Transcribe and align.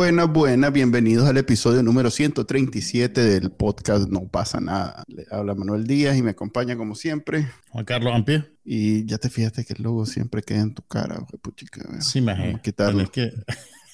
Buenas, 0.00 0.32
buenas, 0.32 0.72
bienvenidos 0.72 1.28
al 1.28 1.36
episodio 1.36 1.82
número 1.82 2.10
137 2.10 3.20
del 3.22 3.50
podcast 3.50 4.08
No 4.08 4.26
pasa 4.28 4.58
nada. 4.58 5.04
Le 5.08 5.26
habla 5.30 5.54
Manuel 5.54 5.86
Díaz 5.86 6.16
y 6.16 6.22
me 6.22 6.30
acompaña 6.30 6.74
como 6.74 6.94
siempre. 6.94 7.50
Juan 7.68 7.84
Carlos 7.84 8.14
Ampie. 8.14 8.50
Y 8.64 9.04
ya 9.04 9.18
te 9.18 9.28
fijaste 9.28 9.62
que 9.62 9.74
el 9.74 9.82
logo 9.82 10.06
siempre 10.06 10.40
queda 10.40 10.60
en 10.60 10.72
tu 10.72 10.80
cara, 10.84 11.26
puchica. 11.42 11.82
Sí, 12.00 12.22
me 12.22 12.58
quitarlo. 12.62 13.02
Es 13.02 13.10
que... 13.10 13.30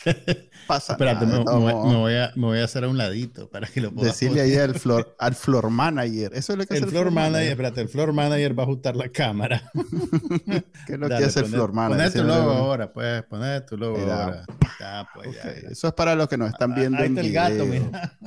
Pasa 0.66 0.94
Espérate, 0.94 1.26
me, 1.26 1.38
voy 1.38 2.14
a, 2.14 2.32
me, 2.34 2.46
voy 2.46 2.58
a, 2.58 2.64
hacer 2.64 2.84
a 2.84 2.88
un 2.88 2.98
ladito 2.98 3.48
para 3.48 3.66
que 3.66 3.80
lo 3.80 3.92
pueda 3.92 4.08
Decirle 4.08 4.40
ahí 4.40 4.56
al 4.56 4.74
floor, 4.74 5.14
al 5.18 5.34
floor 5.34 5.70
manager. 5.70 6.32
Eso 6.34 6.52
es 6.52 6.58
lo 6.58 6.66
que 6.66 6.74
el 6.74 6.84
hace 6.84 6.84
el 6.84 6.90
floor 6.90 7.12
manager. 7.12 7.50
Espérate, 7.50 7.80
el 7.80 7.88
floor 7.88 8.12
manager 8.12 8.58
va 8.58 8.62
a 8.62 8.66
ajustar 8.66 8.96
la 8.96 9.08
cámara. 9.08 9.70
¿Qué 10.86 10.92
es 10.94 10.98
lo 10.98 11.08
que 11.08 11.14
hace 11.14 11.40
el 11.40 11.46
floor 11.46 11.72
manager? 11.72 12.12
Poner 12.12 12.12
tu 12.12 12.24
logo 12.24 12.50
ahora, 12.50 12.92
pues. 12.92 13.22
Poner 13.24 13.66
tu 13.66 13.76
logo 13.76 13.98
ahora. 13.98 14.44
Ya, 14.80 15.08
pues, 15.14 15.34
ya, 15.34 15.50
Eso 15.70 15.88
es 15.88 15.94
para 15.94 16.14
los 16.14 16.28
que 16.28 16.36
nos 16.36 16.50
están 16.50 16.72
ah, 16.72 16.74
viendo 16.76 16.98
ahí 16.98 17.06
en 17.06 17.18
está 17.18 17.26
el 17.26 17.32
gato, 17.32 17.66
mira. 17.66 18.18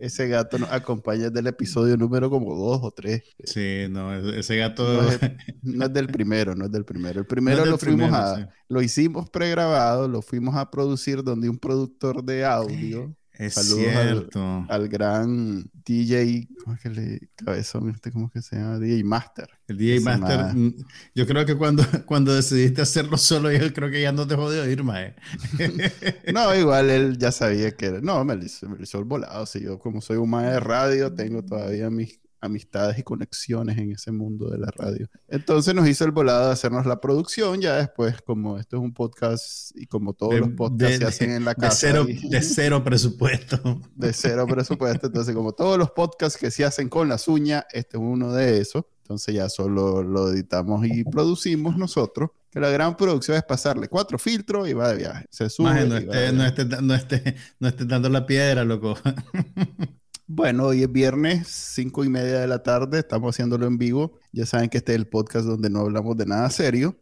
Ese 0.00 0.28
gato 0.28 0.58
nos 0.58 0.70
acompaña 0.72 1.30
del 1.30 1.46
episodio 1.46 1.96
número 1.96 2.30
como 2.30 2.54
dos 2.54 2.80
o 2.82 2.90
tres. 2.90 3.22
Sí, 3.44 3.86
no, 3.90 4.14
ese 4.14 4.56
gato... 4.56 4.84
No 5.62 5.86
es, 5.86 5.92
del 5.92 6.06
primero, 6.06 6.54
no 6.54 6.66
es 6.66 6.72
del 6.72 6.84
primero. 6.84 7.20
El 7.20 7.26
primero 7.26 7.64
lo 7.64 7.76
fuimos 7.76 8.12
a... 8.12 8.48
Lo 8.68 8.82
hicimos 8.82 9.28
pregrabado, 9.30 10.08
lo 10.08 10.22
fuimos 10.22 10.54
a 10.56 10.70
producir 10.70 11.22
donde 11.22 11.48
un 11.48 11.58
productor 11.58 12.22
de 12.22 12.44
audio 12.44 13.14
es 13.38 13.54
cierto. 13.54 14.66
Al, 14.68 14.88
gran 14.88 15.70
DJ, 15.84 16.48
¿cómo 16.62 16.76
es 16.76 16.82
que 16.82 16.90
le 16.90 17.20
cabezón 17.36 17.90
este? 17.90 18.10
¿Cómo 18.10 18.26
es 18.26 18.32
que 18.32 18.42
se 18.42 18.56
llama? 18.56 18.78
DJ 18.78 19.04
Master. 19.04 19.48
El 19.68 19.76
DJ 19.78 20.00
Master, 20.00 20.54
mm, 20.54 20.74
yo 21.14 21.26
creo 21.26 21.44
que 21.44 21.54
cuando, 21.54 21.82
cuando 22.06 22.34
decidiste 22.34 22.82
hacerlo 22.82 23.16
solo, 23.18 23.52
yo 23.52 23.72
creo 23.72 23.90
que 23.90 24.00
ya 24.00 24.12
no 24.12 24.26
dejó 24.26 24.50
de 24.50 24.60
oír, 24.60 24.82
mae. 24.82 25.14
no, 26.32 26.54
igual 26.54 26.90
él 26.90 27.18
ya 27.18 27.32
sabía 27.32 27.76
que 27.76 27.86
era. 27.86 28.00
No, 28.00 28.24
me 28.24 28.36
lo 28.36 28.44
hizo, 28.44 28.68
me 28.68 28.82
hizo 28.82 28.98
el 28.98 29.04
volado. 29.04 29.44
Si 29.46 29.60
yo, 29.60 29.78
como 29.78 30.00
soy 30.00 30.16
un 30.16 30.30
mae 30.30 30.50
de 30.50 30.60
radio, 30.60 31.12
tengo 31.12 31.44
todavía 31.44 31.90
mis 31.90 32.18
amistades 32.46 32.98
y 32.98 33.02
conexiones 33.02 33.78
en 33.78 33.92
ese 33.92 34.12
mundo 34.12 34.48
de 34.48 34.58
la 34.58 34.70
radio. 34.70 35.08
Entonces 35.28 35.74
nos 35.74 35.88
hizo 35.88 36.04
el 36.04 36.10
volado 36.10 36.46
de 36.46 36.52
hacernos 36.52 36.86
la 36.86 37.00
producción, 37.00 37.60
ya 37.60 37.76
después, 37.76 38.20
como 38.22 38.58
esto 38.58 38.76
es 38.76 38.82
un 38.82 38.94
podcast 38.94 39.70
y 39.74 39.86
como 39.86 40.14
todos 40.14 40.34
los 40.38 40.50
podcasts 40.50 40.98
se 40.98 41.04
hacen 41.04 41.30
en 41.32 41.44
la 41.44 41.54
casa. 41.54 41.86
De 41.86 41.92
cero, 41.92 42.06
de 42.30 42.42
cero 42.42 42.84
presupuesto. 42.84 43.80
De 43.94 44.12
cero 44.12 44.46
presupuesto. 44.46 45.06
Entonces, 45.06 45.34
como 45.34 45.52
todos 45.52 45.78
los 45.78 45.90
podcasts 45.90 46.38
que 46.38 46.50
se 46.50 46.64
hacen 46.64 46.88
con 46.88 47.08
las 47.08 47.28
uñas, 47.28 47.64
este 47.72 47.96
es 47.96 48.02
uno 48.02 48.32
de 48.32 48.60
esos. 48.60 48.84
Entonces 49.02 49.36
ya 49.36 49.48
solo 49.48 50.02
lo 50.02 50.30
editamos 50.30 50.84
y 50.84 51.04
producimos 51.04 51.76
nosotros. 51.76 52.30
Que 52.50 52.58
la 52.58 52.70
gran 52.70 52.96
producción 52.96 53.36
es 53.36 53.44
pasarle 53.44 53.86
cuatro 53.88 54.18
filtros 54.18 54.68
y 54.68 54.72
va 54.72 54.88
de 54.88 54.96
viaje. 54.96 55.26
Se 55.30 55.48
sube. 55.48 55.86
no, 55.86 55.96
esté, 55.96 56.32
no, 56.32 56.44
esté, 56.44 56.64
no, 56.64 56.94
esté, 56.94 57.36
no 57.60 57.68
esté 57.68 57.84
dando 57.84 58.08
la 58.08 58.26
piedra, 58.26 58.64
loco. 58.64 58.96
Bueno, 60.28 60.64
hoy 60.64 60.82
es 60.82 60.90
viernes, 60.90 61.46
cinco 61.46 62.04
y 62.04 62.08
media 62.08 62.40
de 62.40 62.48
la 62.48 62.62
tarde, 62.62 62.98
estamos 62.98 63.34
haciéndolo 63.34 63.66
en 63.66 63.78
vivo. 63.78 64.18
Ya 64.32 64.44
saben 64.44 64.68
que 64.68 64.78
este 64.78 64.92
es 64.92 64.98
el 64.98 65.06
podcast 65.06 65.46
donde 65.46 65.70
no 65.70 65.80
hablamos 65.80 66.16
de 66.16 66.26
nada 66.26 66.50
serio. 66.50 66.96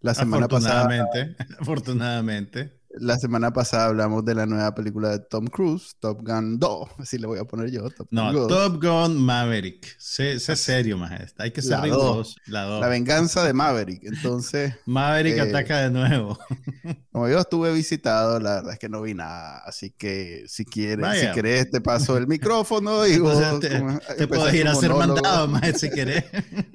La 0.00 0.12
semana 0.12 0.46
afortunadamente, 0.46 1.34
pasada. 1.36 1.56
Afortunadamente. 1.60 2.72
La 2.96 3.18
semana 3.18 3.52
pasada 3.52 3.86
hablamos 3.86 4.24
de 4.24 4.36
la 4.36 4.46
nueva 4.46 4.72
película 4.72 5.10
de 5.10 5.18
Tom 5.18 5.46
Cruise, 5.46 5.96
Top 5.98 6.20
Gun 6.22 6.58
2, 6.60 6.88
así 6.98 7.18
le 7.18 7.26
voy 7.26 7.38
a 7.38 7.44
poner 7.44 7.70
yo. 7.70 7.88
no, 8.10 8.46
Top 8.46 8.82
Gun 8.82 9.16
Maverick. 9.16 9.96
Sé, 9.98 10.38
serio, 10.38 10.96
maestro. 10.96 11.44
Hay 11.44 11.50
que 11.50 11.60
ser 11.60 11.80
la 11.80 12.24
La, 12.46 12.66
la, 12.80 12.88
venganza 12.88 13.44
de 13.44 13.52
Maverick. 13.52 14.04
Entonces. 14.04 14.74
Maverick 14.86 15.36
eh, 15.36 15.40
ataca 15.40 15.82
de 15.82 15.90
nuevo. 15.90 16.38
como 17.12 17.28
yo 17.28 17.40
estuve 17.40 17.72
visitado, 17.72 18.38
la 18.38 18.56
verdad 18.56 18.72
es 18.74 18.78
que 18.78 18.88
no 18.88 19.02
vi 19.02 19.14
nada. 19.14 19.58
Así 19.66 19.90
que 19.90 20.44
si 20.46 20.64
quieres, 20.64 21.20
si 21.20 21.32
querés, 21.32 21.70
te 21.70 21.80
paso 21.80 22.16
el 22.16 22.26
micrófono 22.28 23.06
y 23.06 23.18
vos. 23.18 23.60
te, 23.60 24.28
puedes 24.28 24.54
ir 24.54 24.68
a 24.68 24.72
hacer 24.72 24.94
mandado, 24.94 25.48
maestro, 25.48 25.88
si 25.88 25.90
querés. 25.90 26.24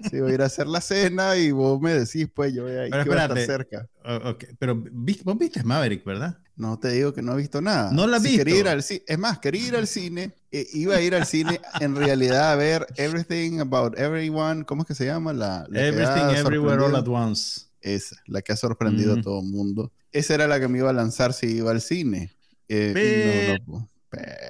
sí, 0.09 0.19
voy 0.19 0.31
a 0.31 0.33
ir 0.35 0.41
a 0.41 0.45
hacer 0.45 0.67
la 0.67 0.81
cena 0.81 1.37
y 1.37 1.51
vos 1.51 1.79
me 1.79 1.93
decís, 1.93 2.27
pues 2.33 2.53
yo 2.53 2.63
voy 2.63 2.73
a, 2.73 2.87
ir 2.87 3.45
cerca. 3.45 3.87
Okay. 4.03 4.49
Pero 4.57 4.75
vos 4.75 5.37
viste 5.37 5.63
Maverick, 5.63 6.05
¿verdad? 6.05 6.37
No 6.55 6.79
te 6.79 6.89
digo 6.89 7.13
que 7.13 7.21
no 7.21 7.33
he 7.33 7.37
visto 7.37 7.61
nada. 7.61 7.91
No 7.91 8.07
la 8.07 8.17
he 8.17 8.19
visto. 8.19 8.49
Ir 8.49 8.67
al 8.67 8.79
es 8.79 9.19
más, 9.19 9.39
quería 9.39 9.67
ir 9.67 9.75
al 9.75 9.87
cine. 9.87 10.33
Eh, 10.51 10.67
iba 10.73 10.95
a 10.95 11.01
ir 11.01 11.15
al 11.15 11.25
cine 11.25 11.61
en 11.79 11.95
realidad 11.95 12.51
a 12.51 12.55
ver 12.55 12.87
Everything 12.97 13.59
About 13.59 13.97
Everyone. 13.97 14.65
¿Cómo 14.65 14.81
es 14.81 14.87
que 14.87 14.95
se 14.95 15.05
llama? 15.05 15.33
La, 15.33 15.65
Everything 15.73 16.35
Everywhere 16.35 16.83
All 16.83 16.95
at 16.95 17.07
Once. 17.07 17.61
Esa, 17.81 18.15
la 18.25 18.41
que 18.41 18.51
ha 18.51 18.57
sorprendido 18.57 19.13
a 19.13 19.21
todo 19.21 19.39
el 19.39 19.47
mundo. 19.47 19.91
Esa 20.11 20.33
era 20.33 20.47
la 20.47 20.59
que 20.59 20.67
me 20.67 20.79
iba 20.79 20.89
a 20.89 20.93
lanzar 20.93 21.33
si 21.33 21.47
iba 21.47 21.71
al 21.71 21.81
cine. 21.81 22.33
Eh, 22.67 23.57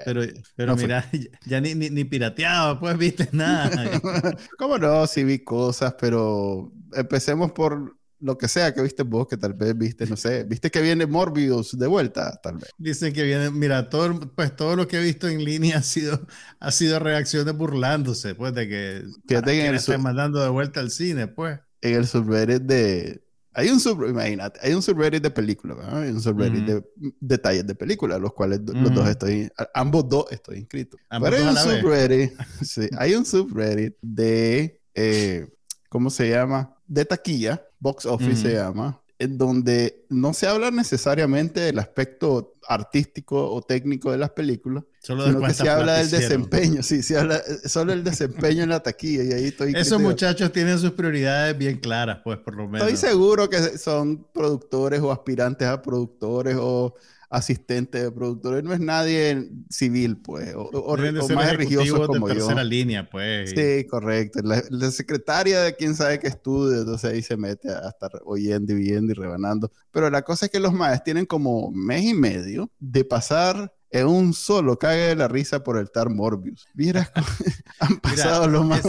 pero, 0.06 0.22
pero 0.56 0.76
mira, 0.76 1.06
ya 1.46 1.60
ni, 1.60 1.76
ni, 1.76 1.90
ni, 1.90 2.06
pirateado, 2.06 2.80
pues 2.80 2.98
viste 2.98 3.30
nada. 3.32 4.02
¿Cómo 4.58 4.78
no? 4.78 5.06
Sí 5.06 5.24
vi 5.24 5.40
cosas, 5.40 5.96
pero 6.00 6.72
empecemos 6.94 7.52
por 7.52 7.99
lo 8.20 8.38
que 8.38 8.48
sea 8.48 8.74
que 8.74 8.82
viste 8.82 9.04
vos, 9.04 9.28
que 9.28 9.38
tal 9.38 9.54
vez 9.54 9.78
viste, 9.78 10.06
no 10.06 10.18
sé, 10.18 10.44
viste 10.44 10.70
que 10.70 10.82
viene 10.82 11.06
Morbius 11.06 11.78
de 11.78 11.88
vuelta, 11.88 12.40
tal 12.42 12.58
vez. 12.58 12.70
Dicen 12.78 13.14
que 13.14 13.24
viene, 13.24 13.50
mira, 13.50 13.90
todo, 13.90 14.20
pues 14.36 14.56
todo 14.56 14.76
lo 14.76 14.88
que 14.88 14.98
he 14.98 15.04
visto 15.04 15.28
en 15.28 15.44
línea 15.44 15.78
ha 15.80 15.84
sido, 15.84 16.28
ha 16.60 16.72
sido 16.72 17.00
reacciones 17.00 17.56
burlándose, 17.56 18.36
pues, 18.36 18.54
de 18.54 18.68
que, 18.68 19.04
Fíjate 19.28 19.52
que, 19.52 19.76
estén 19.76 20.02
mandando 20.02 20.42
de 20.42 20.50
vuelta 20.50 20.80
al 20.80 20.92
cine, 20.92 21.28
pues. 21.28 21.60
En 21.82 21.96
el 21.96 22.08
subreddit 22.08 22.62
de, 22.64 23.24
hay 23.54 23.70
un 23.70 23.80
subreddit, 23.80 24.14
imagínate, 24.14 24.60
hay 24.62 24.74
un 24.74 24.82
subreddit 24.82 25.24
de 25.24 25.32
películas, 25.32 25.78
hay 25.90 26.10
un 26.10 26.22
subreddit 26.22 26.66
de 26.66 26.84
detalles 27.22 27.66
de 27.66 27.76
películas, 27.76 28.20
los 28.20 28.34
cuales 28.34 28.60
los 28.66 28.94
dos 28.94 29.08
estoy, 29.08 29.50
ambos 29.74 30.10
dos 30.10 30.26
estoy 30.32 30.58
inscrito. 30.60 30.98
Pero 31.10 31.38
hay 31.38 31.44
un 31.44 31.56
subreddit, 31.56 32.34
sí, 32.64 32.90
hay 32.98 33.16
un 33.16 33.26
subreddit 33.26 33.96
de, 34.02 34.82
eh, 34.94 35.48
¿cómo 35.88 36.10
se 36.10 36.30
llama? 36.30 36.76
De 36.86 37.06
taquilla 37.06 37.64
Box 37.80 38.06
Office 38.06 38.42
se 38.42 38.54
llama, 38.54 39.02
en 39.18 39.38
donde 39.38 40.06
no 40.10 40.34
se 40.34 40.48
habla 40.48 40.72
necesariamente 40.72 41.60
del 41.60 41.80
aspecto 41.80 42.56
artístico 42.68 43.52
o 43.52 43.62
técnico 43.62 44.12
de 44.12 44.18
las 44.18 44.30
películas, 44.30 44.84
sino 45.02 45.42
que 45.42 45.54
se 45.54 45.68
habla 45.68 45.96
del 45.96 46.10
desempeño, 46.10 46.84
sí, 46.84 47.02
se 47.04 47.18
habla 47.18 47.42
solo 47.66 47.94
el 47.94 48.04
desempeño 48.04 48.64
en 48.64 48.70
la 48.70 48.82
taquilla 48.82 49.24
y 49.24 49.34
ahí 49.34 49.46
estoy... 49.46 49.74
Esos 49.76 50.00
muchachos 50.00 50.52
tienen 50.52 50.78
sus 50.78 50.92
prioridades 50.92 51.58
bien 51.58 51.78
claras, 51.78 52.20
pues 52.24 52.38
por 52.38 52.56
lo 52.56 52.68
menos. 52.68 52.88
Estoy 52.88 53.10
seguro 53.10 53.50
que 53.50 53.78
son 53.78 54.26
productores 54.34 55.02
o 55.02 55.12
aspirantes 55.12 55.68
a 55.68 55.82
productores 55.82 56.56
o 56.60 56.96
asistente 57.30 58.02
de 58.02 58.12
productores, 58.12 58.64
no 58.64 58.74
es 58.74 58.80
nadie 58.80 59.50
civil, 59.70 60.18
pues, 60.18 60.54
o, 60.56 60.70
o, 60.70 60.98
más 60.98 61.52
religioso 61.56 62.08
como 62.08 62.28
de 62.28 62.36
tercera 62.36 62.64
línea, 62.64 63.08
pues. 63.08 63.52
Sí, 63.52 63.86
correcto. 63.86 64.42
La, 64.44 64.92
secretaria 64.92 65.62
de 65.62 65.76
quién 65.76 65.96
sabe 65.96 66.20
qué 66.20 66.28
estudio, 66.28 66.80
entonces 66.80 67.12
ahí 67.12 67.22
se 67.22 67.38
mete 67.38 67.70
a 67.70 67.90
estar 67.90 68.12
oyendo 68.26 68.74
y 68.74 68.78
viendo 68.78 69.12
y 69.12 69.16
rebanando. 69.16 69.72
Pero 69.92 70.10
la 70.10 70.24
cosa 70.24 70.46
es 70.46 70.52
que 70.52 70.60
los 70.60 70.74
maestros 70.74 71.04
tienen 71.04 71.26
como 71.26 71.72
mes 71.72 72.04
y 72.04 72.14
medio 72.16 72.72
de 72.80 73.06
pasar 73.06 73.72
en 73.92 74.08
un 74.08 74.34
solo 74.34 74.78
cague 74.78 75.08
de 75.08 75.16
la 75.16 75.28
risa 75.28 75.64
por 75.64 75.78
el 75.78 75.90
tar 75.90 76.10
Morbius. 76.10 76.68
Mira, 76.74 77.12
han 77.80 78.00
pasado 78.00 78.48
los 78.48 78.66
más. 78.66 78.82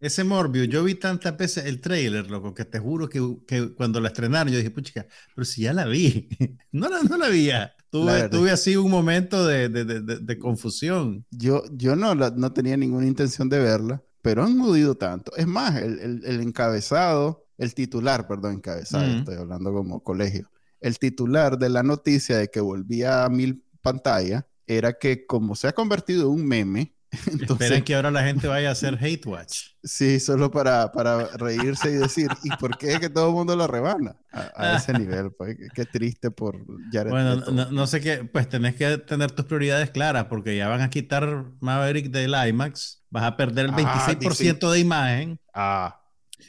Ese, 0.00 0.24
Morbius, 0.24 0.68
yo 0.68 0.84
vi 0.84 0.94
tantas 0.94 1.36
veces 1.36 1.64
el 1.66 1.80
trailer, 1.80 2.30
loco, 2.30 2.54
que 2.54 2.64
te 2.64 2.78
juro 2.78 3.08
que, 3.08 3.20
que 3.46 3.74
cuando 3.74 4.00
la 4.00 4.08
estrenaron, 4.08 4.52
yo 4.52 4.58
dije, 4.58 4.70
puchica, 4.70 5.06
pero 5.34 5.44
si 5.44 5.62
ya 5.62 5.72
la 5.72 5.86
vi. 5.86 6.28
no, 6.72 6.88
la, 6.88 7.02
no 7.02 7.16
la 7.16 7.28
vi 7.28 7.46
ya. 7.46 7.74
Tuve, 7.90 8.28
tuve, 8.28 8.50
así 8.50 8.76
un 8.76 8.90
momento 8.90 9.46
de, 9.46 9.68
de, 9.68 9.84
de, 9.84 10.00
de 10.00 10.38
confusión. 10.38 11.24
Yo, 11.30 11.62
yo 11.72 11.94
no, 11.94 12.14
no 12.14 12.52
tenía 12.52 12.76
ninguna 12.76 13.06
intención 13.06 13.48
de 13.48 13.60
verla, 13.60 14.02
pero 14.20 14.42
han 14.42 14.58
jodido 14.58 14.96
tanto. 14.96 15.32
Es 15.36 15.46
más, 15.46 15.76
el, 15.76 16.00
el, 16.00 16.24
el 16.24 16.40
encabezado, 16.40 17.46
el 17.56 17.74
titular, 17.74 18.26
perdón, 18.26 18.54
encabezado, 18.54 19.04
estoy 19.04 19.36
hablando 19.36 19.72
como 19.72 20.02
colegio. 20.02 20.50
El 20.80 20.98
titular 20.98 21.56
de 21.56 21.68
la 21.68 21.82
noticia 21.82 22.36
de 22.36 22.48
que 22.48 22.60
volvía 22.60 23.24
a 23.24 23.28
mil 23.28 23.63
pantalla 23.84 24.48
era 24.66 24.94
que 24.94 25.26
como 25.26 25.54
se 25.54 25.68
ha 25.68 25.72
convertido 25.72 26.22
en 26.22 26.40
un 26.40 26.46
meme, 26.46 26.94
Esperan 27.48 27.82
que 27.82 27.94
ahora 27.94 28.10
la 28.10 28.22
gente 28.22 28.48
vaya 28.48 28.68
a 28.70 28.72
hacer 28.72 28.98
hate 29.00 29.26
watch. 29.26 29.58
Sí, 29.82 30.20
solo 30.20 30.50
para, 30.50 30.90
para 30.92 31.28
reírse 31.36 31.90
y 31.90 31.94
decir, 31.94 32.28
¿y 32.42 32.50
por 32.56 32.76
qué 32.78 32.94
es 32.94 33.00
que 33.00 33.08
todo 33.08 33.28
el 33.28 33.34
mundo 33.34 33.56
lo 33.56 33.66
rebana? 33.66 34.16
A, 34.32 34.76
ese 34.76 34.92
nivel, 34.92 35.30
pues 35.32 35.56
qué 35.74 35.84
triste 35.84 36.30
por 36.30 36.58
Jared 36.90 37.10
Bueno, 37.10 37.36
no, 37.36 37.86
sé 37.86 38.00
qué, 38.00 38.24
pues 38.24 38.48
tenés 38.48 38.74
que 38.74 38.98
tener 38.98 39.30
tus 39.30 39.44
prioridades 39.44 39.90
claras 39.90 40.24
porque 40.24 40.56
ya 40.56 40.68
van 40.68 40.80
a 40.80 40.90
quitar 40.90 41.44
Maverick 41.60 42.10
del 42.10 42.34
IMAX, 42.48 43.04
vas 43.10 43.24
a 43.24 43.36
perder 43.36 43.66
el 43.66 43.72
26% 43.72 44.58
ah, 44.68 44.72
de 44.72 44.78
imagen. 44.80 45.40
Ah. 45.52 46.00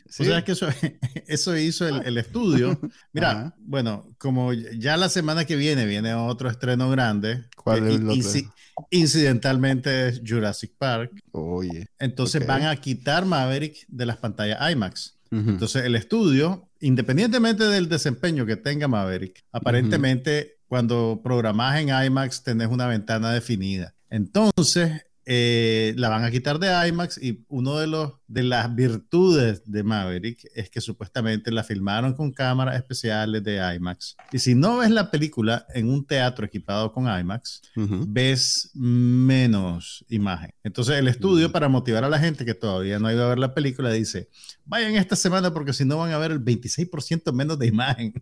¿Sí? 0.08 0.24
O 0.24 0.26
sea, 0.26 0.44
que 0.44 0.52
eso, 0.52 0.68
eso 1.28 1.58
hizo 1.58 1.88
el, 1.88 2.18
estudio. 2.18 2.80
Mira, 3.14 3.56
bueno, 3.60 4.08
como 4.18 4.54
ya 4.54 4.98
la 4.98 5.10
semana 5.10 5.46
que 5.46 5.56
viene 5.56 5.86
viene 5.86 6.14
otro 6.14 6.50
estreno 6.50 6.90
grande. 6.90 7.44
¿Cuál 7.56 7.88
es 7.88 7.96
el 7.96 8.10
otro? 8.10 8.52
incidentalmente 8.90 10.10
es 10.10 10.22
Jurassic 10.26 10.74
Park. 10.78 11.12
Oye. 11.32 11.88
Entonces 12.00 12.46
van 12.46 12.64
a 12.64 12.76
quitar 12.76 13.26
Maverick 13.26 13.86
de 13.88 14.06
las 14.06 14.18
pantallas 14.18 14.60
IMAX. 14.72 15.16
Entonces 15.32 15.84
el 15.84 15.96
estudio, 15.96 16.70
independientemente 16.80 17.66
del 17.66 17.90
desempeño 17.90 18.46
que 18.46 18.56
tenga 18.56 18.88
Maverick, 18.88 19.44
aparentemente 19.52 20.60
cuando 20.68 21.20
programas 21.22 21.78
en 21.80 21.90
IMAX 21.90 22.44
tenés 22.44 22.70
una 22.70 22.88
ventana 22.88 23.34
definida. 23.34 23.94
Entonces, 24.10 25.05
eh, 25.26 25.94
la 25.98 26.10
van 26.10 26.24
a 26.24 26.30
quitar 26.30 26.60
de 26.60 26.88
IMAX 26.88 27.18
y 27.18 27.44
uno 27.48 27.78
de 27.78 27.88
los 27.88 28.14
de 28.28 28.44
las 28.44 28.74
virtudes 28.74 29.64
de 29.66 29.84
Maverick 29.84 30.48
es 30.56 30.70
que 30.70 30.82
supuestamente 30.82 31.52
la 31.52 31.64
filmaron 31.64 32.14
con 32.14 32.32
cámaras 32.32 32.76
especiales 32.76 33.44
de 33.44 33.58
IMAX. 33.76 34.16
Y 34.32 34.40
si 34.40 34.56
no 34.56 34.78
ves 34.78 34.92
la 34.92 35.12
película 35.12 35.66
en 35.74 35.90
un 35.90 36.06
teatro 36.06 36.46
equipado 36.46 36.92
con 36.92 37.06
IMAX, 37.06 37.62
ves 37.76 38.72
menos 38.74 40.06
imagen. 40.10 40.52
Entonces 40.64 40.98
el 40.98 41.08
estudio 41.08 41.52
para 41.52 41.70
motivar 41.70 42.04
a 42.04 42.10
la 42.10 42.20
gente 42.20 42.46
que 42.46 42.54
todavía 42.54 43.00
no 43.00 43.08
ha 43.08 43.14
ido 43.14 43.26
a 43.26 43.30
ver 43.30 43.40
la 43.40 43.54
película 43.54 43.92
dice, 43.92 44.30
vayan 44.66 44.96
esta 44.96 45.16
semana 45.16 45.54
porque 45.54 45.74
si 45.74 45.86
no 45.86 45.98
van 45.98 46.12
a 46.12 46.18
ver 46.18 46.32
el 46.32 46.44
26% 46.44 47.32
menos 47.34 47.58
de 47.58 47.68
imagen. 47.68 48.14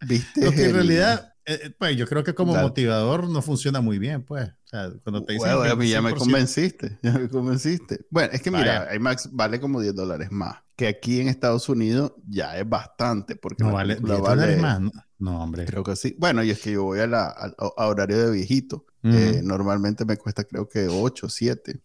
¿Viste? 0.00 0.44
Lo 0.44 0.52
que 0.52 0.66
en 0.66 0.74
realidad 0.74 1.34
eh, 1.48 1.60
eh, 1.62 1.70
pues 1.78 1.96
yo 1.96 2.06
creo 2.06 2.22
que 2.22 2.34
como 2.34 2.54
motivador 2.54 3.26
no 3.26 3.40
funciona 3.40 3.80
muy 3.80 3.98
bien, 3.98 4.22
pues. 4.22 4.48
O 4.48 4.68
sea, 4.68 4.92
cuando 5.02 5.24
te 5.24 5.32
dicen. 5.32 5.56
Bueno, 5.56 5.82
ya 5.82 6.02
me 6.02 6.14
convenciste, 6.14 6.98
ya 7.02 7.12
me 7.12 7.28
convenciste. 7.28 8.06
Bueno, 8.10 8.34
es 8.34 8.42
que 8.42 8.50
mira, 8.50 8.94
IMAX 8.94 9.30
vale 9.32 9.58
como 9.58 9.80
10 9.80 9.94
dólares 9.94 10.30
más, 10.30 10.58
que 10.76 10.88
aquí 10.88 11.20
en 11.20 11.28
Estados 11.28 11.70
Unidos 11.70 12.12
ya 12.28 12.58
es 12.58 12.68
bastante, 12.68 13.34
porque 13.34 13.64
no 13.64 13.72
vale 13.72 13.96
10 13.96 14.18
dólares 14.18 14.60
más. 14.60 14.80
No, 15.18 15.42
hombre. 15.42 15.64
Creo 15.64 15.82
que 15.82 15.96
sí. 15.96 16.14
Bueno, 16.18 16.44
y 16.44 16.50
es 16.50 16.60
que 16.60 16.72
yo 16.72 16.84
voy 16.84 17.00
a, 17.00 17.06
la, 17.06 17.28
a, 17.28 17.86
horario 17.86 18.26
de 18.26 18.30
viejito. 18.30 18.84
Eh, 19.02 19.40
normalmente 19.42 20.04
me 20.04 20.18
cuesta 20.18 20.44
creo 20.44 20.68
que 20.68 20.86
8, 20.86 21.28
7. 21.30 21.80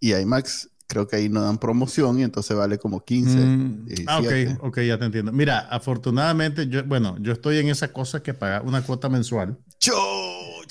y 0.00 0.14
IMAX 0.14 0.70
creo 0.86 1.06
que 1.06 1.16
ahí 1.16 1.28
no 1.28 1.42
dan 1.42 1.58
promoción 1.58 2.18
y 2.18 2.22
entonces 2.22 2.56
vale 2.56 2.78
como 2.78 3.04
15. 3.04 3.36
Mm, 3.36 3.86
ah, 4.06 4.20
ok, 4.20 4.64
ok, 4.64 4.80
ya 4.80 4.98
te 4.98 5.04
entiendo. 5.04 5.32
Mira, 5.32 5.60
afortunadamente, 5.60 6.68
yo, 6.68 6.84
bueno, 6.84 7.16
yo 7.20 7.32
estoy 7.32 7.58
en 7.58 7.68
esa 7.68 7.92
cosa 7.92 8.22
que 8.22 8.34
paga 8.34 8.62
una 8.62 8.82
cuota 8.82 9.08
mensual. 9.08 9.58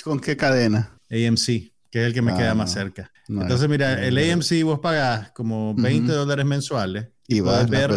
¿Con 0.03 0.19
qué 0.19 0.37
cadena? 0.37 0.99
AMC, 1.09 1.45
que 1.89 2.01
es 2.01 2.07
el 2.07 2.13
que 2.13 2.21
me 2.21 2.33
queda 2.35 2.53
más 2.53 2.71
ah, 2.71 2.73
cerca. 2.73 3.11
entonces, 3.27 3.67
mira, 3.67 4.05
el 4.05 4.17
AMC 4.17 4.63
vos 4.63 4.79
pagás 4.79 5.31
como 5.31 5.73
20 5.75 6.11
dólares 6.11 6.45
mensuales. 6.45 7.07
Y 7.27 7.39
vas 7.39 7.63
a 7.63 7.67
ver 7.67 7.91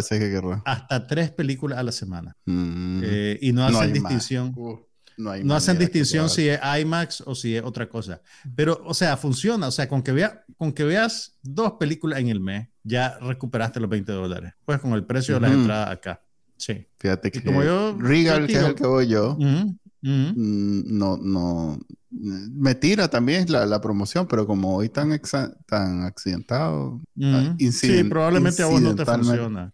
hasta 0.65 1.05
tres 1.05 1.29
películas 1.29 1.77
a 1.77 1.83
la 1.83 1.91
semana. 1.91 2.35
Mm. 2.45 3.01
Eh, 3.03 3.37
y 3.41 3.53
no 3.53 3.63
hacen 3.63 3.93
distinción. 3.93 4.55
No, 5.19 5.53
hacen 5.53 5.77
distinción 5.77 6.29
si 6.29 6.47
es 6.47 6.59
IMAX 6.79 7.21
o 7.25 7.35
si 7.35 7.55
es 7.55 7.63
otra 7.63 7.89
cosa. 7.89 8.21
Pero, 8.55 8.81
o 8.85 8.93
sea, 8.93 9.17
funciona. 9.17 9.67
O 9.67 9.71
sea, 9.71 9.87
con 9.89 10.01
que, 10.01 10.13
vea, 10.13 10.45
con 10.57 10.71
que 10.71 10.85
veas 10.85 11.37
dos 11.43 11.73
películas 11.73 12.19
en 12.19 12.29
el 12.29 12.39
mes, 12.39 12.69
ya 12.83 13.17
recuperaste 13.19 13.81
los 13.81 13.89
20 13.89 14.11
dólares. 14.13 14.53
Pues 14.63 14.79
con 14.79 14.93
el 14.93 15.03
precio 15.03 15.35
de 15.35 15.41
las 15.41 15.51
entradas 15.51 15.89
acá. 15.91 16.23
Sí. 16.55 16.87
Fíjate 16.97 17.31
que 17.31 17.43
como 17.43 17.63
yo, 17.63 17.97
Regal, 17.99 18.47
que 18.47 18.53
es 18.53 18.63
el 18.63 18.75
que 18.75 18.87
voy 18.87 19.07
yo, 19.07 19.37
mm, 19.37 19.77
no, 20.01 21.17
no, 21.17 21.79
me 22.11 22.73
tira 22.73 23.07
también 23.07 23.51
la, 23.51 23.65
la, 23.65 23.79
promoción, 23.81 24.27
pero 24.27 24.47
como 24.47 24.75
hoy 24.75 24.89
tan, 24.89 25.19
tan 25.67 26.03
accidentado, 26.03 26.99
ah, 27.21 27.55
sí, 27.71 28.03
probablemente 28.03 28.63
a 28.63 28.65
vos 28.65 28.81
no 28.81 28.95
te 28.95 29.05
funciona. 29.05 29.71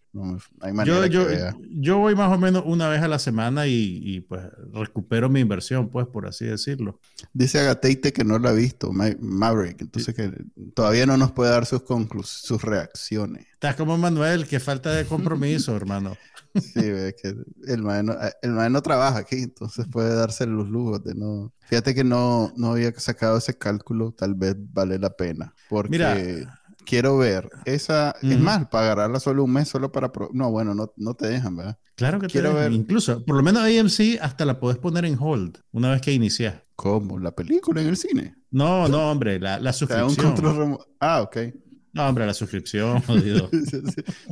yo, 0.84 1.06
yo, 1.06 1.26
yo, 1.70 1.98
voy 1.98 2.14
más 2.14 2.30
o 2.32 2.38
menos 2.38 2.62
una 2.66 2.88
vez 2.88 3.02
a 3.02 3.08
la 3.08 3.18
semana 3.18 3.66
y, 3.66 4.00
y, 4.02 4.20
pues 4.20 4.42
recupero 4.72 5.30
mi 5.30 5.40
inversión, 5.40 5.88
pues 5.88 6.06
por 6.06 6.26
así 6.26 6.44
decirlo. 6.44 7.00
Dice 7.32 7.58
Agateite 7.58 8.12
que 8.12 8.24
no 8.24 8.38
la 8.38 8.50
ha 8.50 8.52
visto, 8.52 8.92
Maverick, 8.92 9.80
entonces 9.80 10.14
que 10.14 10.30
todavía 10.74 11.06
no 11.06 11.16
nos 11.16 11.32
puede 11.32 11.50
dar 11.50 11.64
sus, 11.64 11.82
sus 12.24 12.62
reacciones. 12.62 13.46
Estás 13.54 13.76
como 13.76 13.96
Manuel, 13.96 14.46
que 14.46 14.60
falta 14.60 14.92
de 14.92 15.06
compromiso, 15.06 15.74
hermano. 15.76 16.16
Sí, 16.60 16.80
es 16.80 17.14
que 17.14 17.34
el 17.66 17.82
maestro 17.82 18.18
el 18.42 18.72
no 18.72 18.82
trabaja 18.82 19.18
aquí, 19.18 19.42
entonces 19.42 19.86
puede 19.90 20.14
darse 20.14 20.46
los 20.46 20.68
lujos 20.68 21.02
de 21.04 21.14
no. 21.14 21.52
Fíjate 21.66 21.94
que 21.94 22.04
no, 22.04 22.52
no 22.56 22.72
había 22.72 22.92
sacado 22.98 23.38
ese 23.38 23.56
cálculo, 23.56 24.12
tal 24.12 24.34
vez 24.34 24.56
vale 24.72 24.98
la 24.98 25.10
pena. 25.10 25.54
Porque 25.68 26.46
quiero 26.86 27.18
ver 27.18 27.50
esa. 27.64 28.14
Es 28.22 28.38
más, 28.38 28.68
pagarla 28.68 29.20
solo 29.20 29.44
un 29.44 29.52
mes, 29.52 29.68
solo 29.68 29.92
para. 29.92 30.10
No, 30.32 30.50
bueno, 30.50 30.74
no, 30.74 30.92
no 30.96 31.14
te 31.14 31.26
dejan, 31.26 31.56
¿verdad? 31.56 31.78
Claro 31.96 32.20
que 32.20 32.28
quiero 32.28 32.50
te 32.50 32.54
dejan. 32.56 32.70
ver. 32.70 32.80
Incluso, 32.80 33.24
por 33.24 33.36
lo 33.36 33.42
menos 33.42 33.62
AMC 33.62 34.20
hasta 34.20 34.44
la 34.44 34.58
puedes 34.58 34.78
poner 34.78 35.04
en 35.04 35.16
hold 35.20 35.58
una 35.72 35.90
vez 35.90 36.00
que 36.00 36.12
inicias. 36.12 36.62
¿Cómo? 36.74 37.18
¿La 37.18 37.32
película 37.32 37.80
en 37.80 37.88
el 37.88 37.96
cine? 37.96 38.36
No, 38.50 38.86
no, 38.88 39.10
hombre, 39.10 39.40
la, 39.40 39.58
la 39.58 39.72
suscripción. 39.72 40.78
Ah, 41.00 41.22
ok. 41.22 41.36
No, 41.96 42.06
hombre, 42.06 42.26
la 42.26 42.34
suscripción, 42.34 43.00
jodido. 43.06 43.48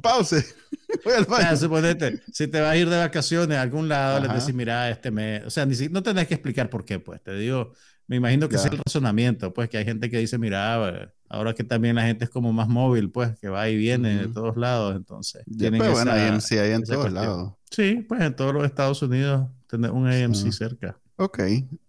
Pause. 0.03 0.55
Voy 1.05 1.15
al 1.15 1.25
baño. 1.25 1.57
suponete, 1.57 2.21
si 2.31 2.47
te 2.47 2.61
vas 2.61 2.73
a 2.73 2.77
ir 2.77 2.91
de 2.91 2.99
vacaciones 2.99 3.57
a 3.57 3.63
algún 3.63 3.89
lado, 3.89 4.21
le 4.21 4.29
decís, 4.29 4.55
mira, 4.55 4.91
este 4.91 5.11
mes. 5.11 5.45
O 5.47 5.51
sea, 5.51 5.65
ni 5.65 5.75
no 5.89 6.03
tenés 6.03 6.29
que 6.29 6.35
explicar 6.35 6.69
por 6.69 6.85
qué, 6.85 6.99
pues. 6.99 7.23
Te 7.23 7.35
digo, 7.35 7.73
me 8.07 8.17
imagino 8.17 8.51
que 8.51 8.57
es 8.57 8.67
el 8.67 8.79
razonamiento, 8.85 9.55
pues, 9.55 9.71
que 9.71 9.79
hay 9.79 9.87
gente 9.87 10.11
que 10.11 10.19
dice, 10.19 10.37
mira, 10.37 11.11
ahora 11.31 11.55
que 11.55 11.65
también 11.65 11.97
la 11.97 12.03
gente 12.03 12.25
es 12.25 12.31
como 12.31 12.53
más 12.53 12.69
móvil, 12.69 13.11
pues, 13.11 13.39
que 13.41 13.49
va 13.49 13.67
y 13.71 13.79
viene 13.79 14.19
de 14.19 14.29
todos 14.29 14.59
lados, 14.59 14.95
entonces. 14.95 15.43
pues, 15.47 15.91
bueno, 15.91 16.13
AMC 16.13 16.53
hay 16.53 16.73
en 16.73 16.83
todos 16.83 17.11
lados. 17.11 17.55
Sí, 17.71 18.05
pues 18.07 18.21
en 18.21 18.37
todos 18.37 18.53
los 18.53 18.67
Estados 18.67 19.01
Unidos 19.01 19.49
tener 19.67 19.91
un 19.91 20.07
AMC 20.07 20.53
cerca. 20.53 20.99
Ok. 21.17 21.41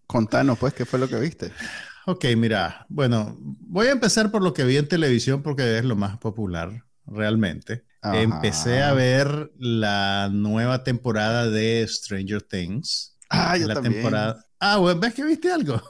Contanos, 0.08 0.58
pues, 0.58 0.74
qué 0.74 0.86
fue 0.86 1.00
lo 1.00 1.10
que 1.10 1.20
viste. 1.20 1.52
Ok, 2.08 2.26
mira, 2.38 2.86
bueno, 2.88 3.36
voy 3.40 3.88
a 3.88 3.92
empezar 3.92 4.30
por 4.30 4.44
lo 4.44 4.54
que 4.54 4.64
vi 4.64 4.78
en 4.78 4.88
televisión 4.88 5.42
porque 5.42 5.80
es 5.80 5.86
lo 5.86 5.96
más 5.96 6.18
popular, 6.18 6.84
realmente. 7.08 7.84
Empecé 8.04 8.84
a 8.84 8.94
ver 8.94 9.52
la 9.58 10.30
nueva 10.32 10.84
temporada 10.84 11.50
de 11.50 11.84
Stranger 11.88 12.44
Things. 12.44 13.18
Ah, 13.30 13.58
yo 13.58 13.68
la 13.68 13.74
también. 13.74 13.96
Temporada... 13.96 14.46
Ah, 14.60 14.78
bueno, 14.78 15.00
¿ves 15.00 15.14
que 15.14 15.24
viste 15.24 15.52
algo? 15.52 15.82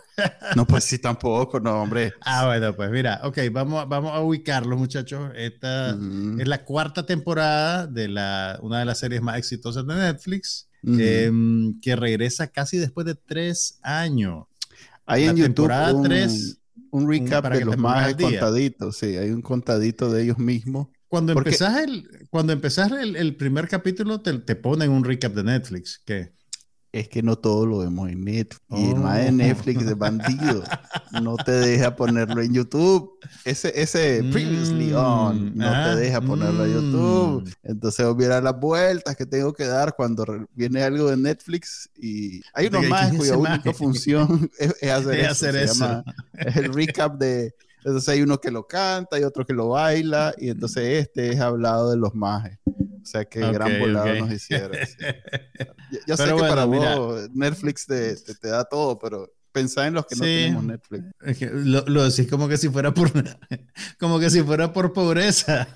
no, 0.55 0.65
pues 0.65 0.83
sí, 0.85 0.99
tampoco, 0.99 1.59
no, 1.59 1.81
hombre. 1.81 2.13
Ah, 2.21 2.45
bueno, 2.45 2.73
pues 2.75 2.89
mira, 2.89 3.19
ok, 3.23 3.39
vamos, 3.51 3.87
vamos 3.87 4.11
a 4.13 4.21
ubicarlo, 4.21 4.77
muchachos. 4.77 5.31
Esta 5.35 5.89
es 5.89 6.47
la 6.47 6.63
cuarta 6.63 7.05
temporada 7.05 7.87
de 7.87 8.07
la, 8.07 8.57
una 8.61 8.79
de 8.79 8.85
las 8.85 8.99
series 8.99 9.21
más 9.21 9.37
exitosas 9.37 9.85
de 9.85 9.95
Netflix, 9.95 10.69
em, 10.83 11.79
que 11.81 11.95
regresa 11.95 12.47
casi 12.47 12.77
después 12.77 13.05
de 13.05 13.15
tres 13.15 13.79
años. 13.81 14.45
Hay 15.05 15.25
en 15.25 15.35
YouTube 15.35 15.71
un, 15.93 16.09
un 16.91 17.09
recap 17.09 17.51
de 17.51 17.65
los 17.65 17.77
más 17.77 18.15
contaditos, 18.15 18.97
sí, 18.97 19.17
hay 19.17 19.31
un 19.31 19.41
contadito 19.41 20.11
de 20.11 20.23
ellos 20.23 20.37
mismos. 20.37 20.87
Cuando 21.07 21.33
empezás 21.33 21.83
el, 21.83 22.27
cuando 22.29 22.53
empezás 22.53 22.91
el, 22.91 23.15
el 23.15 23.35
primer 23.35 23.67
capítulo 23.67 24.21
te, 24.21 24.33
te, 24.39 24.55
ponen 24.55 24.89
un 24.91 25.03
recap 25.03 25.33
de 25.33 25.43
Netflix, 25.43 26.01
¿qué? 26.05 26.33
Es 26.95 27.09
que 27.09 27.21
no 27.21 27.37
todo 27.37 27.65
lo 27.65 27.79
vemos 27.79 28.09
en 28.09 28.23
Netflix. 28.23 28.61
Y 28.69 28.91
el 28.91 28.95
más 28.95 29.17
de 29.17 29.31
Netflix 29.33 29.85
de 29.85 29.95
bandido 29.95 30.63
no 31.21 31.35
te 31.35 31.51
deja 31.51 31.93
ponerlo 31.93 32.41
en 32.41 32.53
YouTube. 32.53 33.19
Ese, 33.43 33.73
ese 33.75 34.23
previously 34.31 34.93
mm, 34.93 34.95
on 34.95 35.57
no 35.57 35.65
te 35.65 35.75
ah, 35.75 35.95
deja 35.97 36.21
ponerlo 36.21 36.65
en 36.65 36.73
YouTube. 36.73 37.43
Mm. 37.43 37.51
Entonces 37.63 38.05
hubiera 38.05 38.39
las 38.39 38.57
vueltas 38.57 39.17
que 39.17 39.25
tengo 39.25 39.51
que 39.51 39.65
dar 39.65 39.93
cuando 39.97 40.25
viene 40.53 40.83
algo 40.83 41.09
de 41.09 41.17
Netflix 41.17 41.89
y 41.97 42.41
hay 42.53 42.67
uno 42.67 42.81
más 42.83 43.13
cuya 43.13 43.35
única 43.37 43.73
función 43.73 44.49
es, 44.57 44.89
hacer, 44.89 45.57
eso. 45.57 46.01
es 46.33 46.55
el 46.55 46.73
recap 46.73 47.17
de 47.17 47.53
entonces 47.85 48.09
hay 48.09 48.23
uno 48.23 48.39
que 48.39 48.49
lo 48.49 48.67
canta 48.67 49.19
y 49.19 49.23
otro 49.23 49.45
que 49.45 49.53
lo 49.53 49.69
baila 49.69 50.33
y 50.39 50.49
entonces 50.49 51.07
este 51.07 51.31
es 51.31 51.39
hablado 51.39 51.91
de 51.91 51.97
los 51.97 52.15
majes. 52.15 52.57
O 52.65 53.05
sea, 53.05 53.25
que 53.25 53.39
gran 53.39 53.79
volado 53.79 54.11
nos 54.15 54.31
hicieron. 54.31 54.71
Yo, 56.07 56.17
sé 56.17 56.25
que 56.25 56.33
para 56.33 56.65
vos 56.65 57.29
Netflix 57.31 57.85
te, 57.85 58.15
te, 58.15 58.47
da 58.47 58.63
todo, 58.63 58.97
pero 58.97 59.31
pensá 59.51 59.85
en 59.85 59.93
los 59.93 60.07
que 60.07 60.15
no 60.15 60.23
tenemos 60.23 60.63
Netflix. 60.63 61.51
lo, 61.51 61.85
lo, 61.85 62.09
decís 62.09 62.27
como 62.27 62.47
que 62.47 62.57
si 62.57 62.69
fuera 62.69 62.91
por 62.91 63.11
como 63.99 64.19
que 64.19 64.31
si 64.31 64.41
fuera 64.41 64.73
por 64.73 64.91
pobreza. 64.91 65.67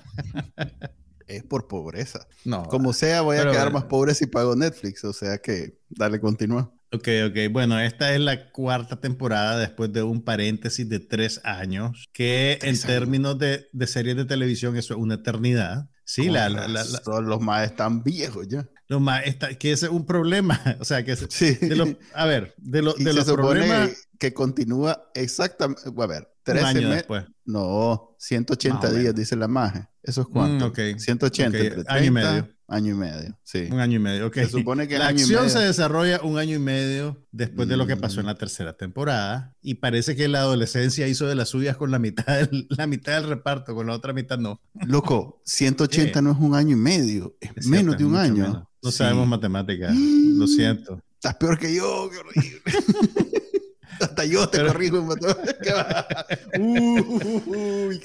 es 1.28 1.44
por 1.44 1.68
pobreza. 1.68 2.26
No. 2.44 2.64
Como 2.64 2.92
sea, 2.92 3.20
voy 3.20 3.36
a 3.36 3.48
quedar 3.48 3.72
más 3.72 3.84
pobre 3.84 4.14
si 4.16 4.26
pago 4.26 4.56
Netflix. 4.56 5.04
O 5.04 5.12
sea 5.12 5.38
que, 5.38 5.78
dale, 5.88 6.18
continúa. 6.18 6.72
Ok, 6.92 7.08
ok. 7.28 7.52
Bueno, 7.52 7.78
esta 7.78 8.14
es 8.14 8.20
la 8.20 8.50
cuarta 8.50 9.00
temporada 9.00 9.58
después 9.58 9.92
de 9.92 10.02
un 10.02 10.22
paréntesis 10.22 10.88
de 10.88 10.98
tres 10.98 11.40
años, 11.44 12.08
que 12.12 12.58
en 12.62 12.80
términos 12.80 13.38
de, 13.38 13.68
de, 13.72 13.86
series 13.86 14.16
de 14.16 14.24
televisión 14.24 14.76
eso 14.76 14.94
es 14.94 15.00
una 15.00 15.14
eternidad. 15.14 15.88
Sí, 16.04 16.28
la, 16.28 16.48
la, 16.48 16.84
todos 17.04 17.22
los 17.22 17.40
más 17.40 17.64
están 17.64 18.02
viejos 18.02 18.48
ya. 18.48 18.68
Los 18.88 19.00
más, 19.00 19.24
está, 19.24 19.54
que 19.54 19.70
ese 19.70 19.86
es 19.86 19.92
un 19.92 20.04
problema. 20.04 20.60
O 20.80 20.84
sea, 20.84 21.04
que 21.04 21.14
sí. 21.14 21.56
a 22.12 22.26
ver, 22.26 22.54
de, 22.56 22.82
lo, 22.82 22.94
de 22.94 23.12
los 23.12 23.24
problemas... 23.24 24.08
Que 24.18 24.34
continúa 24.34 25.10
exactamente, 25.14 25.82
a 25.96 26.06
ver, 26.06 26.28
13 26.52 26.80
meses. 26.86 27.06
No, 27.44 28.14
180 28.18 28.92
días, 28.92 29.14
dice 29.14 29.36
la 29.36 29.48
magia. 29.48 29.90
¿Eso 30.02 30.22
es 30.22 30.26
cuánto? 30.28 30.66
Mm, 30.66 30.68
okay. 30.70 30.98
180, 30.98 31.84
año 31.88 32.04
y 32.04 32.10
medio. 32.10 32.48
Año 32.72 32.92
y 32.92 32.96
medio, 32.96 33.36
sí. 33.42 33.66
Un 33.68 33.80
año 33.80 33.96
y 33.96 33.98
medio, 33.98 34.28
ok. 34.28 34.34
Se 34.34 34.48
supone 34.48 34.86
que 34.86 34.96
la 34.96 35.08
acción 35.08 35.50
se 35.50 35.58
desarrolla 35.58 36.20
un 36.22 36.38
año 36.38 36.54
y 36.54 36.60
medio 36.60 37.26
después 37.32 37.66
de 37.66 37.76
lo 37.76 37.84
que 37.84 37.96
pasó 37.96 38.20
en 38.20 38.26
la 38.26 38.34
mm. 38.34 38.38
tercera 38.38 38.76
temporada 38.76 39.56
y 39.60 39.74
parece 39.74 40.14
que 40.14 40.28
la 40.28 40.38
adolescencia 40.38 41.08
hizo 41.08 41.26
de 41.26 41.34
las 41.34 41.48
suyas 41.48 41.76
con 41.76 41.90
la 41.90 41.98
mitad 41.98 42.38
del, 42.38 42.68
la 42.70 42.86
mitad 42.86 43.14
del 43.14 43.28
reparto, 43.28 43.74
con 43.74 43.88
la 43.88 43.94
otra 43.94 44.12
mitad 44.12 44.38
no. 44.38 44.60
Loco, 44.86 45.42
180 45.46 46.22
no 46.22 46.30
es 46.30 46.38
un 46.38 46.54
año 46.54 46.76
y 46.76 46.80
medio, 46.80 47.36
es, 47.40 47.66
menos 47.66 47.98
de 47.98 48.04
un 48.04 48.14
año. 48.14 48.70
No 48.80 48.92
sabemos 48.92 49.26
matemáticas, 49.26 49.92
lo 49.92 50.46
siento. 50.46 51.02
Estás 51.14 51.34
peor 51.34 51.58
que 51.58 51.74
yo, 51.74 52.08
qué 52.08 52.18
horrible. 52.18 53.30
Hasta 54.00 54.24
yo 54.24 54.48
te 54.48 54.64
corrijo. 54.66 55.06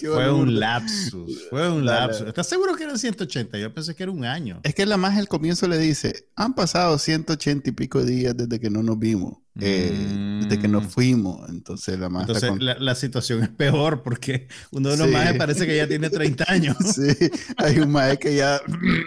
fue 0.02 0.32
un 0.32 0.60
lapsus. 0.60 1.48
Fue 1.50 1.70
un 1.70 1.86
lapsus. 1.86 2.28
¿Estás 2.28 2.48
seguro 2.48 2.76
que 2.76 2.84
eran 2.84 3.00
180? 3.00 3.58
Yo 3.58 3.74
pensé 3.74 3.96
que 3.96 4.04
era 4.04 4.12
un 4.12 4.26
año. 4.26 4.60
Es 4.64 4.76
que 4.76 4.86
la 4.86 4.98
más 4.98 5.18
al 5.18 5.28
comienzo 5.28 5.68
le 5.68 5.78
dice, 5.78 6.28
han 6.36 6.54
pasado 6.54 6.98
180 6.98 7.70
y 7.70 7.74
pico 7.74 8.04
días 8.04 8.36
desde 8.36 8.60
que 8.60 8.70
no 8.70 8.84
nos 8.84 9.00
vimos. 9.00 9.38
Eh, 9.62 10.40
desde 10.44 10.62
que 10.62 10.68
nos 10.68 10.86
mm. 10.86 10.90
fuimos. 10.90 11.50
Entonces 11.50 11.98
la 11.98 12.10
más 12.10 12.28
Entonces 12.28 12.52
la, 12.60 12.96
situación 12.96 13.44
es 13.44 13.50
peor 13.50 14.04
porque 14.04 14.48
uno 14.72 14.90
de 14.90 14.98
los 14.98 15.08
más 15.10 15.34
parece 15.34 15.66
que 15.66 15.78
ya 15.78 15.88
tiene 15.88 16.10
30 16.10 16.46
años. 16.48 16.78
sí, 16.96 17.30
hay 17.58 17.80
un 17.80 17.92
más 17.92 18.18
que 18.18 18.36
ya 18.36 18.62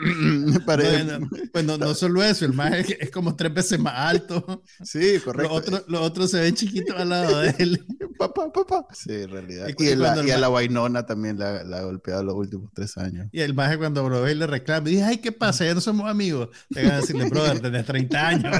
parece... 0.66 1.20
pues 1.52 1.64
no, 1.64 1.94
solo 1.94 2.22
eso, 2.22 2.44
el 2.44 2.54
más 2.54 2.72
es, 2.72 3.10
como 3.10 3.36
tres 3.36 3.52
veces 3.52 3.78
más 3.78 3.94
alto. 3.94 4.62
Sí, 4.82 5.18
correcto. 5.24 5.52
Los 5.52 5.62
otros, 5.62 5.84
los 5.88 6.00
otros 6.00 6.30
se 6.30 6.40
ven 6.40 6.54
chiquitos 6.54 6.96
al 6.96 7.10
lado 7.10 7.40
de 7.40 7.54
él. 7.58 7.84
papá, 8.18 8.52
papá. 8.52 8.86
Sí, 8.92 9.12
en 9.12 9.30
realidad. 9.30 9.68
Y, 9.78 10.30
a 10.30 10.38
la 10.38 10.50
Wainona 10.50 11.06
también 11.06 11.38
la, 11.38 11.58
ha 11.58 11.82
golpeado 11.82 12.22
los 12.24 12.34
últimos 12.34 12.70
tres 12.74 12.96
años. 12.96 13.28
Y 13.32 13.40
el 13.40 13.54
más 13.54 13.76
cuando 13.76 14.04
Brother 14.04 14.36
le 14.36 14.46
reclama, 14.46 14.88
dice, 14.88 15.04
ay, 15.04 15.18
¿qué 15.18 15.32
pasa? 15.32 15.64
Ya 15.64 15.74
no 15.74 15.80
somos 15.80 16.10
amigos. 16.10 16.48
Te 16.72 16.82
van 16.82 16.92
a 16.92 16.96
decirle, 16.96 17.28
brother, 17.28 17.60
tenés 17.60 17.86
30 17.86 18.28
años. 18.28 18.56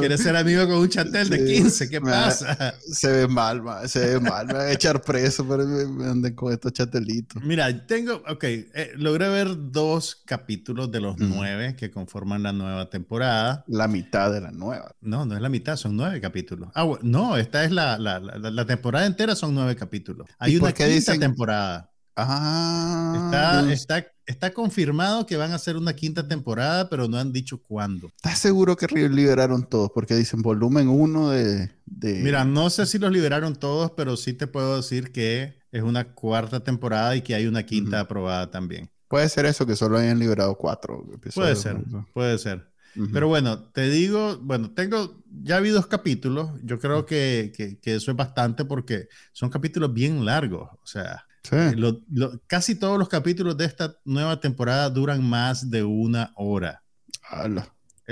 ¿Quieres 0.00 0.22
ser 0.22 0.36
amigo 0.36 0.66
con 0.66 0.76
un 0.76 0.88
chatel 0.88 1.28
de 1.28 1.44
15? 1.44 1.88
¿Qué 1.88 2.00
pasa? 2.00 2.74
se 2.80 3.10
ve 3.10 3.28
mal, 3.28 3.62
se 3.86 4.00
ve 4.00 4.20
mal. 4.20 4.46
Me 4.46 4.54
va 4.54 4.60
a 4.62 4.72
echar 4.72 5.02
preso 5.02 5.46
por 5.46 5.66
me 5.66 6.06
anden 6.06 6.34
con 6.34 6.52
estos 6.52 6.72
chatelitos. 6.72 7.42
Mira, 7.42 7.86
tengo, 7.86 8.22
ok, 8.28 8.44
eh, 8.44 8.92
logré 8.96 9.28
ver 9.28 9.48
dos 9.70 10.22
capítulos 10.24 10.90
de 10.90 11.00
los 11.00 11.18
nueve 11.18 11.76
que 11.76 11.90
conforman 11.90 12.42
la 12.42 12.52
nueva 12.52 12.90
temporada. 12.90 13.64
La 13.66 13.88
mitad 13.88 14.32
de 14.32 14.40
la 14.40 14.50
nueva. 14.50 14.94
No, 15.00 15.24
no 15.26 15.34
es 15.34 15.40
la 15.40 15.48
mitad, 15.48 15.76
son 15.76 15.96
nueve 15.96 16.20
capítulos. 16.20 16.70
Ah, 16.74 16.88
no, 17.02 17.36
esta 17.36 17.64
es 17.64 17.70
la, 17.70 17.98
la, 17.98 18.18
la, 18.20 18.64
temporada 18.66 19.06
entera, 19.06 19.34
son 19.34 19.54
nueve 19.54 19.76
capítulos. 19.76 20.28
Hay 20.38 20.56
una 20.56 20.72
quinta 20.72 21.18
temporada. 21.18 21.90
Ah, 22.16 23.12
está, 23.24 23.72
está, 23.72 24.06
confirmado 24.52 25.26
que 25.26 25.36
van 25.36 25.52
a 25.52 25.56
hacer 25.56 25.76
una 25.76 25.94
quinta 25.94 26.26
temporada, 26.26 26.88
pero 26.88 27.08
no 27.08 27.18
han 27.18 27.32
dicho 27.32 27.58
cuándo. 27.62 28.08
¿Estás 28.16 28.38
seguro 28.38 28.76
que 28.76 28.86
liberaron 28.86 29.68
todos? 29.68 29.90
Porque 29.94 30.14
dicen 30.14 30.42
volumen 30.42 30.88
1 30.88 31.30
de, 31.30 31.70
Mira, 32.22 32.44
no 32.44 32.70
sé 32.70 32.86
si 32.86 32.98
los 32.98 33.12
liberaron 33.12 33.56
todos, 33.56 33.92
pero 33.92 34.16
sí 34.16 34.32
te 34.32 34.46
puedo 34.46 34.76
decir 34.76 35.12
que 35.12 35.60
es 35.72 35.82
una 35.82 36.12
cuarta 36.14 36.60
temporada 36.60 37.16
y 37.16 37.22
que 37.22 37.34
hay 37.34 37.46
una 37.46 37.64
quinta 37.64 38.00
aprobada 38.00 38.50
también. 38.50 38.90
Puede 39.08 39.28
ser 39.28 39.46
eso, 39.46 39.66
que 39.66 39.74
solo 39.74 39.98
hayan 39.98 40.18
liberado 40.18 40.54
cuatro 40.56 41.04
Puede 41.34 41.56
ser, 41.56 41.78
puede 42.12 42.38
ser. 42.38 42.70
Pero 43.12 43.28
bueno, 43.28 43.60
te 43.60 43.88
digo, 43.88 44.38
bueno, 44.42 44.70
tengo, 44.72 45.22
ya 45.42 45.60
vi 45.60 45.70
dos 45.70 45.86
capítulos, 45.86 46.50
yo 46.64 46.78
creo 46.78 47.06
que, 47.06 47.52
que, 47.56 47.78
que, 47.78 47.94
eso 47.94 48.10
es 48.10 48.16
bastante 48.16 48.64
porque 48.64 49.08
son 49.32 49.48
capítulos 49.48 49.94
bien 49.94 50.24
largos, 50.24 50.70
o 50.82 50.86
sea, 50.86 51.24
eh, 51.52 51.74
casi 52.46 52.74
todos 52.74 52.98
los 52.98 53.08
capítulos 53.08 53.56
de 53.56 53.64
esta 53.64 53.96
nueva 54.04 54.40
temporada 54.40 54.90
duran 54.90 55.22
más 55.22 55.70
de 55.70 55.82
una 55.82 56.32
hora. 56.36 56.82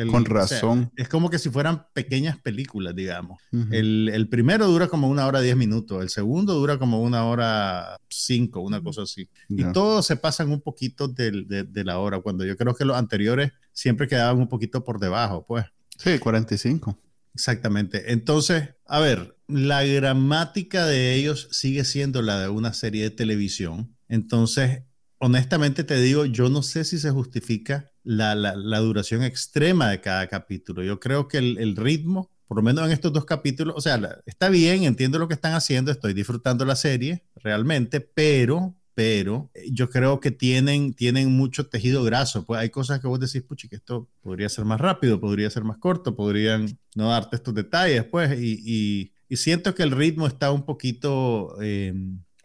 Con 0.06 0.24
razón. 0.24 0.92
es 0.96 1.08
como 1.08 1.28
que 1.28 1.38
si 1.38 1.50
fueran 1.50 1.86
pequeñas 1.92 2.38
películas, 2.38 2.94
digamos. 2.94 3.40
el, 3.72 4.28
primero 4.30 4.66
dura 4.68 4.86
como 4.86 5.08
una 5.08 5.26
hora 5.26 5.40
diez 5.40 5.56
minutos, 5.56 6.02
el 6.02 6.08
segundo 6.08 6.54
dura 6.54 6.78
como 6.78 7.02
una 7.02 7.24
hora 7.24 7.96
cinco, 8.08 8.60
una 8.60 8.80
cosa 8.80 9.02
así. 9.02 9.28
Y 9.48 9.64
todos 9.72 10.06
se 10.06 10.16
pasan 10.16 10.52
un 10.52 10.60
poquito 10.60 11.08
de, 11.08 11.44
de, 11.68 11.84
la 11.84 11.98
hora, 11.98 12.20
cuando 12.20 12.44
yo 12.44 12.56
creo 12.56 12.74
que 12.74 12.84
los 12.84 12.96
anteriores 12.96 13.52
siempre 13.72 14.06
quedaban 14.06 14.38
un 14.38 14.48
poquito 14.48 14.84
por 14.84 15.00
debajo, 15.00 15.44
pues. 15.46 15.64
Sí, 15.96 16.18
45. 16.18 16.96
Exactamente. 17.38 18.10
Entonces, 18.12 18.70
a 18.84 18.98
ver, 18.98 19.36
la 19.46 19.84
gramática 19.84 20.86
de 20.86 21.14
ellos 21.14 21.46
sigue 21.52 21.84
siendo 21.84 22.20
la 22.20 22.40
de 22.40 22.48
una 22.48 22.72
serie 22.72 23.04
de 23.04 23.10
televisión. 23.10 23.96
Entonces, 24.08 24.82
honestamente 25.18 25.84
te 25.84 26.00
digo, 26.00 26.24
yo 26.24 26.48
no 26.48 26.64
sé 26.64 26.82
si 26.82 26.98
se 26.98 27.12
justifica 27.12 27.92
la, 28.02 28.34
duración 28.80 29.22
extrema 29.22 29.88
de 29.88 30.00
cada 30.00 30.26
capítulo. 30.26 30.82
Yo 30.82 30.98
creo 30.98 31.28
que 31.28 31.38
el, 31.38 31.76
ritmo, 31.76 32.28
por 32.48 32.56
lo 32.56 32.64
menos 32.64 32.84
en 32.84 32.90
estos 32.90 33.12
dos 33.12 33.24
capítulos, 33.24 33.76
o 33.76 33.80
sea, 33.80 34.18
está 34.26 34.48
bien, 34.48 34.82
entiendo 34.82 35.20
lo 35.20 35.28
que 35.28 35.34
están 35.34 35.54
haciendo, 35.54 35.92
estoy 35.92 36.14
disfrutando 36.14 36.64
la 36.64 36.74
serie 36.74 37.24
realmente, 37.36 38.00
pero 38.00 38.74
pero 38.98 39.48
eh, 39.54 39.68
yo 39.70 39.90
creo 39.90 40.18
que 40.18 40.32
tienen, 40.32 40.92
tienen 40.92 41.30
mucho 41.30 41.68
tejido 41.68 42.02
graso. 42.02 42.44
Pues 42.44 42.60
hay 42.60 42.70
cosas 42.70 42.98
que 42.98 43.06
vos 43.06 43.20
decís, 43.20 43.42
puchi, 43.42 43.68
que 43.68 43.76
esto 43.76 44.08
podría 44.22 44.48
ser 44.48 44.64
más 44.64 44.80
rápido, 44.80 45.20
podría 45.20 45.48
ser 45.50 45.62
más 45.62 45.78
corto, 45.78 46.16
podrían 46.16 46.76
no 46.96 47.10
darte 47.10 47.36
estos 47.36 47.54
detalles, 47.54 48.02
pues, 48.02 48.36
y, 48.40 49.12
y, 49.28 49.36
siento 49.36 49.72
que 49.76 49.84
el 49.84 49.92
ritmo 49.92 50.26
está 50.26 50.50
un 50.50 50.64
poquito... 50.64 51.56
Eh, 51.62 51.94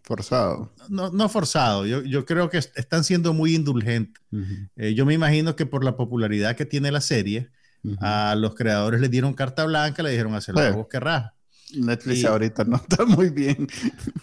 forzado. 0.03 0.71
No, 0.89 1.09
no 1.09 1.27
forzado, 1.27 1.87
yo, 1.87 2.03
yo, 2.03 2.23
creo 2.23 2.51
que 2.51 2.59
están 2.59 3.03
siendo 3.03 3.33
muy 3.33 3.55
indulgentes. 3.55 4.21
Eh, 4.75 4.93
yo 4.93 5.07
me 5.07 5.15
imagino 5.15 5.55
que 5.55 5.65
por 5.65 5.83
la 5.83 5.95
popularidad 5.95 6.55
que 6.55 6.67
tiene 6.67 6.91
la 6.91 7.01
serie, 7.01 7.49
a 7.97 8.35
los 8.37 8.53
creadores 8.53 9.01
les 9.01 9.09
dieron 9.09 9.33
carta 9.33 9.65
blanca, 9.65 10.03
le 10.03 10.11
dijeron 10.11 10.35
hacer 10.35 10.53
lo 10.53 10.61
que 10.61 10.71
vos 10.71 10.87
querrás. 10.87 11.31
Netflix 11.75 12.25
ahorita 12.25 12.63
no 12.63 12.77
está 12.77 13.05
muy 13.05 13.29
bien. 13.29 13.67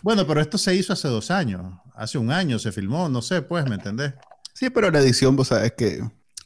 Bueno, 0.02 0.26
pero 0.26 0.40
esto 0.40 0.58
se 0.58 0.74
hizo 0.74 0.92
hace 0.92 1.08
dos 1.08 1.30
años. 1.30 1.62
Hace 1.94 2.18
un 2.18 2.30
año 2.30 2.58
se 2.58 2.72
filmó, 2.72 3.08
no 3.08 3.22
sé, 3.22 3.42
pues, 3.42 3.64
¿me 3.68 3.74
entendés? 3.74 4.14
Sí, 4.52 4.70
pero 4.70 4.90
la 4.90 5.00
edición, 5.00 5.36
vos 5.36 5.48
sabes 5.48 5.72
que 5.72 6.02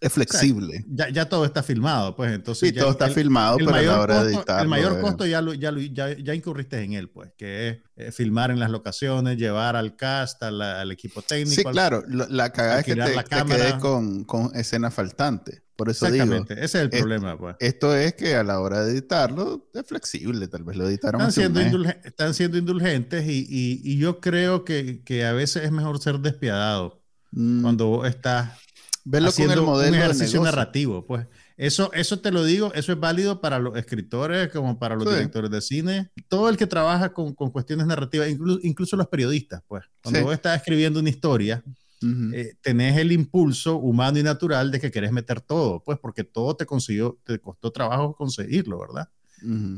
es 0.07 0.13
flexible. 0.13 0.85
ya, 0.89 1.09
ya, 1.09 1.29
todo 1.29 1.45
está 1.45 1.63
filmado, 1.63 2.15
pues 2.15 2.33
entonces. 2.33 2.69
Sí, 2.69 2.75
todo 2.75 2.91
está 2.91 3.09
filmado, 3.09 3.57
pero 3.57 3.75
a 3.75 3.83
la 3.83 4.01
hora 4.01 4.25
de 4.25 4.35
editar. 4.35 4.63
El 4.63 4.69
mayor 4.69 5.01
costo 5.01 5.25
ya, 5.25 5.43
ya, 5.59 5.73
ya, 5.93 6.17
ya, 6.17 6.35
incurriste 6.35 6.83
en 6.83 6.93
él, 6.93 7.09
pues, 7.09 7.33
que 7.37 7.69
es 7.69 7.79
eh, 7.97 8.13
filmar 8.13 8.51
en 8.51 8.61
las 8.61 8.71
locaciones, 8.71 9.39
llevar 9.39 9.77
al 9.77 9.97
cast, 9.97 10.43
al, 10.43 10.93
equipo 10.93 11.23
técnico. 11.23 11.63
Sí, 11.63 11.65
claro, 11.65 12.03
la 12.07 12.51
cagada 12.51 12.81
es 12.81 12.85
que 12.85 12.95
te, 12.97 13.23
te 13.23 13.45
quedes 13.47 13.75
con, 13.75 14.25
con 14.25 14.51
escenas 14.55 14.93
faltantes. 14.93 15.63
Por 15.77 15.89
eso 15.89 16.07
Exactamente, 16.07 16.55
ese 16.55 16.65
es 16.65 16.75
el 16.75 16.91
problema. 16.91 17.37
Pues. 17.37 17.57
Esto 17.59 17.97
es 17.97 18.15
que 18.15 18.37
a 18.37 18.45
la 18.45 18.61
hora 18.61 18.85
de 18.85 18.93
editarlo 18.93 19.69
es 19.75 19.85
flexible, 19.85 20.47
tal 20.47 20.63
vez 20.63 20.77
lo 20.77 20.87
editaron 20.87 21.21
Están, 21.21 21.33
siendo, 21.33 21.89
están 22.05 22.35
siendo 22.35 22.59
indulgentes 22.59 23.27
y, 23.27 23.45
y, 23.49 23.81
y 23.83 23.99
yo 23.99 24.21
creo 24.21 24.65
que, 24.65 25.03
que, 25.03 25.25
a 25.25 25.33
veces 25.33 25.65
es 25.65 25.73
mejor 25.73 25.99
ser 25.99 26.21
despiadado 26.21 27.03
mm. 27.33 27.63
cuando 27.63 28.07
estás 28.07 28.53
Verlo 29.05 29.29
haciendo 29.29 29.55
con 29.55 29.63
el 29.63 29.67
modelo 29.67 29.97
un 29.97 30.03
ejercicio 30.03 30.43
narrativo. 30.43 31.05
Pues 31.05 31.27
eso, 31.57 31.93
eso 31.93 32.21
te 32.21 32.33
lo 32.33 32.45
digo, 32.45 32.73
eso 32.75 32.93
es 32.93 32.99
válido 32.99 33.41
para 33.41 33.59
los 33.59 33.77
escritores 33.77 34.51
como 34.51 34.79
para 34.79 34.97
los 34.97 35.09
directores 35.09 35.51
de 35.51 35.61
cine. 35.61 36.11
Todo 36.29 36.49
el 36.49 36.57
que 36.57 36.67
trabaja 36.67 37.13
con, 37.13 37.35
con 37.35 37.51
cuestiones 37.51 37.87
narrativas, 37.87 38.29
incluso, 38.29 38.61
incluso 38.63 38.97
los 38.97 39.09
periodistas, 39.09 39.63
pues. 39.69 39.85
Cuando 40.03 40.23
vos 40.23 40.33
estás 40.33 40.57
escribiendo 40.57 41.01
una 41.01 41.11
historia, 41.11 41.63
eh, 42.33 42.55
tenés 42.61 42.99
el 42.99 43.13
impulso 43.13 43.77
humano 43.77 44.19
y 44.19 44.23
natural 44.23 44.71
de 44.71 44.81
que 44.81 44.91
querés 44.91 45.13
meter 45.13 45.41
todo, 45.41 45.83
pues 45.83 45.99
porque 45.99 46.25
todo 46.25 46.57
te 46.57 46.67
consiguió, 46.67 47.19
te 47.25 47.39
costó 47.39 47.71
trabajo 47.71 48.15
conseguirlo, 48.15 48.79
¿verdad? 48.79 49.09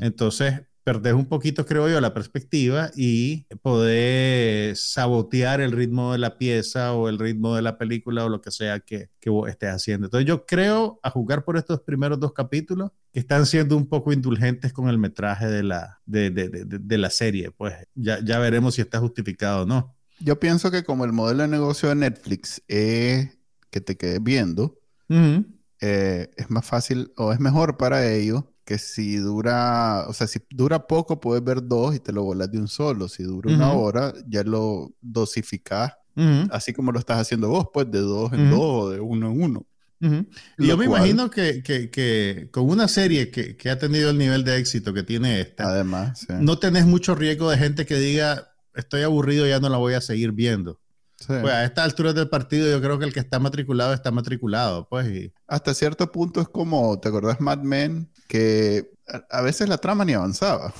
Entonces, 0.01 0.61
perdés 0.87 1.15
un 1.15 1.25
poquito, 1.25 1.65
creo 1.65 1.89
yo, 1.89 1.99
la 1.99 2.13
perspectiva 2.13 2.91
y 2.95 3.43
podés 3.61 4.79
sabotear 4.79 5.59
el 5.59 5.73
ritmo 5.73 6.13
de 6.13 6.17
la 6.17 6.37
pieza 6.37 6.93
o 6.93 7.09
el 7.09 7.19
ritmo 7.19 7.57
de 7.57 7.61
la 7.61 7.77
película 7.77 8.23
o 8.23 8.29
lo 8.29 8.39
que 8.39 8.51
sea 8.51 8.79
que, 8.79 9.09
que 9.19 9.29
vos 9.29 9.49
estés 9.49 9.69
haciendo. 9.69 10.07
Entonces, 10.07 10.25
yo 10.25 10.45
creo, 10.45 10.97
a 11.03 11.09
jugar 11.09 11.43
por 11.43 11.57
estos 11.57 11.81
primeros 11.81 12.21
dos 12.21 12.31
capítulos, 12.31 12.91
que 13.11 13.19
están 13.19 13.45
siendo 13.45 13.75
un 13.75 13.89
poco 13.89 14.13
indulgentes 14.13 14.71
con 14.71 14.87
el 14.87 14.97
metraje 14.97 15.47
de 15.47 15.63
la, 15.63 15.99
de, 16.05 16.29
de, 16.29 16.47
de, 16.47 16.63
de 16.63 16.97
la 16.97 17.09
serie. 17.09 17.51
Pues 17.51 17.75
ya, 17.93 18.23
ya 18.23 18.39
veremos 18.39 18.75
si 18.75 18.81
está 18.81 18.99
justificado 18.99 19.63
o 19.63 19.65
no. 19.65 19.93
Yo 20.21 20.39
pienso 20.39 20.71
que 20.71 20.85
como 20.85 21.03
el 21.03 21.11
modelo 21.11 21.41
de 21.41 21.49
negocio 21.49 21.89
de 21.89 21.95
Netflix 21.95 22.63
es 22.69 23.37
que 23.71 23.81
te 23.81 23.97
quedes 23.97 24.23
viendo, 24.23 24.79
eh, 25.09 26.29
es 26.37 26.49
más 26.49 26.65
fácil 26.65 27.11
o 27.17 27.33
es 27.33 27.41
mejor 27.41 27.75
para 27.75 28.09
ellos 28.09 28.45
que 28.67 28.77
si 28.77 29.15
dura, 29.15 30.03
o 30.09 30.13
sea, 30.13 30.27
si 30.27 30.41
dura 30.49 30.87
poco, 30.87 31.21
puedes 31.21 31.41
ver 31.41 31.65
dos 31.65 31.95
y 31.95 31.99
te 32.01 32.11
lo 32.11 32.23
volas 32.23 32.51
de 32.51 32.59
un 32.59 32.67
solo. 32.67 33.07
Si 33.07 33.23
dura 33.23 33.49
una 33.49 33.71
hora, 33.71 34.13
ya 34.27 34.43
lo 34.43 34.91
dosificás, 34.99 35.93
así 36.51 36.73
como 36.73 36.91
lo 36.91 36.99
estás 36.99 37.17
haciendo 37.17 37.47
vos, 37.47 37.67
pues 37.73 37.89
de 37.89 38.01
dos 38.01 38.33
en 38.33 38.49
dos 38.49 38.59
o 38.59 38.89
de 38.89 38.99
uno 38.99 39.31
en 39.31 39.41
uno. 39.41 39.65
Y 40.57 40.67
yo 40.67 40.75
me 40.75 40.83
imagino 40.83 41.29
que, 41.29 41.63
que, 41.63 41.89
que, 41.89 42.49
con 42.51 42.69
una 42.69 42.89
serie 42.89 43.31
que, 43.31 43.55
que, 43.55 43.69
ha 43.69 43.79
tenido 43.79 44.09
el 44.09 44.17
nivel 44.17 44.43
de 44.43 44.57
éxito 44.57 44.93
que 44.93 45.03
tiene 45.03 45.39
esta, 45.39 45.69
además, 45.69 46.27
no 46.27 46.59
tenés 46.59 46.85
mucho 46.85 47.15
riesgo 47.15 47.49
de 47.49 47.57
gente 47.57 47.85
que 47.85 47.95
diga, 47.95 48.49
estoy 48.75 49.03
aburrido, 49.03 49.47
ya 49.47 49.61
no 49.61 49.69
la 49.69 49.77
voy 49.77 49.93
a 49.93 50.01
seguir 50.01 50.33
viendo. 50.33 50.77
Pues 51.25 51.45
a 51.45 51.63
esta 51.63 51.85
altura 51.85 52.11
del 52.11 52.27
partido 52.27 52.69
yo 52.69 52.81
creo 52.81 52.99
que 52.99 53.05
el 53.05 53.13
que 53.13 53.21
está 53.21 53.39
matriculado 53.39 53.93
está 53.93 54.11
matriculado, 54.11 54.89
pues. 54.89 55.31
Hasta 55.47 55.73
cierto 55.73 56.11
punto 56.11 56.41
es 56.41 56.49
como, 56.49 56.99
¿te 56.99 57.07
acordás 57.07 57.39
Mad 57.39 57.59
Men? 57.59 58.11
Que 58.27 58.91
a, 59.29 59.41
veces 59.41 59.69
la 59.69 59.77
trama 59.77 60.05
ni 60.05 60.13
avanzaba. 60.13 60.73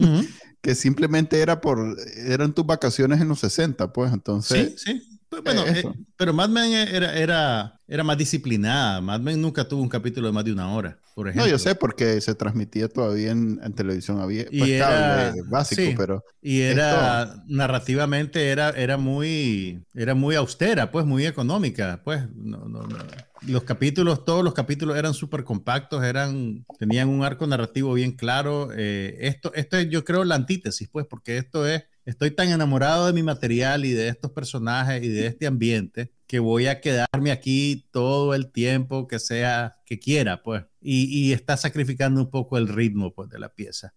que 0.60 0.74
simplemente 0.74 1.40
era 1.40 1.60
por, 1.60 1.96
eran 2.16 2.54
tus 2.54 2.64
vacaciones 2.64 3.20
en 3.20 3.28
los 3.28 3.40
60, 3.40 3.92
pues 3.92 4.12
entonces... 4.12 4.80
Sí, 4.80 5.00
sí. 5.00 5.13
Bueno, 5.42 5.66
eh, 5.66 5.82
pero 6.16 6.32
Mad 6.32 6.48
Men 6.48 6.72
era, 6.72 7.16
era, 7.18 7.80
era 7.86 8.04
más 8.04 8.16
disciplinada. 8.16 9.00
Mad 9.00 9.20
Men 9.20 9.40
nunca 9.40 9.66
tuvo 9.66 9.82
un 9.82 9.88
capítulo 9.88 10.26
de 10.26 10.32
más 10.32 10.44
de 10.44 10.52
una 10.52 10.72
hora, 10.72 10.98
por 11.14 11.28
ejemplo. 11.28 11.46
No, 11.46 11.50
yo 11.50 11.58
sé, 11.58 11.74
porque 11.74 12.20
se 12.20 12.34
transmitía 12.34 12.88
todavía 12.88 13.30
en, 13.32 13.58
televisión 13.74 14.20
había 14.20 14.46
pues, 14.46 14.70
era, 14.70 15.34
básico, 15.48 15.92
pero... 15.96 16.24
Y 16.42 16.60
era, 16.60 17.42
narrativamente, 17.46 18.48
era, 18.48 18.70
era, 18.70 18.96
muy, 18.96 19.82
era 19.94 20.14
muy 20.14 20.34
austera, 20.34 20.90
pues, 20.90 21.04
muy 21.06 21.26
económica, 21.26 22.00
pues, 22.04 22.22
no, 22.34 22.58
no, 22.68 22.82
no. 22.82 22.98
Los 23.46 23.64
capítulos, 23.64 24.24
todos 24.24 24.42
los 24.42 24.54
capítulos 24.54 24.96
eran 24.96 25.12
súper 25.12 25.44
compactos, 25.44 26.02
eran, 26.02 26.64
tenían 26.78 27.08
un 27.08 27.24
arco 27.24 27.46
narrativo 27.46 27.92
bien 27.92 28.12
claro. 28.12 28.70
Eh, 28.74 29.16
esto, 29.20 29.52
esto 29.54 29.76
es, 29.76 29.90
yo 29.90 30.04
creo, 30.04 30.24
la 30.24 30.34
antítesis, 30.34 30.88
pues, 30.90 31.06
porque 31.06 31.36
esto 31.36 31.66
es 31.66 31.84
estoy 32.04 32.30
tan 32.30 32.48
enamorado 32.48 33.06
de 33.06 33.12
mi 33.12 33.22
material 33.22 33.84
y 33.84 33.92
de 33.92 34.08
estos 34.08 34.30
personajes 34.30 35.02
y 35.02 35.08
de 35.08 35.26
este 35.26 35.46
ambiente 35.46 36.12
que 36.26 36.38
voy 36.38 36.66
a 36.66 36.80
quedarme 36.80 37.30
aquí 37.30 37.86
todo 37.90 38.34
el 38.34 38.50
tiempo 38.50 39.06
que 39.06 39.18
sea 39.18 39.76
que 39.86 39.98
quiera, 39.98 40.42
pues. 40.42 40.64
Y, 40.80 41.04
y 41.04 41.32
está 41.32 41.56
sacrificando 41.56 42.20
un 42.20 42.30
poco 42.30 42.58
el 42.58 42.68
ritmo 42.68 43.12
pues, 43.14 43.28
de 43.30 43.38
la 43.38 43.48
pieza. 43.48 43.92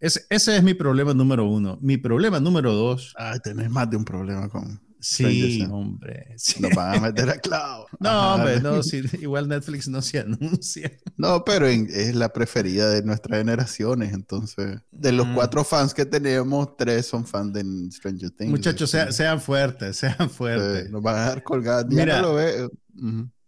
ese 0.00 0.24
es 0.30 0.62
mi 0.62 0.74
problema 0.74 1.14
número 1.14 1.44
uno. 1.44 1.78
Mi 1.80 1.96
problema 1.96 2.40
número 2.40 2.72
dos. 2.72 3.14
Ay, 3.16 3.38
tenés 3.40 3.70
más 3.70 3.90
de 3.90 3.96
un 3.96 4.04
problema 4.04 4.48
con, 4.48 4.80
Sí, 5.04 5.62
hombre. 5.70 6.34
Nos 6.60 6.74
van 6.74 6.96
a 6.96 7.00
meter 7.00 7.28
a 7.28 7.36
clavo. 7.36 7.86
no, 8.00 8.34
hombre, 8.34 8.58
no, 8.60 8.80
igual 9.20 9.48
Netflix 9.48 9.86
no 9.86 10.00
se 10.00 10.20
anuncia. 10.20 10.90
No, 11.18 11.44
pero 11.44 11.66
es 11.66 12.14
la 12.14 12.32
preferida 12.32 12.88
de 12.88 13.02
nuestras 13.02 13.38
generaciones, 13.38 14.14
entonces. 14.14 14.80
De 14.90 15.12
los 15.12 15.26
mm. 15.26 15.34
cuatro 15.34 15.62
fans 15.62 15.92
que 15.92 16.06
tenemos, 16.06 16.74
tres 16.78 17.04
son 17.04 17.26
fans 17.26 17.52
de 17.52 17.64
Stranger 17.92 18.30
Things. 18.30 18.50
Muchachos, 18.50 18.96
sean 19.10 19.40
fuertes, 19.42 19.98
sean 19.98 20.30
fuertes. 20.30 20.90
nos 20.90 21.02
van 21.02 21.16
a 21.16 21.20
dejar 21.20 21.42
colgados. 21.42 21.86
Mira, 21.92 22.22
lo 22.22 22.34
ve. 22.34 22.68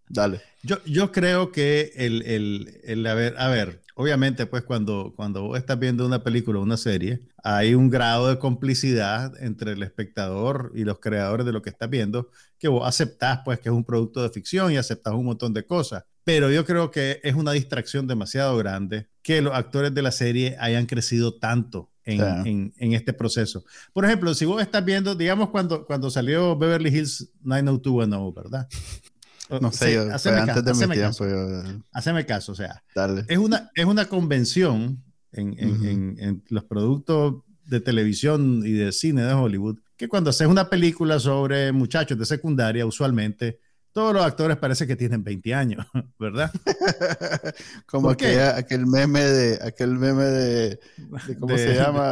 Dale. 0.08 0.42
Yo, 0.62 0.76
yo 0.84 1.10
creo 1.10 1.52
que 1.52 1.92
el, 1.96 2.22
el, 2.22 2.80
el, 2.84 3.06
a 3.06 3.14
ver, 3.14 3.34
a 3.38 3.48
ver, 3.48 3.82
obviamente, 3.96 4.44
pues 4.46 4.62
cuando, 4.62 5.14
cuando 5.16 5.42
vos 5.42 5.58
estás 5.58 5.78
viendo 5.78 6.06
una 6.06 6.22
película 6.22 6.58
o 6.58 6.62
una 6.62 6.76
serie, 6.76 7.22
hay 7.42 7.74
un 7.74 7.88
grado 7.88 8.28
de 8.28 8.38
complicidad 8.38 9.32
entre 9.42 9.72
el 9.72 9.82
espectador 9.82 10.70
y 10.74 10.84
los 10.84 11.00
creadores 11.00 11.46
de 11.46 11.52
lo 11.52 11.62
que 11.62 11.70
estás 11.70 11.88
viendo, 11.88 12.30
que 12.58 12.68
vos 12.68 12.86
aceptás, 12.86 13.40
pues, 13.44 13.58
que 13.58 13.70
es 13.70 13.74
un 13.74 13.84
producto 13.84 14.22
de 14.22 14.28
ficción 14.28 14.70
y 14.70 14.76
aceptás 14.76 15.14
un 15.14 15.24
montón 15.24 15.54
de 15.54 15.64
cosas. 15.64 16.04
Pero 16.24 16.50
yo 16.50 16.66
creo 16.66 16.90
que 16.90 17.20
es 17.22 17.34
una 17.34 17.52
distracción 17.52 18.06
demasiado 18.06 18.56
grande 18.58 19.08
que 19.22 19.40
los 19.40 19.54
actores 19.54 19.94
de 19.94 20.02
la 20.02 20.10
serie 20.10 20.56
hayan 20.60 20.84
crecido 20.84 21.34
tanto 21.38 21.90
en, 22.04 22.72
en, 22.76 22.92
este 22.92 23.12
proceso. 23.12 23.64
Por 23.92 24.04
ejemplo, 24.04 24.34
si 24.34 24.44
vos 24.44 24.60
estás 24.60 24.84
viendo, 24.84 25.14
digamos, 25.14 25.48
cuando, 25.48 25.86
cuando 25.86 26.10
salió 26.10 26.56
Beverly 26.56 26.90
Hills 26.90 27.30
90210, 27.42 28.34
¿verdad? 28.34 28.68
No 29.48 29.70
sé, 29.72 29.98
antes 29.98 30.64
de 30.64 30.86
mi 30.86 30.94
tiempo. 30.94 31.24
Haceme 31.92 32.26
caso, 32.26 32.52
o 32.52 32.54
sea, 32.54 32.82
Es, 33.28 33.38
una, 33.38 33.70
es 33.74 33.84
una 33.84 34.06
convención 34.06 35.02
en, 35.32 35.54
en, 35.58 36.16
en, 36.18 36.44
los 36.48 36.64
productos 36.64 37.42
de 37.64 37.80
televisión 37.80 38.62
y 38.64 38.72
de 38.72 38.92
cine 38.92 39.22
de 39.22 39.32
Hollywood 39.32 39.78
que 39.96 40.08
cuando 40.08 40.30
haces 40.30 40.46
una 40.46 40.68
película 40.68 41.18
sobre 41.18 41.72
muchachos 41.72 42.18
de 42.18 42.26
secundaria, 42.26 42.84
usualmente 42.86 43.60
todos 43.96 44.12
los 44.12 44.26
actores 44.26 44.58
parece 44.58 44.86
que 44.86 44.94
tienen 44.94 45.24
20 45.24 45.54
años, 45.54 45.86
¿verdad? 46.18 46.52
Como 47.86 48.10
aquel, 48.10 48.40
aquel 48.40 48.86
meme 48.86 49.22
de, 49.22 49.58
aquel 49.66 49.92
meme 49.96 50.22
de, 50.22 50.80
¿cómo 51.40 51.56
se 51.56 51.74
llama? 51.80 52.04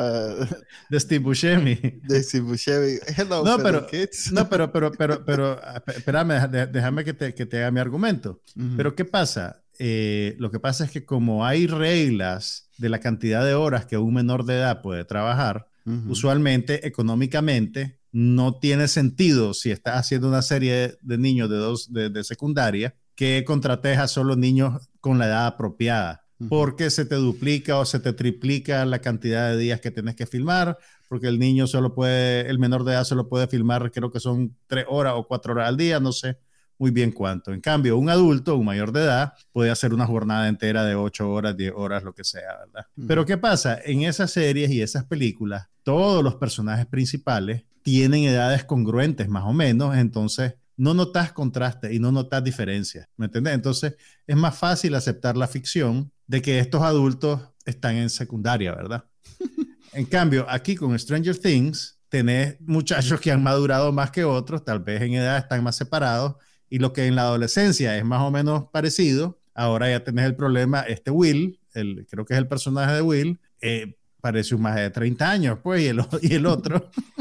De, 0.89 0.99
Steve 0.99 1.23
Buscemi. 1.23 1.75
De 1.75 2.23
Steve 2.23 2.47
Buscemi. 2.47 2.97
Hello, 3.15 3.45
no, 3.45 3.59
pero, 3.59 3.87
kids. 3.87 4.33
no, 4.33 4.49
pero, 4.49 4.73
pero, 4.73 4.93
pero, 4.93 5.27
pero, 5.27 5.61
espérame, 5.89 6.49
déjame 6.73 7.05
que 7.05 7.13
te, 7.13 7.35
que 7.35 7.45
te 7.45 7.59
haga 7.59 7.71
mi 7.71 7.81
argumento. 7.81 8.41
Pero 8.79 8.95
¿qué 8.95 9.05
pasa? 9.05 9.63
Eh, 9.79 10.37
lo 10.39 10.51
que 10.51 10.61
pasa 10.61 10.87
es 10.87 10.91
que 10.91 11.05
como 11.05 11.45
hay 11.45 11.67
reglas 11.67 12.71
de 12.79 12.89
la 12.89 13.01
cantidad 13.01 13.45
de 13.45 13.53
horas 13.53 13.85
que 13.85 13.99
un 13.99 14.15
menor 14.15 14.47
de 14.47 14.55
edad 14.55 14.81
puede 14.81 15.05
trabajar, 15.05 15.69
usualmente 16.09 16.87
económicamente 16.87 17.99
no 18.15 18.61
tiene 18.61 18.87
sentido 18.87 19.55
si 19.55 19.73
estás 19.73 19.97
haciendo 19.97 20.29
una 20.29 20.41
serie 20.41 20.97
de 21.03 21.19
niños 21.19 21.51
de, 21.51 21.57
dos, 21.57 21.93
de, 21.93 22.23
secundaria 22.23 22.95
que 23.17 23.43
contrates 23.45 23.99
a 23.99 24.07
solo 24.07 24.37
niños 24.37 24.89
con 25.01 25.19
la 25.19 25.27
edad 25.27 25.47
apropiada, 25.47 26.25
porque 26.49 26.91
se 26.91 27.07
te 27.07 27.17
duplica 27.17 27.77
o 27.77 27.85
se 27.85 27.99
te 27.99 28.13
triplica 28.13 28.85
la 28.87 29.01
cantidad 29.01 29.51
de 29.51 29.59
días 29.59 29.81
que 29.81 29.91
tienes 29.91 30.15
que 30.15 30.27
filmar, 30.27 30.79
porque 31.09 31.27
el 31.27 31.41
niño 31.41 31.67
solo 31.67 31.93
puede, 31.93 32.49
el 32.49 32.61
menor 32.61 32.85
de 32.85 32.93
edad 32.93 33.03
solo 33.03 33.29
puede 33.29 33.49
filmar, 33.49 33.91
creo 33.91 34.13
que 34.13 34.21
son 34.21 34.57
tres 34.69 34.87
horas 34.89 35.15
o 35.17 35.27
cuatro 35.27 35.53
horas 35.53 35.69
al 35.69 35.77
día, 35.77 35.99
no 35.99 36.13
sé 36.13 36.39
muy 36.79 36.93
bien 36.93 37.11
cuánto. 37.11 37.53
En 37.53 37.61
cambio, 37.61 37.99
un 37.99 38.11
adulto, 38.11 38.55
un 38.55 38.65
mayor 38.65 38.93
de 38.93 39.03
edad, 39.03 39.33
puede 39.51 39.71
hacer 39.71 39.93
una 39.93 40.07
jornada 40.07 40.47
entera 40.47 40.85
de 40.85 40.95
ocho 40.95 41.31
horas, 41.33 41.57
diez 41.57 41.73
horas, 41.75 42.05
lo 42.05 42.15
que 42.15 42.23
sea, 42.23 42.59
¿verdad? 42.67 42.87
Pero 43.09 43.27
¿qué 43.27 43.39
pasa? 43.39 43.79
En 43.85 44.03
esas 44.03 44.31
series 44.31 44.71
y 44.71 44.83
esas 44.83 45.05
películas, 45.05 45.67
todos 45.83 46.23
los 46.23 46.37
personajes 46.37 46.87
principales 46.87 47.65
tienen 47.85 48.25
edades 48.25 48.65
congruentes 48.65 49.29
más 49.29 49.45
o 49.45 49.53
menos, 49.53 49.95
entonces 49.97 50.55
no 50.77 50.95
notas 50.95 51.33
contraste 51.33 51.95
y 51.95 51.99
no 51.99 52.11
notas 52.11 52.43
diferencia, 52.43 53.09
¿me 53.19 53.27
entiendes? 53.27 53.55
Entonces 53.55 53.95
es 54.27 54.37
más 54.37 54.57
fácil 54.57 54.95
aceptar 54.95 55.37
la 55.37 55.47
ficción 55.47 56.11
de 56.27 56.41
que 56.41 56.59
estos 56.59 56.83
adultos 56.83 57.43
están 57.67 57.97
en 57.97 58.09
secundaria, 58.09 58.75
¿verdad? 58.75 59.05
en 59.93 60.07
cambio, 60.07 60.47
aquí 60.49 60.75
con 60.75 60.99
Stranger 60.99 61.37
Things, 61.37 62.01
tenés 62.09 62.59
muchachos 62.63 63.21
que 63.21 63.31
han 63.31 63.43
madurado 63.43 63.93
más 63.93 64.11
que 64.11 64.25
otros, 64.25 64.65
tal 64.65 64.81
vez 64.81 65.03
en 65.03 65.13
edad 65.13 65.37
están 65.37 65.63
más 65.63 65.77
separados, 65.77 66.37
y 66.71 66.79
lo 66.79 66.95
que 66.95 67.07
en 67.07 67.15
la 67.15 67.23
adolescencia 67.23 67.99
es 67.99 68.05
más 68.05 68.23
o 68.23 68.31
menos 68.31 68.65
parecido, 68.73 69.39
ahora 69.55 69.91
ya 69.91 70.03
tenés 70.03 70.25
el 70.25 70.37
problema, 70.37 70.81
este 70.81 71.11
Will, 71.11 71.61
el, 71.75 72.07
creo 72.11 72.25
que 72.25 72.33
es 72.33 72.39
el 72.39 72.49
personaje 72.49 72.95
de 72.95 73.03
Will, 73.03 73.39
eh, 73.61 73.99
parece 74.23 74.55
un 74.55 74.63
más 74.63 74.77
de 74.77 74.89
30 74.89 75.31
años, 75.31 75.59
pues, 75.63 75.83
y 75.83 75.89
el, 75.89 76.01
y 76.23 76.33
el 76.33 76.47
otro 76.47 76.91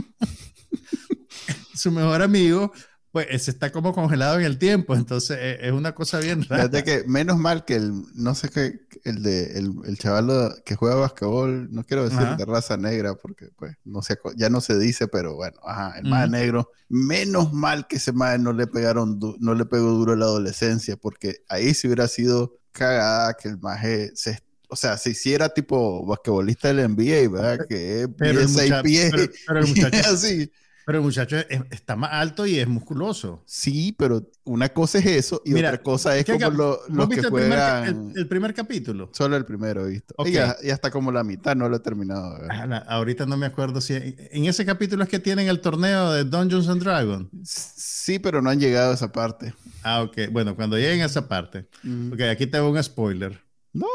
su 1.84 1.92
mejor 1.92 2.22
amigo, 2.22 2.72
pues 3.12 3.28
ese 3.30 3.52
está 3.52 3.72
como 3.72 3.94
congelado 3.94 4.40
en 4.40 4.46
el 4.46 4.58
tiempo, 4.58 4.96
entonces 4.96 5.38
e, 5.40 5.68
es 5.68 5.72
una 5.72 5.94
cosa 5.94 6.20
bien 6.20 6.42
rara. 6.44 6.64
Fíjate 6.64 6.84
que 6.84 7.08
menos 7.08 7.38
mal 7.38 7.64
que 7.66 7.76
el, 7.76 7.94
no 8.16 8.34
sé 8.34 8.50
qué, 8.50 8.88
el 9.04 9.22
de 9.22 9.60
el, 9.60 9.74
el 9.86 9.98
chaval 9.98 10.56
que 10.66 10.76
juega 10.76 10.96
basquetbol, 10.96 11.72
no 11.72 11.84
quiero 11.84 12.10
decir 12.10 12.26
de 12.38 12.46
raza 12.46 12.78
negra, 12.78 13.14
porque 13.16 13.50
pues 13.56 13.76
no 13.84 14.02
sé, 14.02 14.18
ya 14.36 14.50
no 14.50 14.62
se 14.62 14.80
dice, 14.80 15.08
pero 15.08 15.36
bueno, 15.36 15.60
ajá, 15.64 16.00
el 16.00 16.10
más 16.10 16.28
negro, 16.30 16.72
menos 16.90 17.54
mal 17.54 17.86
que 17.86 17.98
ese 17.98 18.14
más 18.14 18.40
no 18.40 18.54
le 18.54 18.66
pegaron, 18.66 19.20
no 19.40 19.54
le 19.54 19.66
pegó 19.66 19.92
duro 19.92 20.16
la 20.16 20.26
adolescencia, 20.26 20.98
porque 20.98 21.44
ahí 21.50 21.74
sí 21.76 21.88
hubiera 21.88 22.08
sido 22.08 22.58
cagada 22.72 23.36
que 23.36 23.50
el 23.50 23.60
maje 23.60 24.12
se 24.16 24.40
o 24.74 24.76
sea, 24.76 24.98
se 24.98 25.12
hiciera 25.12 25.50
tipo 25.50 26.04
basquetbolista 26.04 26.74
del 26.74 26.90
NBA, 26.90 27.30
¿verdad? 27.30 27.68
Que 27.70 28.08
pero 28.18 28.40
el, 28.40 28.48
pero, 28.56 29.60
el 29.60 29.68
muchacho, 29.68 30.10
así. 30.10 30.52
Pero 30.86 30.98
el 31.00 31.04
muchacho 31.04 31.38
está 31.72 31.96
más 31.96 32.12
alto 32.14 32.46
y 32.46 32.60
es 32.60 32.68
musculoso. 32.68 33.42
Sí, 33.46 33.96
pero 33.98 34.30
una 34.44 34.70
cosa 34.70 34.98
es 35.00 35.06
eso 35.06 35.42
y 35.46 35.54
otra 35.54 35.82
cosa 35.82 36.18
es 36.18 36.26
como 36.26 36.50
lo, 36.50 36.80
los 36.90 37.08
que 37.08 37.24
juegan... 37.24 38.12
El 38.16 38.28
primer, 38.28 38.54
capítulo? 38.54 39.10
Solo 39.14 39.38
el 39.38 39.46
primero 39.46 39.86
he 39.86 39.92
visto. 39.92 40.14
Y, 40.26 40.32
ya, 40.32 40.58
hasta 40.72 40.92
como 40.92 41.12
la 41.12 41.24
mitad 41.24 41.56
no 41.56 41.70
lo 41.70 41.78
he 41.78 41.80
terminado. 41.80 42.38
Ah, 42.50 42.84
ahorita 42.88 43.26
no 43.26 43.38
me 43.38 43.46
acuerdo 43.46 43.80
si... 43.80 43.94
En 43.94 44.46
ese 44.46 44.66
capítulo 44.66 45.04
es 45.04 45.10
que 45.10 45.20
tienen 45.20 45.48
el 45.48 45.62
torneo 45.62 46.12
de 46.12 46.26
Dungeons 46.26 46.68
and 46.68 46.84
Dragons. 46.84 47.30
Sí, 47.44 48.20
pero 48.20 48.42
no 48.42 48.50
han 48.50 48.60
llegado 48.60 48.92
a 48.92 48.96
esa 48.96 49.12
parte. 49.12 49.54
Ah, 49.84 50.02
ok. 50.02 50.32
Bueno, 50.32 50.56
cuando 50.56 50.78
lleguen 50.78 51.02
a 51.02 51.06
esa 51.06 51.28
parte. 51.28 51.68
Ok, 52.12 52.22
aquí 52.30 52.48
tengo 52.48 52.70
un 52.70 52.84
spoiler. 52.84 53.42
No. 53.72 53.88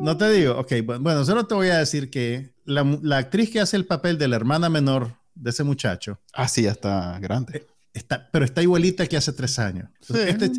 No 0.00 0.16
te 0.16 0.28
digo. 0.30 0.58
Ok, 0.58 0.72
bueno, 0.84 1.24
solo 1.24 1.46
te 1.46 1.54
voy 1.54 1.68
a 1.68 1.78
decir 1.78 2.10
que 2.10 2.54
la, 2.64 2.84
la 3.02 3.18
actriz 3.18 3.50
que 3.50 3.60
hace 3.60 3.76
el 3.76 3.86
papel 3.86 4.18
de 4.18 4.26
la 4.26 4.36
hermana 4.36 4.68
menor 4.68 5.21
de 5.34 5.50
ese 5.50 5.64
muchacho. 5.64 6.20
Ah, 6.32 6.48
sí, 6.48 6.62
ya 6.62 6.72
está 6.72 7.18
grande. 7.18 7.66
está, 7.92 8.28
pero 8.30 8.44
está 8.44 8.62
igualita 8.62 9.06
que 9.06 9.16
hace 9.16 9.32
tres 9.32 9.58
años. 9.58 9.88
Este, 10.00 10.30
este 10.30 10.50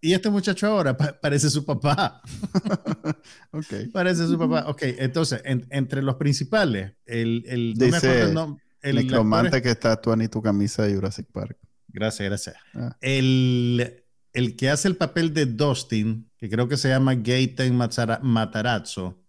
y, 0.00 0.12
este, 0.12 0.30
muchacho 0.30 0.66
ahora 0.66 0.96
parece 0.96 1.50
su 1.50 1.64
papá. 1.64 2.22
okay. 3.52 3.88
Parece 3.88 4.26
su 4.26 4.38
papá. 4.38 4.64
Ok, 4.68 4.82
entonces, 4.82 5.42
entre 5.44 6.02
los 6.02 6.16
principales, 6.16 6.92
el, 7.06 7.44
el, 7.46 7.74
Dice, 7.74 8.32
el, 8.82 8.96
necromante 8.96 9.62
que 9.62 9.70
está 9.70 9.92
actuando 9.92 10.24
en 10.24 10.30
tu 10.30 10.42
camisa 10.42 10.82
de 10.84 10.94
Jurassic 10.94 11.26
Park. 11.32 11.56
Gracias, 11.88 12.28
gracias. 12.28 12.56
Ah. 12.74 12.96
El, 13.00 14.02
el 14.32 14.56
que 14.56 14.70
hace 14.70 14.88
el 14.88 14.96
papel 14.96 15.34
de 15.34 15.46
Dustin, 15.46 16.30
que 16.38 16.48
creo 16.48 16.68
que 16.68 16.76
se 16.76 16.88
llama 16.88 17.14
Gaten 17.14 17.76
Matarazzo, 17.76 19.21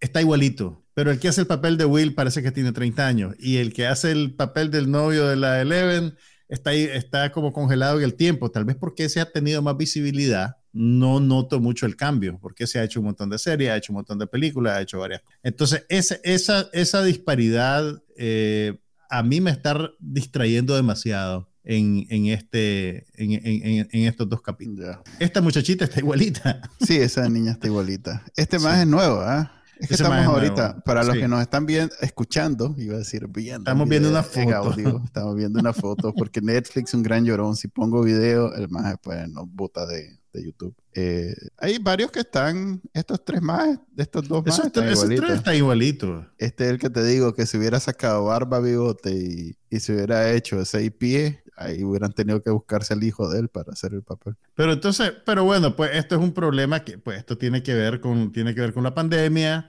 está 0.00 0.20
igualito. 0.20 0.82
Pero 0.94 1.10
el 1.10 1.18
que 1.18 1.28
hace 1.28 1.40
el 1.40 1.46
papel 1.46 1.78
de 1.78 1.86
Will 1.86 2.14
parece 2.14 2.42
que 2.42 2.52
tiene 2.52 2.72
30 2.72 3.06
años. 3.06 3.34
Y 3.38 3.56
el 3.56 3.72
que 3.72 3.86
hace 3.86 4.12
el 4.12 4.34
papel 4.34 4.70
del 4.70 4.90
novio 4.90 5.26
de 5.26 5.36
la 5.36 5.60
Eleven 5.60 6.14
está, 6.48 6.74
está 6.74 7.32
como 7.32 7.52
congelado 7.52 7.98
en 7.98 8.04
el 8.04 8.14
tiempo. 8.14 8.50
Tal 8.50 8.64
vez 8.64 8.76
porque 8.76 9.08
se 9.08 9.20
ha 9.20 9.32
tenido 9.32 9.62
más 9.62 9.76
visibilidad, 9.76 10.56
no 10.72 11.18
noto 11.18 11.60
mucho 11.60 11.86
el 11.86 11.96
cambio, 11.96 12.38
porque 12.40 12.66
se 12.66 12.78
ha 12.78 12.84
hecho 12.84 13.00
un 13.00 13.06
montón 13.06 13.30
de 13.30 13.38
series, 13.38 13.70
ha 13.70 13.76
hecho 13.76 13.92
un 13.92 13.96
montón 13.96 14.18
de 14.18 14.26
películas, 14.26 14.76
ha 14.76 14.82
hecho 14.82 14.98
varias. 14.98 15.22
Entonces, 15.42 15.86
esa, 15.88 16.16
esa, 16.24 16.68
esa 16.72 17.02
disparidad 17.02 18.02
eh, 18.16 18.78
a 19.08 19.22
mí 19.22 19.40
me 19.40 19.50
está 19.50 19.90
distrayendo 19.98 20.74
demasiado. 20.76 21.51
En, 21.64 22.06
en, 22.10 22.26
este, 22.26 23.06
en, 23.14 23.32
en, 23.32 23.88
en, 23.90 24.08
estos 24.08 24.28
dos 24.28 24.42
capítulos. 24.42 24.96
Esta 25.20 25.40
muchachita 25.40 25.84
está 25.84 26.00
igualita. 26.00 26.60
Sí, 26.84 26.96
esa 26.96 27.28
niña 27.28 27.52
está 27.52 27.68
igualita. 27.68 28.24
Este 28.34 28.58
más 28.58 28.80
es 28.80 28.86
nuevo, 28.86 29.20
¿ah? 29.20 29.62
Es 29.82 29.88
que 29.88 29.94
estamos 29.94 30.24
ahorita, 30.24 30.80
para 30.84 31.02
los 31.02 31.16
que 31.16 31.26
nos 31.26 31.40
están 31.40 31.66
viendo, 31.66 31.92
escuchando, 32.00 32.72
iba 32.78 32.94
a 32.94 32.98
decir 32.98 33.26
viendo. 33.28 33.62
Estamos 33.62 33.88
viendo 33.88 34.10
una 34.10 34.22
foto. 34.22 34.74
estamos 35.04 35.34
viendo 35.34 35.58
una 35.58 35.72
foto 35.72 36.14
porque 36.14 36.40
Netflix 36.40 36.90
es 36.90 36.94
un 36.94 37.02
gran 37.02 37.24
llorón. 37.24 37.56
Si 37.56 37.66
pongo 37.66 38.02
video, 38.02 38.54
el 38.54 38.68
más 38.68 38.96
pues 39.02 39.28
nos 39.28 39.52
bota 39.52 39.84
de, 39.86 40.20
de 40.32 40.44
YouTube. 40.44 40.74
Eh, 40.94 41.34
hay 41.58 41.78
varios 41.78 42.12
que 42.12 42.20
están, 42.20 42.80
estos 42.92 43.24
tres 43.24 43.42
más, 43.42 43.78
estos 43.96 44.28
dos 44.28 44.44
más. 44.46 44.58
están 44.64 44.88
está 44.88 45.54
igualito. 45.54 46.26
Este 46.38 46.64
es 46.64 46.70
el 46.70 46.78
que 46.78 46.90
te 46.90 47.04
digo 47.04 47.34
que 47.34 47.46
si 47.46 47.56
hubiera 47.56 47.80
sacado 47.80 48.26
barba, 48.26 48.60
bigote 48.60 49.10
y, 49.10 49.56
y 49.68 49.80
se 49.80 49.94
hubiera 49.94 50.32
hecho 50.32 50.64
seis 50.64 50.92
pies, 50.96 51.38
ahí 51.56 51.84
hubieran 51.84 52.12
tenido 52.12 52.42
que 52.42 52.50
buscarse 52.50 52.94
al 52.94 53.04
hijo 53.04 53.28
de 53.28 53.40
él 53.40 53.48
para 53.48 53.72
hacer 53.72 53.94
el 53.94 54.02
papel. 54.02 54.34
Pero 54.54 54.72
entonces, 54.72 55.12
pero 55.24 55.44
bueno, 55.44 55.76
pues 55.76 55.90
esto 55.94 56.14
es 56.14 56.20
un 56.20 56.32
problema 56.32 56.84
que, 56.84 56.98
pues 56.98 57.18
esto 57.18 57.38
tiene 57.38 57.62
que 57.62 57.74
ver 57.74 58.00
con, 58.00 58.32
tiene 58.32 58.54
que 58.54 58.60
ver 58.60 58.72
con 58.72 58.82
la 58.82 58.94
pandemia, 58.94 59.68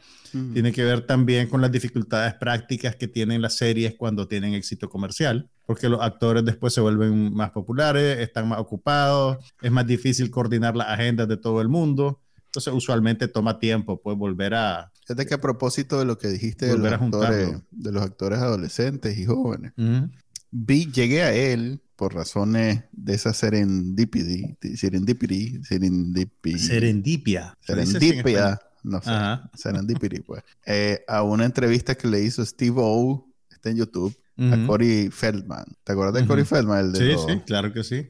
tiene 0.54 0.72
que 0.72 0.84
ver 0.84 1.06
también 1.06 1.48
con 1.48 1.62
las 1.62 1.72
dificultades 1.72 2.34
prácticas 2.34 2.96
que 2.96 3.08
tienen 3.08 3.42
las 3.42 3.56
series 3.56 3.94
cuando 3.96 4.28
tienen 4.28 4.56
éxito 4.56 4.90
comercial, 4.90 5.50
porque 5.66 5.90
los 5.90 6.02
actores 6.02 6.44
después 6.44 6.74
se 6.74 6.82
vuelven 6.82 7.34
más 7.34 7.52
populares, 7.52 8.20
están 8.20 8.48
más 8.48 8.60
ocupados, 8.60 9.38
es 9.62 9.72
más 9.72 9.86
difícil 9.86 10.32
coordinar 10.32 10.76
las 10.76 10.88
agendas 10.88 11.28
de 11.28 11.38
todo 11.38 11.62
el 11.62 11.70
mundo. 11.70 12.20
Entonces, 12.46 12.74
usualmente 12.74 13.28
toma 13.28 13.60
tiempo, 13.60 14.00
pues, 14.00 14.16
volver 14.16 14.54
a... 14.54 14.92
Fíjate 15.08 15.26
que 15.26 15.34
a 15.34 15.42
propósito 15.42 15.98
de 15.98 16.06
lo 16.06 16.18
que 16.18 16.28
dijiste 16.28 16.68
de 16.68 16.78
los, 16.78 16.94
actores, 16.94 17.58
de 17.72 17.92
los 17.92 18.04
actores 18.04 18.40
adolescentes 18.40 19.18
y 19.18 19.26
jóvenes, 19.26 19.74
vi, 20.54 20.92
llegué 20.92 21.24
a 21.24 21.34
él 21.34 21.82
por 21.96 22.14
razones 22.14 22.84
de 22.92 23.14
esa 23.16 23.34
serendipity, 23.34 24.56
serendipity, 24.76 25.64
serendipity, 25.64 26.60
serendipia, 26.60 27.58
serendipia, 27.60 28.60
no 28.84 29.02
sé, 29.02 29.12
serendipity, 29.56 30.22
pues, 30.22 30.44
eh, 30.66 31.04
a 31.08 31.24
una 31.24 31.46
entrevista 31.46 31.96
que 31.96 32.08
le 32.08 32.22
hizo 32.22 32.46
Steve 32.46 32.76
O, 32.78 33.28
está 33.50 33.70
en 33.70 33.78
YouTube, 33.78 34.16
a 34.38 34.66
Corey 34.66 35.10
Feldman. 35.12 35.66
¿Te 35.84 35.92
acuerdas 35.94 36.22
de 36.22 36.28
Corey 36.28 36.46
Feldman? 36.46 36.86
El 36.86 36.92
de 36.94 37.00
sí, 37.00 37.22
sí, 37.28 37.40
claro 37.46 37.72
que 37.72 37.84
sí. 37.84 38.08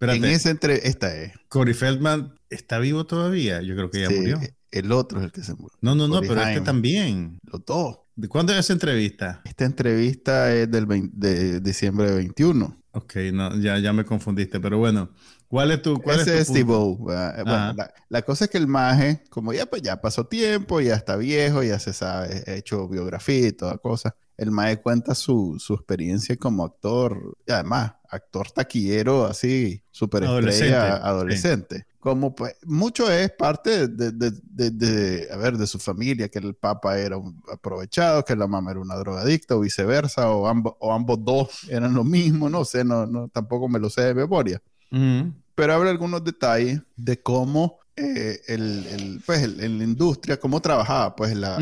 en 0.00 0.24
esa 0.24 0.50
entre 0.50 0.86
esta 0.88 1.14
es. 1.16 1.32
Corey 1.48 1.74
Feldman 1.74 2.34
está 2.48 2.78
vivo 2.78 3.04
todavía. 3.06 3.60
Yo 3.60 3.74
creo 3.74 3.90
que 3.90 4.02
ya 4.02 4.10
murió. 4.10 4.40
El 4.70 4.92
otro 4.92 5.18
es 5.18 5.26
el 5.26 5.32
que 5.32 5.42
se 5.42 5.54
murió. 5.54 5.76
No, 5.80 5.94
no, 5.94 6.08
no, 6.08 6.20
pero 6.20 6.40
este 6.42 6.60
también. 6.60 7.38
Los 7.44 7.64
dos. 7.64 7.98
¿De 8.16 8.28
cuándo 8.28 8.52
es 8.52 8.60
esa 8.60 8.72
entrevista? 8.72 9.42
Esta 9.44 9.64
entrevista 9.64 10.54
es 10.54 10.70
del 10.70 10.86
de 11.12 11.60
diciembre 11.60 12.10
de 12.10 12.16
21. 12.16 12.76
Ok, 12.92 13.16
no, 13.32 13.58
ya, 13.58 13.78
ya 13.78 13.92
me 13.92 14.04
confundiste, 14.04 14.60
pero 14.60 14.78
bueno, 14.78 15.10
¿cuál 15.48 15.72
es 15.72 15.82
tu 15.82 16.00
cuál 16.00 16.20
Ese 16.20 16.38
es, 16.38 16.46
Steve 16.46 16.72
Bueno, 16.72 17.74
la, 18.08 18.22
cosa 18.22 18.44
es 18.44 18.50
que 18.52 18.58
el 18.58 18.68
maje, 18.68 19.24
como 19.30 19.52
ya 19.52 19.66
pues 19.66 19.82
ya 19.82 20.00
pasó 20.00 20.26
tiempo, 20.26 20.80
ya 20.80 20.94
está 20.94 21.16
viejo, 21.16 21.64
ya 21.64 21.80
se 21.80 21.92
sabe, 21.92 22.44
ha 22.46 22.52
hecho 22.52 22.88
biografía 22.88 23.48
y 23.48 23.52
toda 23.52 23.78
cosa. 23.78 24.14
El 24.36 24.52
maje 24.52 24.80
cuenta 24.80 25.16
su, 25.16 25.56
su 25.58 25.74
experiencia 25.74 26.36
como 26.36 26.64
actor, 26.64 27.36
y 27.48 27.50
además, 27.50 27.94
actor 28.08 28.52
taquillero 28.52 29.26
así, 29.26 29.82
súper 29.90 30.22
estrella, 30.22 30.96
adolescente 30.98 31.86
como 32.04 32.34
pues 32.34 32.54
mucho 32.66 33.10
es 33.10 33.30
parte 33.30 33.88
de, 33.88 34.12
de, 34.12 34.70
de, 34.70 35.26
a 35.32 35.38
ver, 35.38 35.56
de 35.56 35.66
su 35.66 35.78
familia, 35.78 36.28
que 36.28 36.38
el 36.38 36.54
papá 36.54 36.98
era 36.98 37.16
un 37.16 37.42
aprovechado, 37.50 38.22
que 38.26 38.36
la 38.36 38.46
mamá 38.46 38.72
era 38.72 38.80
una 38.80 38.96
drogadicta 38.96 39.56
o 39.56 39.60
viceversa, 39.60 40.30
o 40.30 40.46
ambos, 40.46 40.74
o 40.80 40.92
ambos 40.92 41.24
dos 41.24 41.66
eran 41.70 41.94
lo 41.94 42.04
mismo, 42.04 42.50
no 42.50 42.66
sé, 42.66 42.84
no, 42.84 43.06
no, 43.06 43.28
tampoco 43.28 43.70
me 43.70 43.78
lo 43.78 43.88
sé 43.88 44.02
de 44.02 44.14
memoria. 44.14 44.60
Pero 44.90 45.72
habrá 45.72 45.88
algunos 45.88 46.22
detalles 46.22 46.82
de 46.94 47.22
cómo 47.22 47.78
eh, 47.96 48.38
el, 48.48 48.86
el, 48.86 49.22
pues, 49.24 49.42
en 49.42 49.78
la 49.78 49.84
industria, 49.84 50.38
cómo 50.38 50.60
trabajaba, 50.60 51.16
pues 51.16 51.34
la, 51.34 51.56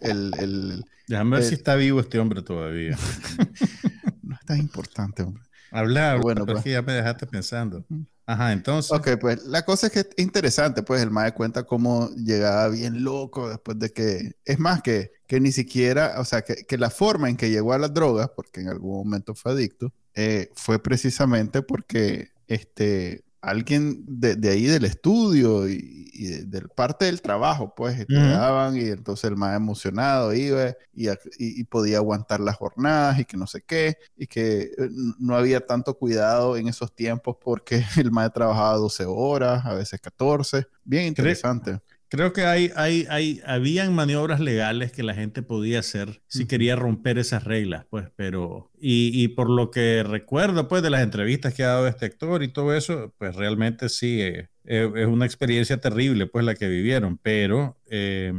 el, 0.00 0.30
el, 0.38 0.84
Déjame 1.06 1.36
ver 1.36 1.44
si 1.44 1.56
está 1.56 1.74
vivo 1.74 2.00
este 2.00 2.18
hombre 2.18 2.40
todavía. 2.40 2.96
no 4.22 4.34
es 4.34 4.46
tan 4.46 4.58
importante, 4.58 5.22
hombre. 5.22 5.42
Hablar, 5.70 6.20
bueno, 6.22 6.46
pues, 6.46 6.64
ya 6.64 6.80
me 6.80 6.94
dejaste 6.94 7.26
pensando. 7.26 7.84
Ajá, 8.26 8.52
entonces. 8.52 8.90
Ok, 8.92 9.08
pues 9.20 9.44
la 9.44 9.64
cosa 9.64 9.88
es 9.88 9.92
que 9.92 10.00
es 10.00 10.08
interesante, 10.16 10.82
pues 10.82 11.02
el 11.02 11.10
mae 11.10 11.34
cuenta 11.34 11.64
cómo 11.64 12.08
llegaba 12.16 12.68
bien 12.68 13.04
loco 13.04 13.48
después 13.48 13.78
de 13.78 13.90
que. 13.90 14.36
Es 14.44 14.58
más, 14.58 14.82
que, 14.82 15.12
que 15.26 15.40
ni 15.40 15.52
siquiera, 15.52 16.14
o 16.18 16.24
sea, 16.24 16.42
que, 16.42 16.64
que 16.64 16.78
la 16.78 16.90
forma 16.90 17.28
en 17.28 17.36
que 17.36 17.50
llegó 17.50 17.72
a 17.72 17.78
las 17.78 17.92
drogas, 17.92 18.30
porque 18.34 18.60
en 18.62 18.68
algún 18.68 18.96
momento 18.96 19.34
fue 19.34 19.52
adicto, 19.52 19.92
eh, 20.14 20.50
fue 20.54 20.82
precisamente 20.82 21.62
porque 21.62 22.30
este, 22.46 23.23
alguien 23.44 24.04
de, 24.06 24.36
de, 24.36 24.50
ahí 24.50 24.66
del 24.66 24.84
estudio 24.84 25.68
y, 25.68 26.02
de, 26.44 26.62
parte 26.62 27.06
del 27.06 27.20
trabajo, 27.20 27.74
pues, 27.74 27.98
estudiaban 27.98 28.76
y 28.76 28.84
entonces 28.84 29.24
el 29.24 29.36
más 29.36 29.56
emocionado 29.56 30.32
iba 30.32 30.70
y, 30.92 31.08
y, 31.38 31.64
podía 31.64 31.98
aguantar 31.98 32.40
las 32.40 32.56
jornadas 32.56 33.18
y 33.18 33.24
que 33.24 33.36
no 33.36 33.46
sé 33.46 33.62
qué, 33.62 33.98
y 34.16 34.26
que 34.26 34.72
eh, 34.78 34.88
no 35.18 35.36
había 35.36 35.60
tanto 35.60 35.94
cuidado 35.94 36.56
en 36.56 36.68
esos 36.68 36.94
tiempos 36.94 37.36
porque 37.42 37.84
el 37.96 38.10
más 38.12 38.32
trabajaba 38.32 38.76
12 38.76 39.04
horas, 39.06 39.66
a 39.66 39.74
veces 39.74 40.00
14. 40.00 40.66
Bien 40.84 41.06
interesante. 41.06 41.80
Creo 42.14 42.32
que 42.32 42.44
hay, 42.44 42.70
hay, 42.76 43.08
hay, 43.10 43.42
habían 43.44 43.92
maniobras 43.92 44.38
legales 44.38 44.92
que 44.92 45.02
la 45.02 45.14
gente 45.14 45.42
podía 45.42 45.80
hacer 45.80 46.22
si 46.28 46.46
quería 46.46 46.76
romper 46.76 47.18
esas 47.18 47.42
reglas, 47.42 47.86
pues, 47.90 48.06
pero, 48.14 48.70
y, 48.78 49.10
y, 49.20 49.26
por 49.26 49.50
lo 49.50 49.72
que 49.72 50.04
recuerdo, 50.04 50.68
pues, 50.68 50.84
de 50.84 50.90
las 50.90 51.02
entrevistas 51.02 51.54
que 51.54 51.64
ha 51.64 51.70
dado 51.70 51.88
este 51.88 52.06
actor 52.06 52.44
y 52.44 52.52
todo 52.52 52.72
eso, 52.72 53.12
pues, 53.18 53.34
realmente 53.34 53.88
sí, 53.88 54.22
eh, 54.22 54.48
eh, 54.64 54.92
es 54.94 55.06
una 55.08 55.26
experiencia 55.26 55.80
terrible, 55.80 56.28
pues, 56.28 56.44
la 56.44 56.54
que 56.54 56.68
vivieron, 56.68 57.18
pero 57.18 57.80
eh, 57.90 58.32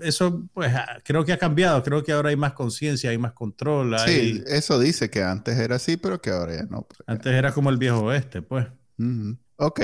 eso, 0.00 0.48
pues, 0.54 0.72
ah, 0.72 1.00
creo 1.02 1.24
que 1.24 1.32
ha 1.32 1.38
cambiado, 1.38 1.82
creo 1.82 2.04
que 2.04 2.12
ahora 2.12 2.28
hay 2.28 2.36
más 2.36 2.52
conciencia, 2.52 3.10
hay 3.10 3.18
más 3.18 3.32
control. 3.32 3.96
Sí, 4.06 4.44
eso 4.46 4.78
dice 4.78 5.10
que 5.10 5.24
antes 5.24 5.58
era 5.58 5.74
así, 5.74 5.96
pero 5.96 6.20
que 6.20 6.30
ahora 6.30 6.54
ya 6.54 6.66
no. 6.70 6.82
Pues, 6.82 7.00
antes 7.08 7.32
era 7.32 7.50
como 7.52 7.68
el 7.70 7.78
viejo 7.78 8.04
oeste, 8.04 8.42
pues. 8.42 8.68
Ok, 9.64 9.80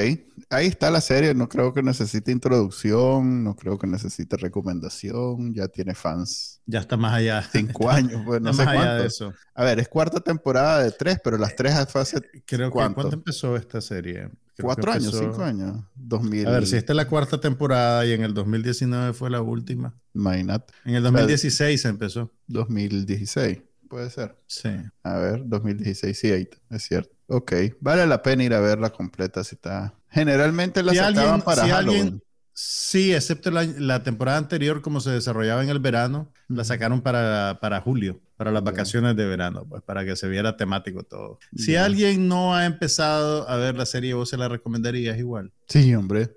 ahí 0.51 0.67
está 0.67 0.91
la 0.91 1.01
serie. 1.01 1.35
No 1.35 1.49
creo 1.49 1.73
que 1.73 1.85
necesite 1.85 2.33
introducción, 2.33 3.45
no 3.45 3.55
creo 3.55 3.79
que 3.79 3.87
necesite 3.87 4.37
recomendación. 4.37 5.55
Ya 5.55 5.69
tiene 5.69 5.95
fans. 5.95 6.61
Ya 6.67 6.81
está 6.81 6.97
más 6.97 7.15
allá. 7.15 7.45
Cinco 7.53 7.89
años, 7.91 8.23
pues 8.27 8.41
no 8.41 8.53
sé 8.53 8.65
más 8.65 8.77
allá 8.77 8.95
de 8.95 9.07
eso. 9.07 9.33
A 9.55 9.63
ver, 9.63 9.79
es 9.79 9.89
cuarta 9.89 10.19
temporada 10.19 10.83
de 10.83 10.91
tres, 10.91 11.21
pero 11.23 11.39
las 11.39 11.55
tres 11.55 11.75
fase. 11.93 12.21
Creo 12.45 12.71
que 12.71 12.73
¿cuánto 12.73 13.13
empezó 13.13 13.55
esta 13.55 13.81
serie? 13.81 14.31
Cuatro 14.61 14.91
años, 14.91 15.17
cinco 15.17 15.45
años. 15.45 15.85
2000... 15.95 16.49
A 16.49 16.51
ver, 16.51 16.67
si 16.67 16.75
esta 16.75 16.93
es 16.93 16.97
la 16.97 17.07
cuarta 17.07 17.41
temporada 17.41 18.05
y 18.05 18.11
en 18.11 18.25
el 18.25 18.35
2019 18.35 19.13
fue 19.13 19.31
la 19.31 19.43
última. 19.43 19.95
Imagínate. 20.13 20.75
En 20.85 20.97
el 20.97 21.05
2016 21.05 21.81
se 21.81 21.89
empezó. 21.89 22.33
2016, 22.49 23.59
puede 23.89 24.11
ser. 24.11 24.37
Sí. 24.47 24.71
A 25.03 25.19
ver, 25.19 25.43
2016, 25.47 26.19
sí, 26.19 26.31
ahí 26.31 26.49
es 26.71 26.83
cierto. 26.83 27.15
Ok, 27.27 27.53
vale 27.81 28.07
la 28.07 28.23
pena 28.23 28.45
ir 28.45 28.55
a 28.55 28.61
verla 28.61 28.91
completa 28.91 29.45
si 29.45 29.55
está. 29.55 29.95
Generalmente 30.11 30.83
la 30.83 30.95
sacaban 30.95 31.43
para 31.43 31.67
Halloween. 31.67 32.23
sí, 32.53 33.13
excepto 33.13 33.51
la, 33.51 34.03
temporada 34.03 34.39
anterior, 34.39 34.81
como 34.81 35.01
se 35.01 35.11
desarrollaba 35.11 35.63
en 35.63 35.69
el 35.69 35.79
verano, 35.79 36.33
la 36.49 36.65
sacaron 36.65 37.03
para, 37.03 37.59
para 37.61 37.81
julio, 37.83 38.21
para 38.37 38.51
las 38.51 38.65
vacaciones 38.65 39.15
de 39.17 39.27
verano, 39.27 39.67
pues 39.69 39.83
para 39.83 40.05
que 40.05 40.17
se 40.17 40.29
viera 40.29 40.57
temático 40.57 41.03
todo. 41.03 41.39
Si 41.55 41.77
alguien 41.77 42.29
no 42.29 42.55
ha 42.55 42.65
empezado 42.65 43.49
a 43.49 43.57
ver 43.57 43.77
la 43.77 43.85
serie, 43.85 44.15
vos 44.15 44.31
se 44.31 44.39
la 44.39 44.49
recomendarías 44.49 45.19
igual. 45.19 45.53
Sí, 45.67 45.95
hombre. 45.95 46.31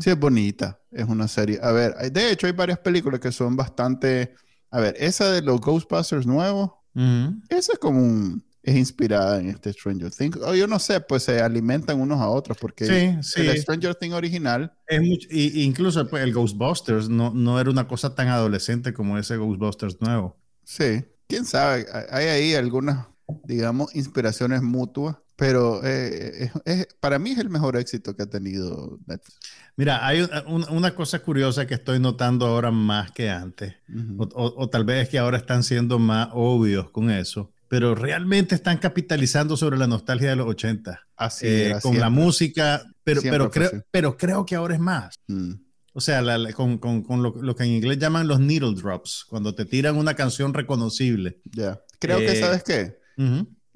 Sí, 0.00 0.10
es 0.10 0.18
bonita. 0.18 0.80
Es 0.90 1.06
una 1.06 1.28
serie. 1.28 1.60
A 1.62 1.72
ver, 1.72 1.94
de 2.10 2.32
hecho, 2.32 2.46
hay 2.46 2.52
varias 2.52 2.78
películas 2.78 3.20
que 3.20 3.30
son 3.30 3.56
bastante. 3.56 4.34
A 4.70 4.80
ver, 4.80 4.94
esa 4.98 5.30
de 5.30 5.42
los 5.42 5.60
Ghostbusters 5.60 6.26
nuevos, 6.26 6.72
esa 6.94 7.72
es 7.72 7.78
como 7.78 8.00
un 8.00 8.42
es 8.68 8.76
inspirada 8.76 9.40
en 9.40 9.48
este 9.48 9.72
Stranger 9.72 10.10
Things. 10.10 10.36
O 10.38 10.54
yo 10.54 10.66
no 10.66 10.78
sé, 10.78 11.00
pues 11.00 11.22
se 11.22 11.40
alimentan 11.40 12.00
unos 12.00 12.20
a 12.20 12.28
otros 12.28 12.58
porque 12.58 12.84
el 12.84 13.22
Stranger 13.22 13.94
Things 13.94 14.14
original... 14.14 14.72
Es 14.86 15.00
mucho, 15.00 15.28
y, 15.30 15.62
incluso 15.62 16.06
pues, 16.08 16.22
el 16.22 16.32
Ghostbusters 16.32 17.08
no, 17.08 17.32
no 17.32 17.60
era 17.60 17.70
una 17.70 17.86
cosa 17.86 18.14
tan 18.14 18.28
adolescente 18.28 18.92
como 18.92 19.18
ese 19.18 19.36
Ghostbusters 19.36 20.00
nuevo. 20.00 20.36
Sí, 20.64 21.04
quién 21.26 21.44
sabe, 21.44 21.86
hay 22.10 22.26
ahí 22.26 22.54
algunas, 22.54 23.06
digamos, 23.44 23.94
inspiraciones 23.94 24.62
mutuas 24.62 25.16
pero 25.38 25.80
eh, 25.84 26.50
para 26.98 27.20
mí 27.20 27.30
es 27.30 27.38
el 27.38 27.48
mejor 27.48 27.76
éxito 27.76 28.16
que 28.16 28.24
ha 28.24 28.26
tenido 28.26 28.98
Netflix. 29.06 29.38
Mira, 29.76 30.04
hay 30.04 30.28
una 30.48 30.96
cosa 30.96 31.20
curiosa 31.20 31.64
que 31.64 31.74
estoy 31.74 32.00
notando 32.00 32.44
ahora 32.44 32.72
más 32.72 33.12
que 33.12 33.30
antes, 33.30 33.76
o, 34.18 34.68
tal 34.68 34.84
vez 34.84 35.04
es 35.04 35.08
que 35.10 35.18
ahora 35.20 35.36
están 35.36 35.62
siendo 35.62 36.00
más 36.00 36.30
obvios 36.32 36.90
con 36.90 37.08
eso, 37.08 37.52
pero 37.68 37.94
realmente 37.94 38.56
están 38.56 38.78
capitalizando 38.78 39.56
sobre 39.56 39.78
la 39.78 39.86
nostalgia 39.86 40.30
de 40.30 40.36
los 40.36 40.48
80. 40.48 41.06
Así 41.16 41.46
eh, 41.46 41.76
Con 41.82 42.00
la 42.00 42.10
música, 42.10 42.82
pero, 43.04 43.22
pero, 43.22 43.48
creo, 43.48 43.70
pero 43.92 44.16
creo 44.16 44.44
que 44.44 44.56
ahora 44.56 44.74
es 44.74 44.80
más. 44.80 45.14
Mm. 45.28 45.52
O 45.92 46.00
sea, 46.00 46.20
con, 46.52 46.78
con, 46.78 47.22
lo, 47.22 47.54
que 47.54 47.62
en 47.62 47.70
inglés 47.70 47.98
llaman 47.98 48.26
los 48.26 48.40
needle 48.40 48.74
drops, 48.74 49.24
cuando 49.28 49.54
te 49.54 49.64
tiran 49.64 49.96
una 49.96 50.14
canción 50.14 50.52
reconocible. 50.52 51.40
Ya. 51.44 51.80
Creo 52.00 52.18
que, 52.18 52.32
eh, 52.32 52.40
¿sabes 52.40 52.64
qué? 52.64 52.98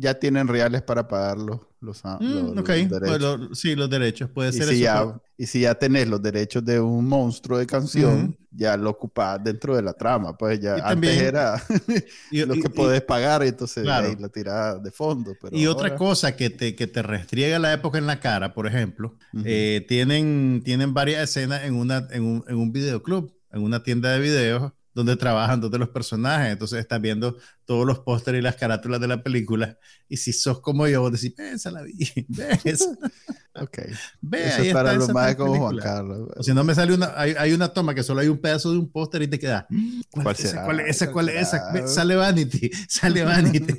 Ya 0.02 0.14
tienen 0.14 0.48
reales 0.48 0.82
para 0.82 1.06
pagarlos 1.06 1.60
los, 1.80 2.02
mm, 2.04 2.54
derechos. 2.88 3.58
sí, 3.58 3.74
los 3.74 3.88
derechos, 3.88 4.30
puede 4.30 4.50
y 4.50 4.52
ser 4.52 4.68
si 4.68 4.80
Ya, 4.80 5.20
y 5.36 5.46
si 5.46 5.60
ya 5.60 5.74
tenés 5.74 6.08
los 6.08 6.20
derechos 6.20 6.64
de 6.64 6.80
un 6.80 7.06
monstruo 7.06 7.58
de 7.58 7.66
canción, 7.66 8.36
ya 8.50 8.76
lo 8.76 8.90
ocupás 8.90 9.42
dentro 9.42 9.74
de 9.76 9.82
la 9.82 9.92
trama, 9.92 10.36
pues 10.36 10.60
ya 10.60 10.74
antes 10.76 11.20
era 11.20 11.62
lo 12.30 12.54
que 12.54 12.68
podés 12.68 13.02
pagar 13.02 13.44
y 13.44 13.48
entonces 13.48 13.86
ahí 13.88 14.16
la 14.18 14.28
tirás 14.28 14.82
de 14.82 14.90
fondo. 14.90 15.36
y 15.50 15.66
otra 15.66 15.94
cosa 15.96 16.36
que 16.36 16.50
te, 16.50 16.74
que 16.74 16.86
te 16.86 17.02
restriega 17.02 17.58
la 17.58 17.72
época 17.72 17.98
en 17.98 18.06
la 18.06 18.20
cara, 18.20 18.54
por 18.54 18.66
ejemplo, 18.66 19.16
eh, 19.44 19.84
tienen, 19.88 20.62
tienen 20.64 20.94
varias 20.94 21.22
escenas 21.30 21.64
en, 21.64 21.74
una, 21.74 22.08
en, 22.10 22.24
un, 22.24 22.44
en 22.48 22.56
un 22.56 22.72
videoclub, 22.72 23.32
en 23.52 23.62
una 23.62 23.82
tienda 23.82 24.10
de 24.10 24.18
videos, 24.18 24.72
donde 24.94 25.16
trabajan 25.16 25.60
todos 25.60 25.78
los 25.78 25.88
personajes. 25.88 26.52
Entonces 26.52 26.80
estás 26.80 27.00
viendo 27.00 27.36
todos 27.64 27.86
los 27.86 28.00
pósteres 28.00 28.40
y 28.40 28.42
las 28.42 28.56
carátulas 28.56 29.00
de 29.00 29.08
la 29.08 29.22
película. 29.22 29.78
Y 30.08 30.18
si 30.18 30.32
sos 30.32 30.60
como 30.60 30.86
yo, 30.86 31.00
vos 31.00 31.12
decís, 31.12 31.38
esa 31.38 31.70
la 31.70 31.82
vi, 31.82 32.10
ves. 32.28 32.88
ok. 33.54 33.78
Ve, 34.20 34.48
Eso 34.48 34.62
es 34.62 34.72
para 34.72 34.92
los 34.94 35.08
más 35.10 35.34
como 35.36 35.56
Juan 35.56 35.78
Carlos. 35.78 36.28
O 36.36 36.42
si 36.42 36.52
no 36.52 36.64
me 36.64 36.74
sale 36.74 36.94
una, 36.94 37.12
hay, 37.16 37.34
hay, 37.38 37.52
una 37.52 37.68
toma 37.68 37.94
que 37.94 38.02
solo 38.02 38.20
hay 38.20 38.28
un 38.28 38.38
pedazo 38.38 38.72
de 38.72 38.78
un 38.78 38.90
póster 38.90 39.22
y 39.22 39.28
te 39.28 39.38
queda, 39.38 39.66
mm, 39.70 40.00
¿cuál, 40.10 40.34
es 40.34 40.44
esa? 40.44 40.64
¿Cuál 40.64 40.80
es 40.80 40.88
esa? 40.88 41.12
¿Cuál 41.12 41.28
es 41.30 41.48
esa? 41.48 41.86
Sale 41.86 42.16
Vanity, 42.16 42.70
sale 42.88 43.24
Vanity. 43.24 43.74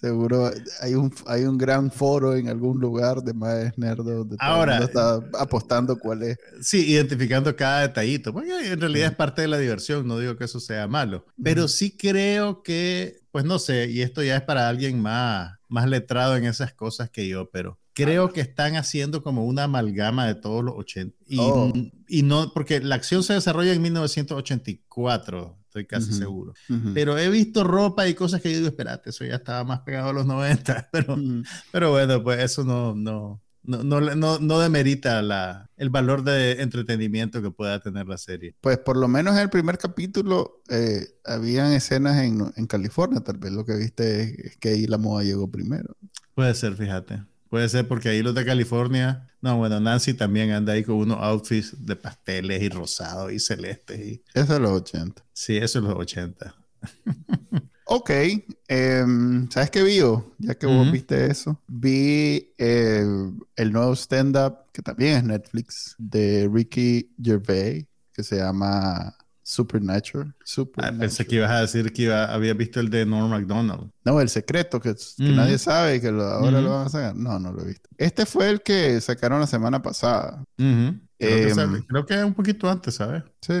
Seguro 0.00 0.50
hay 0.80 0.94
un, 0.94 1.12
hay 1.26 1.44
un 1.44 1.58
gran 1.58 1.90
foro 1.90 2.34
en 2.34 2.48
algún 2.48 2.80
lugar 2.80 3.22
de 3.22 3.34
más 3.34 3.76
nerdos 3.76 4.06
donde 4.06 4.36
Ahora, 4.38 4.78
todo 4.78 4.86
está 4.86 5.40
apostando 5.40 5.98
cuál 5.98 6.22
es. 6.22 6.38
Sí, 6.62 6.90
identificando 6.90 7.54
cada 7.54 7.82
detallito. 7.82 8.32
Porque 8.32 8.72
en 8.72 8.80
realidad 8.80 9.08
es 9.08 9.16
parte 9.16 9.42
de 9.42 9.48
la 9.48 9.58
diversión, 9.58 10.06
no 10.06 10.18
digo 10.18 10.36
que 10.36 10.44
eso 10.44 10.58
sea 10.58 10.88
malo. 10.88 11.26
Pero 11.42 11.68
sí 11.68 11.96
creo 11.96 12.62
que 12.62 13.20
pues 13.30 13.44
no 13.44 13.58
sé, 13.58 13.88
y 13.90 14.02
esto 14.02 14.22
ya 14.22 14.36
es 14.36 14.42
para 14.42 14.68
alguien 14.68 15.00
más, 15.00 15.58
más 15.68 15.88
letrado 15.88 16.36
en 16.36 16.44
esas 16.44 16.72
cosas 16.72 17.10
que 17.10 17.28
yo, 17.28 17.48
pero 17.50 17.78
creo 17.92 18.32
que 18.32 18.40
están 18.40 18.76
haciendo 18.76 19.22
como 19.22 19.44
una 19.44 19.64
amalgama 19.64 20.26
de 20.26 20.34
todos 20.34 20.64
los 20.64 20.74
80. 20.76 21.16
Y, 21.26 21.92
y 22.08 22.22
no, 22.22 22.52
porque 22.52 22.80
la 22.80 22.96
acción 22.96 23.22
se 23.22 23.34
desarrolla 23.34 23.72
en 23.72 23.82
1984, 23.82 25.58
estoy 25.70 25.86
casi 25.86 26.12
seguro. 26.12 26.52
Pero 26.94 27.16
he 27.16 27.28
visto 27.28 27.62
ropa 27.62 28.08
y 28.08 28.14
cosas 28.14 28.42
que 28.42 28.50
yo 28.50 28.56
digo, 28.56 28.68
espérate, 28.68 29.10
eso 29.10 29.24
ya 29.24 29.36
estaba 29.36 29.62
más 29.62 29.80
pegado 29.80 30.10
a 30.10 30.12
los 30.12 30.26
90, 30.26 30.88
pero, 30.92 31.16
pero 31.70 31.90
bueno, 31.92 32.22
pues 32.24 32.40
eso 32.40 32.64
no, 32.64 32.94
no, 32.96 33.40
no, 33.62 33.84
no, 33.84 34.38
no, 34.40 34.58
demerita 34.58 35.22
la, 35.22 35.70
el 35.76 35.90
valor 35.90 36.24
de 36.24 36.60
entretenimiento 36.60 37.40
que 37.40 37.52
pueda 37.52 37.78
tener 37.80 38.08
la 38.08 38.18
serie. 38.18 38.56
Pues 38.60 38.78
por 38.78 38.96
lo 38.96 39.06
menos 39.06 39.36
en 39.36 39.42
el 39.42 39.50
primer 39.50 39.78
capítulo 39.78 40.60
eh, 40.68 41.06
habían 41.24 41.72
escenas 41.72 42.18
en, 42.18 42.52
en, 42.56 42.66
California, 42.66 43.20
tal 43.20 43.38
vez 43.38 43.52
lo 43.52 43.64
que 43.64 43.76
viste 43.76 44.22
es, 44.22 44.56
que 44.56 44.70
ahí 44.70 44.86
la 44.88 44.98
moda 44.98 45.22
llegó 45.22 45.48
primero. 45.48 45.96
Puede 46.34 46.54
ser, 46.54 46.74
fíjate. 46.74 47.22
Puede 47.50 47.68
ser 47.68 47.88
porque 47.88 48.08
ahí 48.08 48.22
los 48.22 48.34
de 48.34 48.44
California, 48.44 49.28
no, 49.42 49.56
bueno, 49.58 49.80
Nancy 49.80 50.14
también 50.14 50.52
anda 50.52 50.72
ahí 50.72 50.84
con 50.84 50.94
unos 50.94 51.18
outfits 51.20 51.84
de 51.84 51.96
pasteles 51.96 52.62
y 52.62 52.68
rosados 52.68 53.32
y 53.32 53.40
celestes. 53.40 53.98
Y... 53.98 54.24
Eso 54.32 54.54
es 54.54 54.60
los 54.60 54.70
80. 54.70 55.24
Sí, 55.32 55.56
eso 55.56 55.80
es 55.80 55.84
los 55.84 55.96
80. 55.96 56.54
Ok, 57.92 58.10
em, 58.68 59.50
¿sabes 59.50 59.68
qué 59.68 59.82
vi 59.82 59.96
yo? 59.96 60.32
Ya 60.38 60.54
que 60.54 60.64
vos 60.64 60.92
viste 60.92 61.28
eso, 61.28 61.60
vi 61.66 62.54
eh, 62.56 63.04
el 63.56 63.72
nuevo 63.72 63.96
stand-up, 63.96 64.58
que 64.72 64.80
también 64.80 65.16
es 65.16 65.24
Netflix, 65.24 65.96
de 65.98 66.48
Ricky 66.52 67.12
Gervais, 67.20 67.86
que 68.12 68.22
se 68.22 68.36
llama 68.36 69.12
Supernatural. 69.50 70.34
Ah, 70.76 70.92
pensé 70.98 71.26
que 71.26 71.36
ibas 71.36 71.50
a 71.50 71.60
decir 71.60 71.92
que 71.92 72.02
iba, 72.02 72.32
había 72.32 72.54
visto 72.54 72.78
el 72.78 72.88
de 72.88 73.04
Norm 73.04 73.30
MacDonald. 73.30 73.90
No, 74.04 74.20
el 74.20 74.28
secreto, 74.28 74.80
que, 74.80 74.94
nadie 75.18 75.58
sabe 75.58 75.96
y 75.96 76.00
que 76.00 76.08
ahora 76.08 76.60
lo 76.60 76.70
van 76.70 76.86
a 76.86 76.88
sacar. 76.88 77.16
No, 77.16 77.38
no 77.38 77.52
lo 77.52 77.62
he 77.62 77.66
visto. 77.66 77.88
Este 77.98 78.26
fue 78.26 78.48
el 78.48 78.62
que 78.62 79.00
sacaron 79.00 79.40
la 79.40 79.46
semana 79.46 79.82
pasada. 79.82 80.44
Em, 80.56 81.00
creo, 81.18 82.06
que, 82.06 82.14
es 82.14 82.24
un 82.24 82.34
poquito 82.34 82.70
antes, 82.70 82.94
¿sabes? 82.94 83.24
Sí 83.40 83.54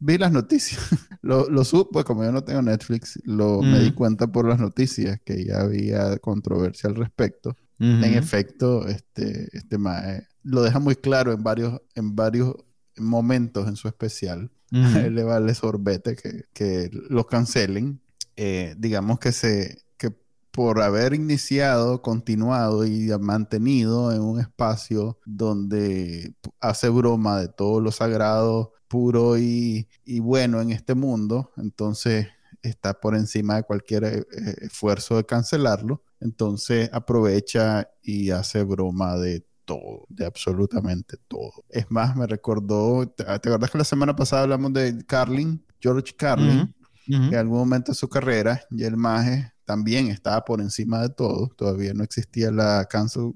vi 0.00 0.18
las 0.18 0.32
noticias. 0.32 0.80
lo, 1.22 1.48
lo 1.48 1.62
pues 1.90 2.04
como 2.04 2.24
yo 2.24 2.32
no 2.32 2.44
tengo 2.44 2.60
Netflix, 2.62 3.18
lo, 3.24 3.62
me 3.62 3.80
di 3.80 3.92
cuenta 3.92 4.26
por 4.26 4.46
las 4.46 4.58
noticias 4.58 5.18
que 5.24 5.44
ya 5.44 5.60
había 5.60 6.18
controversia 6.18 6.90
al 6.90 6.96
respecto. 6.96 7.56
En 7.80 8.04
efecto, 8.04 8.86
este, 8.86 9.48
este 9.52 9.78
mae 9.78 10.26
lo 10.42 10.62
deja 10.62 10.78
muy 10.78 10.94
claro 10.94 11.32
en 11.32 11.42
varios, 11.42 11.80
en 11.94 12.14
varios 12.14 12.54
momentos 12.96 13.68
en 13.68 13.76
su 13.76 13.88
especial. 13.88 14.50
le 14.70 15.22
vale 15.22 15.54
sorbete 15.54 16.16
que, 16.16 16.44
que 16.52 16.90
lo 16.92 17.26
cancelen. 17.26 18.00
Eh, 18.36 18.74
digamos 18.76 19.20
que 19.20 19.32
se 19.32 19.84
que 19.96 20.10
por 20.50 20.80
haber 20.82 21.14
iniciado, 21.14 22.02
continuado 22.02 22.84
y 22.84 23.08
mantenido 23.20 24.12
en 24.12 24.20
un 24.22 24.40
espacio 24.40 25.18
donde 25.24 26.34
hace 26.60 26.88
broma 26.88 27.40
de 27.40 27.48
todo 27.48 27.80
lo 27.80 27.92
sagrado 27.92 28.72
puro 28.88 29.38
y, 29.38 29.88
bueno 30.20 30.60
en 30.60 30.70
este 30.70 30.94
mundo, 30.94 31.52
entonces 31.56 32.28
está 32.62 32.94
por 32.94 33.16
encima 33.16 33.56
de 33.56 33.64
cualquier 33.64 34.04
eh, 34.04 34.24
esfuerzo 34.62 35.16
de 35.16 35.24
cancelarlo, 35.24 36.02
entonces 36.20 36.90
aprovecha 36.92 37.90
y 38.02 38.30
hace 38.30 38.62
broma 38.62 39.16
de 39.16 39.44
todo, 39.64 40.06
de 40.08 40.26
absolutamente 40.26 41.16
todo. 41.28 41.64
Es 41.68 41.90
más, 41.90 42.16
me 42.16 42.26
recordó, 42.26 43.08
¿te, 43.08 43.22
acuerdas 43.22 43.70
que 43.70 43.78
la 43.78 43.84
semana 43.84 44.14
pasada 44.16 44.42
hablamos 44.42 44.72
de 44.72 45.04
Carlin, 45.06 45.64
George 45.80 46.14
Carlin, 46.16 46.74
que 47.06 47.14
en 47.14 47.34
algún 47.34 47.58
momento 47.58 47.92
de 47.92 47.96
su 47.96 48.08
carrera, 48.08 48.62
y 48.70 48.84
el 48.84 48.96
maje 48.96 49.52
también 49.64 50.08
estaba 50.08 50.44
por 50.44 50.60
encima 50.60 51.00
de 51.02 51.10
todo, 51.10 51.48
todavía 51.56 51.92
no 51.94 52.04
existía 52.04 52.50
la 52.50 52.86
cancel 52.86 53.32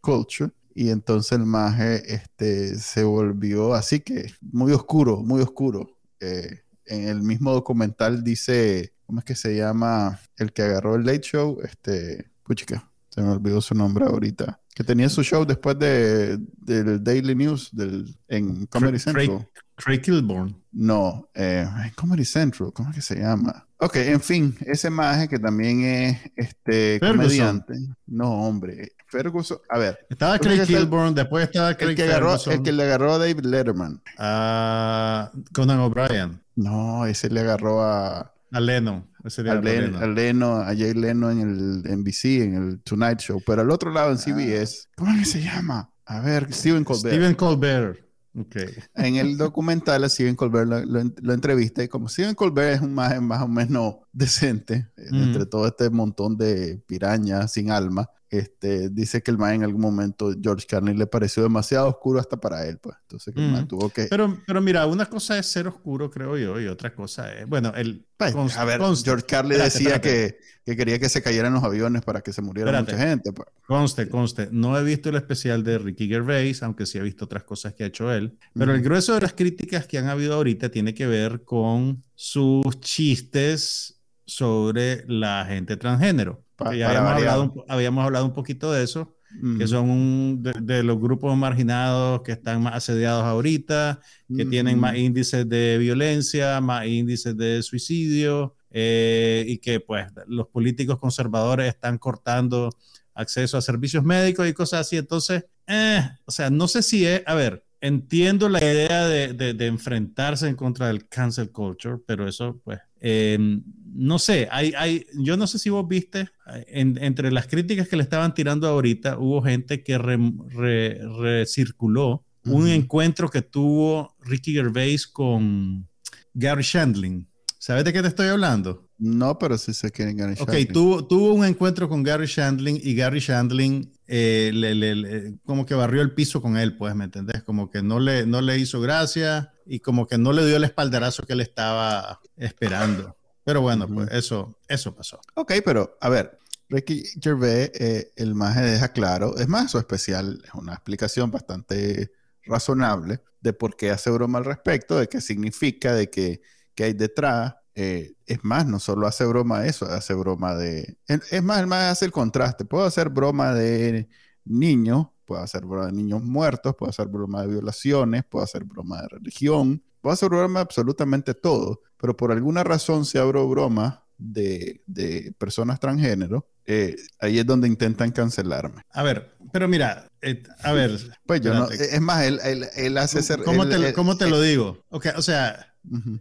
culture, 0.00 0.52
y 0.74 0.90
entonces 0.90 1.32
el 1.32 1.44
maje 1.44 2.14
este, 2.14 2.78
se 2.78 3.02
volvió 3.02 3.74
así 3.74 4.00
que 4.00 4.32
muy 4.40 4.72
oscuro, 4.72 5.22
muy 5.22 5.40
oscuro. 5.40 5.88
Eh, 6.20 6.62
en 6.84 7.08
el 7.08 7.22
mismo 7.22 7.52
documental 7.52 8.22
dice, 8.22 8.92
¿cómo 9.06 9.18
es 9.18 9.24
que 9.24 9.34
se 9.34 9.56
llama? 9.56 10.20
El 10.36 10.52
que 10.52 10.62
agarró 10.62 10.94
el 10.94 11.04
Late 11.04 11.22
Show, 11.22 11.58
este, 11.62 12.30
puchica, 12.44 12.90
se 13.08 13.22
me 13.22 13.30
olvidó 13.30 13.60
su 13.60 13.74
nombre 13.74 14.04
ahorita, 14.04 14.60
que 14.78 14.84
tenía 14.84 15.08
su 15.08 15.24
show 15.24 15.44
después 15.44 15.76
de, 15.76 16.38
del 16.56 17.02
Daily 17.02 17.34
News 17.34 17.70
del, 17.72 18.16
en 18.28 18.64
Comedy 18.66 19.00
Central. 19.00 19.44
Craig 19.74 20.00
Kilborn. 20.00 20.54
No, 20.70 21.28
eh, 21.34 21.66
Comedy 21.96 22.24
Central, 22.24 22.72
¿cómo 22.72 22.90
es 22.90 22.94
que 22.94 23.02
se 23.02 23.16
llama? 23.16 23.66
Ok, 23.78 23.96
en 23.96 24.20
fin, 24.20 24.56
ese 24.60 24.88
maje 24.88 25.26
que 25.28 25.40
también 25.40 25.82
es 25.82 26.18
este 26.36 27.00
comediante. 27.00 27.74
No, 28.06 28.30
hombre, 28.46 28.92
Ferguson, 29.08 29.58
a 29.68 29.78
ver. 29.78 29.98
Estaba 30.08 30.38
Craig 30.38 30.64
Kilborn, 30.64 31.12
después 31.12 31.46
estaba 31.46 31.74
Craig 31.74 31.90
el 31.90 31.96
que 31.96 32.04
agarró, 32.04 32.36
El 32.46 32.62
que 32.62 32.70
le 32.70 32.84
agarró 32.84 33.14
a 33.14 33.18
David 33.18 33.46
Letterman. 33.46 34.00
A 34.16 35.32
Conan 35.52 35.80
O'Brien. 35.80 36.40
No, 36.54 37.04
ese 37.04 37.30
le 37.30 37.40
agarró 37.40 37.82
a... 37.82 38.32
A 38.50 38.60
Leno. 38.60 39.06
Ese 39.24 39.42
a, 39.48 39.54
Leno. 39.54 39.98
a 39.98 40.06
Leno, 40.06 40.56
a 40.56 40.66
Jay 40.66 40.94
Leno 40.94 41.30
en 41.30 41.40
el 41.40 41.98
NBC, 41.98 42.24
en 42.42 42.54
el 42.54 42.80
Tonight 42.80 43.18
Show. 43.20 43.42
Pero 43.44 43.62
al 43.62 43.70
otro 43.70 43.92
lado 43.92 44.10
en 44.10 44.18
CBS, 44.18 44.88
¿cómo 44.96 45.12
es 45.12 45.18
que 45.18 45.24
se 45.24 45.42
llama? 45.42 45.90
A 46.06 46.20
ver, 46.20 46.52
Stephen 46.52 46.84
Colbert. 46.84 47.14
Stephen 47.14 47.34
Colbert. 47.34 48.08
Okay. 48.34 48.68
En 48.94 49.16
el 49.16 49.36
documental 49.36 50.04
a 50.04 50.08
Steven 50.08 50.36
Colbert 50.36 50.68
lo, 50.68 51.32
entrevista 51.32 51.82
y 51.82 51.88
como 51.88 52.08
Steven 52.08 52.34
Colbert 52.34 52.76
es 52.76 52.80
un 52.80 52.94
más, 52.94 53.20
más 53.20 53.42
o 53.42 53.48
menos 53.48 53.96
decente, 54.12 54.88
entre 54.96 55.46
todo 55.46 55.66
este 55.66 55.90
montón 55.90 56.36
de 56.36 56.80
pirañas 56.86 57.52
sin 57.52 57.72
alma, 57.72 58.08
este, 58.30 58.90
dice 58.90 59.22
que 59.22 59.30
el 59.30 59.38
man 59.38 59.54
en 59.54 59.64
algún 59.64 59.80
momento, 59.80 60.34
George 60.40 60.66
Carlin, 60.66 60.98
le 60.98 61.06
pareció 61.06 61.42
demasiado 61.42 61.88
oscuro 61.88 62.20
hasta 62.20 62.36
para 62.36 62.66
él, 62.66 62.78
pues. 62.78 62.96
Entonces, 63.02 63.34
que 63.34 63.40
el 63.40 63.52
man 63.52 63.66
tuvo 63.66 63.88
que... 63.88 64.04
Pero, 64.04 64.38
pero 64.46 64.60
mira, 64.60 64.86
una 64.86 65.06
cosa 65.06 65.38
es 65.38 65.46
ser 65.46 65.66
oscuro, 65.66 66.10
creo 66.10 66.36
yo, 66.36 66.60
y 66.60 66.66
otra 66.66 66.94
cosa 66.94 67.32
es, 67.32 67.48
bueno, 67.48 67.72
el... 67.74 68.04
Pues, 68.18 68.34
a 68.56 68.64
ver, 68.64 68.80
George 69.04 69.24
Carlin 69.26 69.58
decía 69.58 70.00
Que, 70.00 70.38
que, 70.64 70.76
quería 70.76 70.98
que 70.98 71.08
se 71.08 71.22
cayeran 71.22 71.54
los 71.54 71.62
aviones 71.62 72.02
para 72.02 72.20
que 72.20 72.32
se 72.32 72.42
muriera 72.42 72.80
mucha 72.80 72.98
gente. 72.98 73.32
Pues. 73.32 73.48
Conste, 73.64 74.08
conste. 74.08 74.48
No 74.50 74.76
he 74.76 74.82
visto 74.82 75.08
el 75.08 75.14
especial 75.14 75.62
de 75.62 75.78
Ricky 75.78 76.08
Gervais, 76.08 76.62
aunque 76.64 76.84
sí 76.84 76.98
he 76.98 77.02
visto 77.02 77.26
otras 77.26 77.44
cosas 77.44 77.74
que 77.74 77.84
ha 77.84 77.86
hecho 77.86 78.12
él. 78.12 78.36
Pero 78.54 78.74
el 78.74 78.82
grueso 78.82 79.14
de 79.14 79.20
las 79.20 79.34
críticas 79.34 79.86
que 79.86 79.98
han 79.98 80.08
habido 80.08 80.34
ahorita 80.34 80.68
tiene 80.68 80.94
que 80.94 81.06
ver 81.06 81.44
con 81.44 82.02
sus 82.16 82.80
chistes 82.80 84.00
sobre 84.26 85.04
la 85.06 85.46
gente 85.48 85.76
transgénero 85.76 86.44
habíamos, 86.58 87.12
hablado, 87.12 87.64
habíamos, 87.68 88.04
hablado, 88.04 88.26
un 88.26 88.32
poquito 88.32 88.72
de 88.72 88.84
eso, 88.84 89.14
que 89.58 89.66
son 89.66 90.42
de, 90.42 90.82
los 90.82 90.98
grupos 90.98 91.36
marginados 91.36 92.22
que 92.22 92.32
están 92.32 92.62
más 92.62 92.74
asediados 92.74 93.24
ahorita, 93.24 94.00
que 94.34 94.44
tienen 94.44 94.78
más 94.78 94.96
índices 94.96 95.48
de 95.48 95.78
violencia, 95.78 96.60
más 96.60 96.86
índices 96.86 97.36
de 97.36 97.62
suicidio, 97.62 98.54
eh, 98.70 99.44
y 99.46 99.58
que 99.58 99.80
pues 99.80 100.06
los 100.26 100.48
políticos 100.48 100.98
conservadores 100.98 101.68
están 101.68 101.98
cortando 101.98 102.70
acceso 103.14 103.56
a 103.56 103.62
servicios 103.62 104.04
médicos 104.04 104.48
y 104.48 104.52
cosas 104.52 104.80
así. 104.80 104.96
Entonces, 104.96 105.44
eh, 105.66 106.02
o 106.24 106.30
sea, 106.30 106.50
no 106.50 106.68
sé 106.68 106.82
si 106.82 107.06
es, 107.06 107.22
a 107.26 107.34
ver, 107.34 107.64
entiendo 107.80 108.48
la 108.48 108.58
idea 108.58 109.06
de, 109.06 109.32
de, 109.32 109.66
enfrentarse 109.66 110.48
en 110.48 110.56
contra 110.56 110.88
del 110.88 111.08
cancel 111.08 111.50
culture, 111.50 111.98
pero 112.06 112.28
eso, 112.28 112.60
pues, 112.64 112.80
em, 113.00 113.62
no 113.98 114.20
sé, 114.20 114.46
hay, 114.52 114.72
hay, 114.76 115.06
yo 115.12 115.36
no 115.36 115.48
sé 115.48 115.58
si 115.58 115.70
vos 115.70 115.88
viste, 115.88 116.28
entre 116.68 117.32
las 117.32 117.48
críticas 117.48 117.88
que 117.88 117.96
le 117.96 118.04
estaban 118.04 118.32
tirando 118.32 118.68
ahorita, 118.68 119.18
hubo 119.18 119.42
gente 119.42 119.82
que 119.82 119.98
recirculó 119.98 122.24
un 122.44 122.68
encuentro 122.68 123.28
que 123.28 123.42
tuvo 123.42 124.14
Ricky 124.20 124.52
Gervais 124.52 125.08
con 125.08 125.88
Gary 126.32 126.62
Shandling. 126.62 127.28
¿Sabes 127.58 127.84
de 127.84 127.92
qué 127.92 128.00
te 128.00 128.08
estoy 128.08 128.28
hablando? 128.28 128.88
No, 128.98 129.36
pero 129.36 129.58
sí 129.58 129.74
sé 129.74 129.90
quién 129.90 130.10
es 130.10 130.14
Gary 130.14 130.34
Shandling. 130.36 130.66
Ok, 130.66 130.72
tuvo, 130.72 131.06
tuvo 131.06 131.34
un 131.34 131.44
encuentro 131.44 131.88
con 131.88 132.04
Gary 132.04 132.26
Shandling 132.26 132.80
y 132.80 132.94
Gary 132.94 133.18
Shandling 133.18 133.92
eh, 134.06 134.52
le, 134.54 135.38
como 135.44 135.66
que 135.66 135.74
barrió 135.74 136.02
el 136.02 136.14
piso 136.14 136.40
con 136.40 136.56
él, 136.56 136.76
pues, 136.76 136.94
¿me 136.94 137.04
entendés? 137.04 137.42
Como 137.42 137.68
que 137.68 137.82
no 137.82 137.98
le, 137.98 138.26
no 138.26 138.42
le 138.42 138.58
hizo 138.58 138.80
gracia 138.80 139.52
y 139.66 139.80
como 139.80 140.06
que 140.06 140.18
no 140.18 140.32
le 140.32 140.46
dio 140.46 140.56
el 140.56 140.64
espaldarazo 140.64 141.24
que 141.24 141.32
él 141.32 141.40
estaba 141.40 142.20
esperando. 142.36 143.17
Pero 143.48 143.62
bueno, 143.62 143.88
pues 143.88 144.10
eso, 144.12 144.58
eso 144.68 144.94
pasó. 144.94 145.18
Ok, 145.34 145.54
pero 145.64 145.96
a 146.02 146.10
ver, 146.10 146.38
Ricky 146.68 147.02
Gervais, 147.18 147.70
eh, 147.72 148.12
el 148.16 148.34
más 148.34 148.54
deja 148.56 148.92
claro, 148.92 149.38
es 149.38 149.48
más, 149.48 149.70
su 149.70 149.78
especial 149.78 150.42
es 150.44 150.52
una 150.52 150.74
explicación 150.74 151.30
bastante 151.30 152.12
razonable 152.42 153.22
de 153.40 153.54
por 153.54 153.74
qué 153.74 153.90
hace 153.90 154.10
broma 154.10 154.36
al 154.36 154.44
respecto, 154.44 154.98
de 154.98 155.08
qué 155.08 155.22
significa, 155.22 155.94
de 155.94 156.10
qué, 156.10 156.42
qué 156.74 156.84
hay 156.84 156.92
detrás. 156.92 157.54
Eh, 157.74 158.16
es 158.26 158.44
más, 158.44 158.66
no 158.66 158.78
solo 158.78 159.06
hace 159.06 159.24
broma 159.24 159.60
de 159.60 159.70
eso, 159.70 159.86
hace 159.86 160.12
broma 160.12 160.54
de... 160.54 160.98
Es 161.06 161.42
más, 161.42 161.60
el 161.60 161.68
más 161.68 161.92
hace 161.92 162.04
el 162.04 162.12
contraste. 162.12 162.66
Puedo 162.66 162.84
hacer 162.84 163.08
broma 163.08 163.54
de 163.54 164.10
niños, 164.44 165.06
puedo 165.24 165.40
hacer 165.40 165.64
broma 165.64 165.86
de 165.86 165.92
niños 165.92 166.22
muertos, 166.22 166.74
puedo 166.76 166.90
hacer 166.90 167.08
broma 167.08 167.40
de 167.40 167.48
violaciones, 167.48 168.24
puedo 168.26 168.44
hacer 168.44 168.64
broma 168.64 169.00
de 169.00 169.08
religión, 169.08 169.82
puedo 170.08 170.14
hacer 170.14 170.30
broma 170.30 170.60
absolutamente 170.60 171.34
todo, 171.34 171.82
pero 171.98 172.16
por 172.16 172.32
alguna 172.32 172.64
razón 172.64 173.04
se 173.04 173.18
abro 173.18 173.46
broma 173.46 174.06
de, 174.16 174.80
de 174.86 175.34
personas 175.36 175.80
transgénero, 175.80 176.48
eh, 176.64 176.96
ahí 177.20 177.38
es 177.38 177.44
donde 177.44 177.68
intentan 177.68 178.10
cancelarme. 178.10 178.80
A 178.90 179.02
ver, 179.02 179.36
pero 179.52 179.68
mira, 179.68 180.10
eh, 180.22 180.42
a 180.62 180.72
ver. 180.72 180.98
Pues 181.26 181.42
yo 181.42 181.52
no, 181.52 181.68
es 181.70 182.00
más, 182.00 182.24
él, 182.24 182.40
él, 182.74 182.96
hace 182.96 183.22
ser... 183.22 183.42
¿Cómo, 183.42 183.68
te, 183.68 183.92
¿cómo 183.92 184.16
te 184.16 184.30
lo 184.30 184.40
digo? 184.40 184.82
Okay, 184.88 185.12
o 185.14 185.20
sea, 185.20 185.74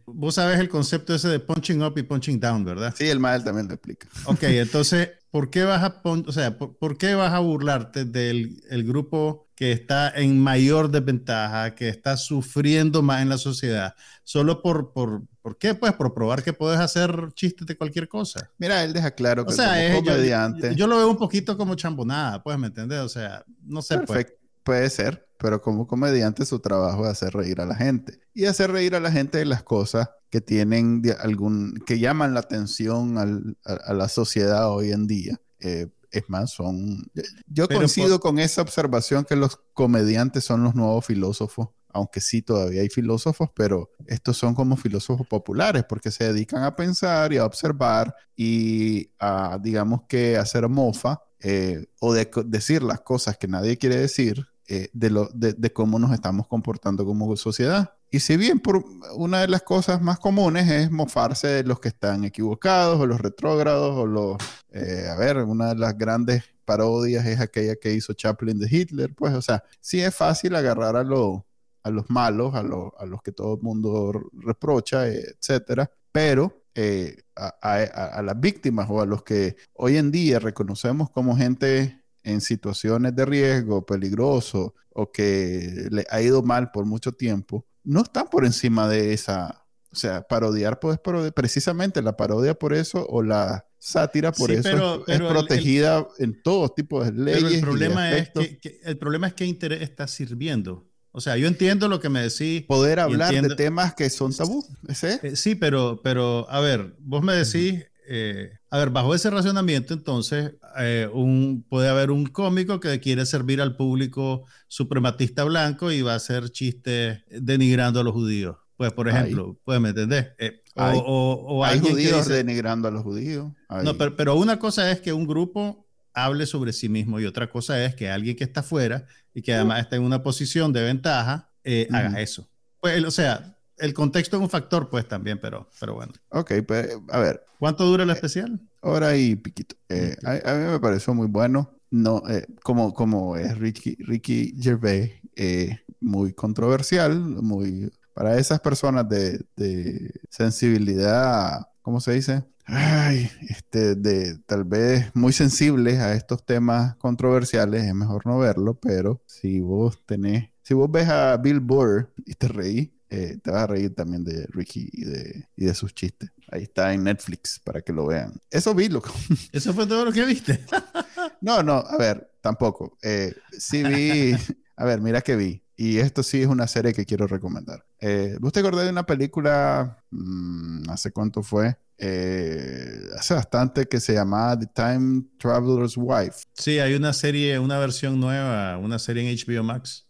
Vos 0.06 0.36
sabes 0.36 0.60
el 0.60 0.70
concepto 0.70 1.16
ese 1.16 1.30
de 1.30 1.40
punching 1.40 1.82
up 1.82 1.98
y 1.98 2.04
punching 2.04 2.40
down, 2.40 2.64
¿verdad? 2.64 2.94
Sí, 2.98 3.08
el 3.08 3.20
Mael 3.20 3.44
también 3.44 3.68
lo 3.68 3.74
explica. 3.74 4.08
Ok, 4.26 4.44
entonces, 4.44 5.12
¿por 5.30 5.50
qué 5.50 5.64
vas 5.64 5.84
a, 5.84 6.02
o 6.04 6.32
sea, 6.32 6.58
por, 6.58 6.98
qué 6.98 7.16
vas 7.16 7.34
a 7.34 7.40
burlarte 7.40 8.06
del 8.06 8.62
el 8.70 8.84
grupo 8.86 9.47
que 9.58 9.74
está 9.74 10.10
en 10.16 10.40
mayor 10.40 10.90
desventaja, 10.90 11.76
que 11.76 11.90
está 11.90 12.16
sufriendo 12.16 13.02
más 13.02 13.22
en 13.22 13.28
la 13.28 13.38
sociedad? 13.38 13.94
Solo 14.24 14.62
por, 14.62 14.94
por, 14.94 15.24
¿por 15.42 15.58
qué? 15.58 15.76
Pues 15.76 15.92
por 15.94 16.14
probar 16.14 16.44
que 16.44 16.54
puedes 16.54 16.80
hacer 16.80 17.34
chistes 17.34 17.68
de 17.68 17.76
cualquier 17.76 18.08
cosa. 18.08 18.50
Mira, 18.58 18.86
él 18.86 18.94
deja 18.94 19.12
claro 19.12 19.46
que 19.46 19.54
o 19.54 19.56
sea, 19.56 19.84
es, 19.84 19.96
comediante... 19.96 20.76
Yo, 20.76 20.88
lo 20.88 20.98
veo 20.98 21.10
un 21.10 21.18
poquito 21.18 21.58
como 21.58 21.76
chambonada, 21.76 22.42
pues, 22.42 22.58
¿me 22.58 22.68
entiendes? 22.68 23.00
O 23.00 23.10
sea, 23.10 23.44
no 23.64 23.82
sé. 23.82 23.96
Pues. 23.98 24.08
Perfecto. 24.08 24.38
Puede 24.64 24.90
ser 24.90 25.28
pero 25.38 25.62
como 25.62 25.88
comediante 25.88 26.46
su 26.46 26.60
trabajo 26.60 27.06
es 27.06 27.12
hacer 27.12 27.34
reír 27.34 27.62
a 27.62 27.66
la 27.66 27.76
gente 27.76 28.20
y 28.34 28.46
hacer 28.46 28.72
reír 28.72 28.96
a 28.96 29.00
la 29.00 29.12
gente 29.12 29.38
de 29.38 29.46
las 29.46 29.64
cosas 29.64 30.10
que 30.30 30.42
tienen 30.42 31.02
algún 31.20 31.82
que 31.86 32.00
llaman 32.00 32.34
la 32.34 32.42
atención 32.42 33.18
a, 33.18 33.94
la 33.94 34.10
sociedad 34.10 34.70
hoy 34.72 34.92
en 34.92 35.08
día. 35.08 35.40
Eh, 35.60 35.88
es 36.12 36.30
más, 36.30 36.52
son 36.52 37.10
yo 37.48 37.68
coincido 37.68 38.20
con 38.20 38.40
esa 38.40 38.62
observación 38.62 39.26
que 39.26 39.36
los 39.36 39.60
comediantes 39.74 40.44
son 40.44 40.64
los 40.64 40.76
nuevos 40.76 41.06
filósofos, 41.06 41.70
aunque 41.90 42.22
sí 42.22 42.42
todavía 42.42 42.82
hay 42.82 42.90
filósofos, 42.90 43.50
pero 43.54 43.90
estos 44.06 44.38
son 44.38 44.54
como 44.54 44.78
filósofos 44.78 45.28
populares 45.28 45.84
porque 45.88 46.12
se 46.12 46.32
dedican 46.32 46.64
a 46.64 46.76
pensar 46.76 47.34
y 47.34 47.38
a 47.38 47.46
observar 47.46 48.16
y 48.36 49.10
a, 49.20 49.58
digamos 49.62 50.02
que, 50.08 50.38
hacer 50.38 50.68
mofa 50.70 51.22
eh, 51.40 51.88
o 52.00 52.14
de 52.14 52.30
decir 52.46 52.84
las 52.84 53.02
cosas 53.02 53.38
que 53.38 53.48
nadie 53.48 53.78
quiere 53.78 53.98
decir 53.98 54.48
eh, 54.68 54.90
de, 54.94 55.10
lo, 55.10 55.30
de, 55.34 55.72
cómo 55.72 55.98
nos 55.98 56.12
estamos 56.12 56.48
comportando 56.48 57.06
como 57.06 57.36
sociedad. 57.38 57.94
Y 58.10 58.20
si 58.20 58.38
bien 58.38 58.60
por 58.60 58.84
una 59.16 59.42
de 59.42 59.48
las 59.48 59.64
cosas 59.64 60.02
más 60.02 60.20
comunes 60.20 60.70
es 60.70 60.92
mofarse 60.92 61.48
de 61.48 61.64
los 61.64 61.80
que 61.80 61.90
están 61.90 62.24
equivocados 62.24 63.00
o 63.00 63.06
los 63.06 63.20
retrógrados 63.20 63.96
o 63.96 64.06
los... 64.06 64.38
Eh, 64.72 65.08
a 65.10 65.16
ver, 65.16 65.38
una 65.38 65.70
de 65.70 65.76
las 65.76 65.98
grandes 65.98 66.44
parodias 66.64 67.26
es 67.26 67.40
aquella 67.40 67.76
que 67.76 67.94
hizo 67.94 68.14
Chaplin 68.14 68.60
de 68.60 68.68
Hitler, 68.70 69.14
pues, 69.16 69.34
o 69.34 69.42
sea, 69.42 69.64
sí 69.80 70.02
es 70.02 70.14
fácil 70.14 70.56
agarrar 70.56 70.98
a, 70.98 71.00
a 71.00 71.90
los 71.90 72.10
malos, 72.10 72.54
a, 72.56 72.60
a, 72.60 73.06
los 73.06 73.22
que 73.24 73.32
todo 73.32 73.56
el 73.56 73.62
mundo 73.62 74.12
reprocha, 74.34 75.08
etcétera, 75.08 75.90
pero 76.12 76.66
eh, 76.76 77.24
a, 77.36 77.48
a, 77.62 78.22
las 78.22 78.40
víctimas 78.40 78.88
o 78.90 79.02
a 79.02 79.06
los 79.06 79.24
que 79.24 79.56
hoy 79.74 79.98
en 79.98 80.12
día 80.12 80.40
reconocemos 80.40 81.10
como 81.10 81.38
gente 81.38 82.02
en 82.28 82.42
situaciones 82.42 83.16
de 83.16 83.26
riesgo 83.26 83.86
peligroso 83.86 84.76
o 84.94 85.12
que 85.12 85.88
le 85.90 86.06
ha 86.10 86.22
ido 86.22 86.44
mal 86.44 86.72
por 86.72 86.86
mucho 86.86 87.14
tiempo, 87.14 87.66
no 87.84 88.02
están 88.02 88.28
por 88.30 88.46
encima 88.46 88.88
de 88.90 89.14
esa, 89.14 89.66
o 89.92 89.96
sea, 89.96 90.28
parodiar 90.28 90.80
pues 90.80 91.00
precisamente 91.34 92.02
la 92.02 92.18
parodia 92.18 92.54
por 92.54 92.74
eso 92.74 93.06
o 93.10 93.24
la 93.24 93.66
sátira 93.80 94.32
por 94.32 94.52
eso 94.52 95.06
es, 95.08 95.20
protegida 95.20 96.06
en 96.20 96.42
todos 96.42 96.76
tipos 96.76 97.06
de 97.06 97.12
leyes. 97.14 97.44
Pero 97.44 97.56
el 97.56 97.62
problema, 97.62 98.12
es 98.12 98.30
que, 98.30 98.80
el 98.84 98.98
problema 98.98 99.28
es 99.28 99.34
qué 99.34 99.46
interés 99.46 99.82
está 99.82 100.08
sirviendo. 100.08 100.86
O 101.12 101.22
sea, 101.22 101.38
yo 101.38 101.48
entiendo 101.48 101.88
lo 101.88 102.00
que 102.00 102.10
me 102.10 102.22
decís. 102.22 102.64
Poder 102.64 103.00
hablar 103.00 103.34
de 103.34 103.56
temas 103.56 103.96
que 103.96 104.10
son 104.10 104.36
tabú. 104.36 104.66
¿ese? 104.88 105.20
Eh, 105.24 105.36
sí, 105.36 105.56
pero, 105.56 106.02
pero, 106.04 106.48
a 106.50 106.60
ver, 106.60 106.96
vos 107.00 107.24
me 107.24 107.34
decís, 107.34 107.86
eh, 108.10 108.58
a 108.70 108.78
ver, 108.78 108.90
bajo 108.90 109.14
ese 109.14 109.30
razonamiento, 109.30 109.94
entonces, 109.94 110.54
eh, 110.80 111.10
un, 111.14 111.66
puede 111.68 111.90
haber 111.90 112.10
un 112.10 112.26
cómico 112.26 112.80
que 112.80 113.00
quiere 113.00 113.26
servir 113.26 113.62
al 113.62 113.76
público 113.76 114.46
suprematista 114.68 115.44
blanco 115.44 115.92
y 115.92 116.02
va 116.02 116.14
a 116.14 116.16
hacer 116.16 116.50
chistes 116.50 117.20
denigrando 117.30 118.00
a 118.00 118.04
los 118.04 118.14
judíos. 118.14 118.56
Pues, 118.78 118.94
por 118.94 119.10
ejemplo, 119.10 119.58
puedes 119.66 119.82
me 119.82 119.90
entender. 119.90 120.36
Eh, 120.38 120.62
o, 120.76 121.66
hay 121.66 121.80
judíos 121.80 122.28
denigrando 122.28 122.88
a 122.88 122.92
los 122.92 123.04
judíos. 123.04 123.52
No, 123.84 123.98
pero, 123.98 124.36
una 124.36 124.58
cosa 124.60 124.90
es 124.92 125.02
que 125.02 125.12
un 125.12 125.28
grupo 125.28 125.86
hable 126.14 126.46
sobre 126.46 126.74
sí 126.74 126.88
mismo 126.88 127.20
y 127.20 127.26
otra 127.26 127.50
cosa 127.50 127.84
es 127.84 127.94
que 127.94 128.10
alguien 128.10 128.36
que 128.36 128.44
está 128.44 128.62
afuera 128.62 129.06
y 129.34 129.42
que 129.42 129.54
además 129.54 129.82
está 129.82 129.98
en 129.98 130.04
una 130.04 130.24
posición 130.24 130.72
de 130.72 130.84
ventaja 130.84 131.50
haga 131.92 132.22
eso. 132.22 132.48
Pues, 132.80 133.04
o 133.04 133.12
sea, 133.12 133.57
el 133.78 133.94
contexto 133.94 134.38
es 134.38 134.44
un 134.44 134.50
factor, 134.50 134.90
pues 134.90 135.08
también, 135.08 135.40
pero, 135.40 135.70
pero 135.80 135.96
bueno. 135.96 136.14
Ok, 136.30 136.54
pues 136.68 136.98
a 137.10 137.20
ver. 137.20 137.44
¿Cuánto 137.60 137.86
dura 137.86 138.04
el 138.04 138.10
especial? 138.10 138.60
Hora 138.82 139.16
y 139.18 139.36
piquito. 139.36 139.76
Eh, 139.90 140.16
a, 140.24 140.54
mí 140.54 140.66
me 140.72 140.80
pareció 140.80 141.14
muy 141.14 141.28
bueno. 141.28 141.72
No, 141.90 142.22
eh, 142.30 142.46
como, 142.64 142.94
como 142.94 143.38
es 143.38 143.58
Ricky, 143.58 143.96
Ricky 144.00 144.54
Gervais, 144.60 145.14
eh, 145.36 145.80
muy 146.02 146.34
controversial, 146.34 147.18
muy 147.20 147.92
para 148.14 148.38
esas 148.38 148.60
personas 148.60 149.08
de, 149.08 149.46
de, 149.56 150.12
sensibilidad, 150.30 151.68
¿cómo 151.84 152.02
se 152.02 152.14
dice? 152.14 152.44
Ay, 152.66 153.30
este, 153.48 153.96
de 153.96 154.40
tal 154.48 154.64
vez 154.64 155.12
muy 155.14 155.32
sensibles 155.32 156.00
a 156.00 156.14
estos 156.14 156.44
temas 156.44 156.96
controversiales, 156.98 157.84
es 157.84 157.94
mejor 157.94 158.26
no 158.26 158.40
verlo, 158.40 158.74
pero 158.74 159.22
si 159.28 159.60
vos 159.60 160.04
tenés, 160.06 160.50
si 160.64 160.74
vos 160.74 160.92
ves 160.92 161.08
a 161.08 161.38
Bill 161.38 161.60
Burr 161.60 162.12
y 162.26 162.34
te 162.34 162.48
reí, 162.48 162.97
eh, 163.10 163.38
te 163.42 163.52
vas 163.52 163.64
a 163.64 163.68
reír 163.68 163.96
también 163.96 164.24
de 164.24 164.46
Ricky 164.48 164.90
y 164.92 165.06
de, 165.06 165.48
y 165.56 165.66
de 165.66 165.74
sus 165.74 165.94
chistes. 165.94 166.30
Ahí 166.52 166.64
está 166.64 166.94
en 166.94 167.04
Netflix 167.04 167.60
para 167.60 167.82
que 167.82 167.94
lo 167.94 168.08
vean. 168.08 168.34
Eso 168.50 168.74
vi, 168.74 168.90
loco. 168.90 169.14
Eso 169.52 169.74
fue 169.74 169.88
todo 169.88 170.06
lo 170.06 170.12
que 170.12 170.26
viste. 170.26 170.60
no, 171.42 171.64
no, 171.64 171.76
a 171.76 171.98
ver, 171.98 172.32
tampoco. 172.42 172.98
Eh, 173.02 173.34
sí 173.58 173.84
vi, 173.84 174.34
a 174.76 174.86
ver, 174.86 175.02
mira 175.02 175.22
que 175.22 175.36
vi. 175.36 175.62
Y 175.80 176.00
esto 176.00 176.24
sí 176.24 176.42
es 176.42 176.48
una 176.48 176.68
serie 176.68 176.92
que 176.92 177.06
quiero 177.06 177.28
recomendar. 177.28 177.86
Eh, 178.00 178.36
¿Vos 178.40 178.52
te 178.52 178.62
acordás 178.62 178.86
de 178.86 178.90
una 178.90 179.06
película, 179.06 180.04
mm, 180.10 180.90
hace 180.90 181.12
cuánto 181.12 181.44
fue? 181.44 181.78
Eh, 182.00 183.10
hace 183.18 183.36
bastante 183.36 183.88
que 183.88 184.00
se 184.00 184.14
llamaba 184.14 184.58
The 184.58 184.68
Time 184.68 185.26
Traveler's 185.38 185.96
Wife. 185.96 186.46
Sí, 186.54 186.80
hay 186.80 186.96
una 186.96 187.14
serie, 187.14 187.60
una 187.60 187.78
versión 187.78 188.20
nueva, 188.20 188.78
una 188.80 188.98
serie 188.98 189.30
en 189.30 189.38
HBO 189.38 189.64
Max. 189.64 190.07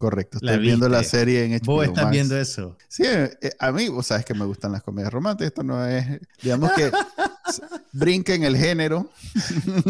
Correcto, 0.00 0.38
estoy 0.40 0.58
viendo 0.60 0.88
la 0.88 1.04
serie 1.04 1.44
en 1.44 1.52
HBO 1.60 1.74
Vos 1.74 1.86
estás 1.86 2.10
viendo 2.10 2.34
eso. 2.40 2.74
Sí, 2.88 3.02
eh, 3.04 3.50
a 3.58 3.70
mí, 3.70 3.90
vos 3.90 4.06
sabes 4.06 4.24
que 4.24 4.32
me 4.32 4.46
gustan 4.46 4.72
las 4.72 4.82
comedias 4.82 5.12
románticas. 5.12 5.48
Esto 5.48 5.62
no 5.62 5.86
es, 5.86 6.06
digamos 6.40 6.72
que 6.72 6.90
brinquen 7.92 8.44
el 8.44 8.56
género. 8.56 9.10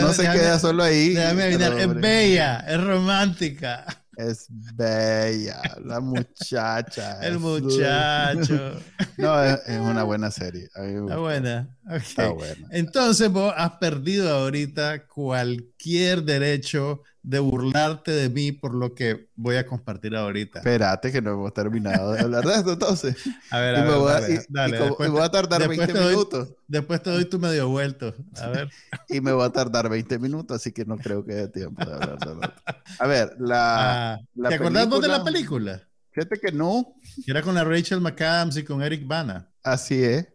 no 0.00 0.12
se 0.14 0.22
queda 0.22 0.58
solo 0.58 0.82
ahí. 0.82 1.14
es 1.14 1.94
bella, 2.00 2.60
es 2.60 2.82
romántica. 2.82 3.84
Es 4.16 4.46
bella, 4.48 5.60
la 5.84 6.00
muchacha. 6.00 7.20
El 7.26 7.38
muchacho. 7.38 8.80
No, 9.18 9.44
es, 9.44 9.60
una 9.68 10.02
buena 10.02 10.30
serie. 10.30 10.64
Está 10.64 11.16
buena. 11.18 11.76
Está 11.90 12.28
buena. 12.28 12.68
Entonces 12.70 13.30
vos 13.30 13.52
has 13.54 13.72
perdido 13.72 14.34
ahorita 14.34 15.06
cualquier 15.08 16.22
derecho 16.24 17.02
de 17.22 17.38
burlarte 17.38 18.10
de 18.10 18.28
mí 18.28 18.50
por 18.50 18.74
lo 18.74 18.94
que 18.94 19.28
voy 19.36 19.56
a 19.56 19.66
compartir 19.66 20.16
ahorita. 20.16 20.58
Espérate 20.58 21.12
que 21.12 21.22
no 21.22 21.32
hemos 21.32 21.54
terminado 21.54 22.12
de 22.12 22.20
hablar 22.20 22.44
de 22.44 22.54
esto 22.54 22.72
entonces. 22.72 23.16
A 23.50 23.60
ver, 23.60 23.76
a 23.76 23.84
ver, 23.84 23.94
voy, 23.94 24.12
a, 24.12 24.20
dale, 24.48 24.90
voy 25.08 25.20
a 25.20 25.28
tardar 25.28 25.68
20 25.68 25.92
minutos. 25.92 26.54
Después 26.66 27.02
te 27.02 27.10
doy 27.10 27.24
tu 27.26 27.38
medio 27.38 27.68
vuelto. 27.68 28.14
A 28.40 28.48
ver. 28.48 28.70
y 29.08 29.20
me 29.20 29.32
voy 29.32 29.44
a 29.44 29.50
tardar 29.50 29.88
20 29.88 30.18
minutos, 30.18 30.56
así 30.56 30.72
que 30.72 30.84
no 30.84 30.96
creo 30.96 31.24
que 31.24 31.34
haya 31.34 31.52
tiempo 31.52 31.84
de 31.84 31.92
hablar 31.92 32.18
de 32.18 32.30
otro. 32.30 32.52
A 32.98 33.06
ver, 33.06 33.36
la... 33.38 34.14
Ah, 34.14 34.20
¿Te 34.48 34.54
acordás 34.54 34.88
vos 34.88 35.02
de 35.02 35.08
la 35.08 35.22
película? 35.22 35.82
Fíjate 36.12 36.38
que 36.38 36.52
no. 36.52 36.94
Era 37.26 37.42
con 37.42 37.54
la 37.54 37.64
Rachel 37.64 38.00
McAdams 38.00 38.56
y 38.56 38.64
con 38.64 38.82
Eric 38.82 39.06
Bana. 39.06 39.50
Así 39.62 40.02
es 40.02 40.28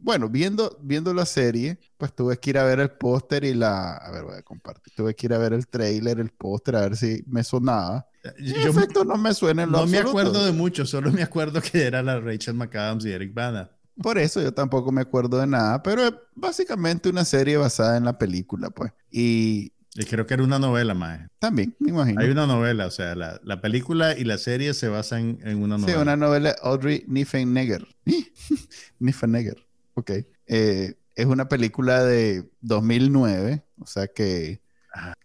bueno, 0.00 0.28
viendo, 0.28 0.78
viendo 0.82 1.12
la 1.14 1.26
serie, 1.26 1.78
pues 1.96 2.14
tuve 2.14 2.38
que 2.38 2.50
ir 2.50 2.58
a 2.58 2.64
ver 2.64 2.80
el 2.80 2.90
póster 2.90 3.44
y 3.44 3.54
la... 3.54 3.96
A 3.96 4.10
ver, 4.10 4.24
voy 4.24 4.36
a 4.36 4.42
compartir. 4.42 4.92
Tuve 4.94 5.14
que 5.14 5.26
ir 5.26 5.34
a 5.34 5.38
ver 5.38 5.52
el 5.52 5.66
trailer, 5.66 6.20
el 6.20 6.30
póster, 6.30 6.76
a 6.76 6.80
ver 6.80 6.96
si 6.96 7.22
me 7.26 7.44
sonaba. 7.44 8.06
En 8.22 8.68
efecto, 8.68 9.04
no 9.04 9.16
me 9.16 9.32
suena 9.34 9.62
en 9.62 9.70
No 9.70 9.86
me 9.86 9.98
acuerdo 9.98 10.44
de 10.44 10.52
mucho, 10.52 10.86
solo 10.86 11.10
me 11.12 11.22
acuerdo 11.22 11.60
que 11.60 11.84
era 11.84 12.02
la 12.02 12.20
Rachel 12.20 12.54
McAdams 12.54 13.04
y 13.06 13.12
Eric 13.12 13.32
Bana. 13.34 13.70
Por 14.00 14.18
eso 14.18 14.40
yo 14.40 14.54
tampoco 14.54 14.92
me 14.92 15.00
acuerdo 15.00 15.40
de 15.40 15.46
nada, 15.46 15.82
pero 15.82 16.04
es 16.04 16.14
básicamente 16.34 17.08
una 17.08 17.24
serie 17.24 17.56
basada 17.56 17.96
en 17.96 18.04
la 18.04 18.16
película, 18.16 18.70
pues. 18.70 18.92
Y 19.10 19.72
y 19.98 20.04
creo 20.04 20.26
que 20.26 20.34
era 20.34 20.44
una 20.44 20.60
novela, 20.60 20.94
más. 20.94 21.28
También, 21.40 21.74
me 21.80 21.90
imagino. 21.90 22.20
Hay 22.20 22.30
una 22.30 22.46
novela, 22.46 22.86
o 22.86 22.90
sea, 22.90 23.16
la, 23.16 23.40
la 23.42 23.60
película 23.60 24.16
y 24.16 24.22
la 24.22 24.38
serie 24.38 24.72
se 24.72 24.86
basan 24.86 25.40
en 25.42 25.60
una 25.60 25.76
novela. 25.76 25.92
Sí, 25.92 26.00
una 26.00 26.16
novela 26.16 26.54
Audrey 26.62 27.04
Niffenegger. 27.08 27.84
Niffenegger, 29.00 29.66
ok. 29.94 30.12
Eh, 30.46 30.94
es 31.16 31.26
una 31.26 31.48
película 31.48 32.04
de 32.04 32.48
2009, 32.60 33.64
o 33.80 33.86
sea 33.86 34.06
que 34.06 34.60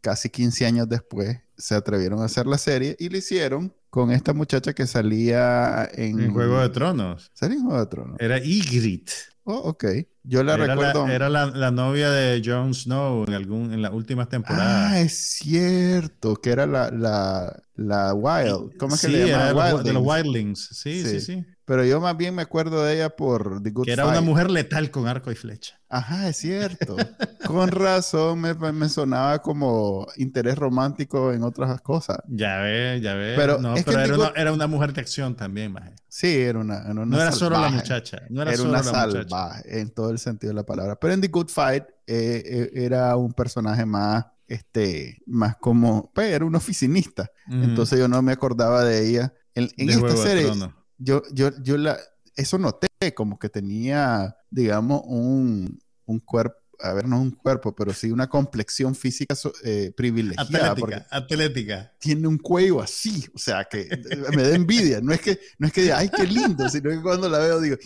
casi 0.02 0.30
15 0.30 0.66
años 0.66 0.90
después 0.90 1.40
se 1.56 1.76
atrevieron 1.76 2.22
a 2.22 2.26
hacer 2.26 2.48
la 2.48 2.58
serie 2.58 2.96
y 3.00 3.10
lo 3.10 3.18
hicieron 3.18 3.74
con 3.92 4.10
esta 4.12 4.34
muchacha 4.34 4.74
que 4.74 4.88
salía 4.88 5.88
en... 5.94 6.20
En 6.20 6.34
Juego 6.34 6.60
de 6.60 6.70
Tronos. 6.70 7.30
¿Salía 7.36 7.58
en 7.58 7.64
Juego 7.64 7.80
de 7.80 7.86
Tronos? 7.86 8.18
Era 8.20 8.40
Ygritte. 8.40 9.14
Oh, 9.44 9.70
ok. 9.70 9.86
Yo 10.24 10.44
la 10.44 10.56
recuerdo. 10.56 11.08
era 11.08 11.30
la, 11.30 11.72
novia 11.72 12.10
de 12.10 12.42
Jon 12.44 12.74
Snow 12.74 13.26
en, 13.28 13.34
algún, 13.34 13.74
en 13.74 13.82
las 13.82 13.92
últimas 13.92 14.30
temporadas. 14.30 14.92
Ah, 14.92 15.00
es 15.02 15.18
cierto, 15.18 16.36
que 16.38 16.52
era 16.52 16.66
la, 16.66 16.90
la, 16.92 17.62
la 17.76 18.14
Wild. 18.14 18.78
¿Cómo 18.78 18.96
es 18.96 19.02
que 19.02 19.08
le 19.10 19.28
llama? 19.28 19.84
de 19.84 19.94
los 19.94 20.04
Wildlings. 20.06 20.70
Sí, 20.72 21.04
sí, 21.04 21.20
sí, 21.20 21.46
Pero 21.66 21.84
yo 21.84 22.00
más 22.00 22.16
bien 22.16 22.36
me 22.36 22.42
acuerdo 22.42 22.84
de 22.84 22.96
ella 22.96 23.10
por 23.16 23.62
The 23.62 23.72
Good 23.72 23.86
Que 23.86 23.92
era 23.92 24.08
una 24.08 24.22
mujer 24.22 24.52
letal 24.52 24.92
con 24.92 25.08
arco 25.08 25.32
y 25.32 25.36
flecha. 25.36 25.80
Ajá, 25.90 26.28
es 26.28 26.38
cierto. 26.38 26.96
con 27.46 27.70
razón 27.70 28.42
me, 28.42 28.54
me, 28.56 28.90
sonaba 28.90 29.40
como 29.44 30.08
interés 30.18 30.56
romántico 30.58 31.32
en 31.32 31.44
otras 31.44 31.82
cosas. 31.82 32.18
Ya 32.28 32.58
ve, 32.62 33.00
ya 33.02 33.14
ve. 33.14 33.34
Pero, 33.36 33.60
no, 33.60 33.76
pero 33.86 34.00
era, 34.00 34.16
una, 34.16 34.32
era, 34.36 34.54
una, 34.54 34.68
mujer 34.68 34.94
de 34.94 35.02
acción 35.02 35.36
también, 35.36 35.72
maje. 35.72 35.94
Sí, 36.08 36.36
era 36.36 36.60
una, 36.60 36.80
era 36.80 36.92
una 36.94 37.06
No 37.06 37.22
era 37.22 37.32
solo 37.32 37.60
la 37.60 37.70
muchacha. 37.70 38.24
No 38.30 38.42
era, 38.42 38.56
solo 38.56 38.70
una 38.70 38.80
la 38.80 38.84
salvaje 38.84 39.26
muchacha. 39.26 39.80
en 39.80 39.90
todo 39.92 40.13
el 40.14 40.20
sentido 40.20 40.52
de 40.52 40.56
la 40.56 40.66
palabra. 40.66 40.96
Pero 41.00 41.14
en 41.14 41.22
The 41.22 41.28
Good 41.28 41.50
Fight 41.50 41.84
eh, 42.08 42.44
eh, 42.46 42.72
era 42.74 43.16
un 43.16 43.34
personaje 43.34 43.86
más, 43.86 44.26
este, 44.48 45.22
más 45.26 45.58
como, 45.58 46.12
pues 46.14 46.32
era 46.32 46.46
un 46.46 46.56
oficinista. 46.56 47.30
Entonces 47.50 48.00
yo 48.00 48.08
no 48.08 48.22
me 48.22 48.32
acordaba 48.32 48.84
de 48.84 49.08
ella. 49.08 49.34
En, 49.56 49.70
esta 49.78 50.16
serie, 50.18 50.52
yo, 50.98 51.22
yo, 51.32 51.52
yo 51.62 51.78
la, 51.78 51.98
eso 52.36 52.58
noté 52.58 52.88
como 53.16 53.38
que 53.38 53.50
tenía, 53.50 54.36
digamos, 54.50 55.02
un, 55.06 55.80
un 56.06 56.20
cuerpo 56.20 56.64
a 56.84 56.94
ver, 56.94 57.08
no 57.08 57.22
un 57.22 57.32
cuerpo, 57.32 57.74
pero 57.74 57.94
sí 57.94 58.12
una 58.12 58.28
complexión 58.28 58.94
física 58.94 59.36
eh, 59.64 59.94
privilegiada. 59.96 60.72
Atlética, 60.72 61.08
atlética. 61.10 61.94
Tiene 61.98 62.28
un 62.28 62.38
cuello 62.38 62.82
así, 62.82 63.26
o 63.34 63.40
sea, 63.40 63.64
que 63.64 63.88
me 64.36 64.44
da 64.44 64.56
envidia. 64.56 65.00
No 65.00 65.14
es 65.14 65.22
que, 65.22 65.40
no 65.58 65.68
es 65.68 65.74
que 65.74 65.84
diga, 65.84 66.00
ay, 66.00 66.10
qué 66.10 66.26
lindo, 66.26 66.68
sino 66.70 66.90
que 66.90 67.02
cuando 67.02 67.30
la 67.30 67.40
veo 67.40 67.62
digo, 67.62 67.78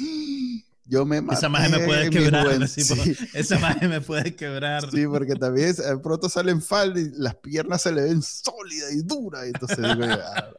yo 0.88 1.06
me 1.06 1.22
Esa 1.32 1.50
magia 1.50 1.78
me 1.78 1.86
puede 1.86 2.10
quebrar. 2.10 2.48
Esa 3.34 3.60
magia 3.60 3.88
me 3.88 4.02
puede 4.02 4.36
quebrar. 4.36 4.90
Sí, 4.90 5.06
porque 5.06 5.36
también 5.36 5.76
de 5.76 5.98
pronto 5.98 6.30
salen 6.30 6.62
falda 6.62 7.00
y 7.00 7.12
las 7.16 7.36
piernas 7.36 7.82
se 7.82 7.92
le 7.92 8.04
ven 8.04 8.22
sólidas 8.22 8.94
y 8.94 9.02
duras. 9.04 9.46
entonces 9.46 9.78
digo, 9.78 10.06
ah". 10.06 10.50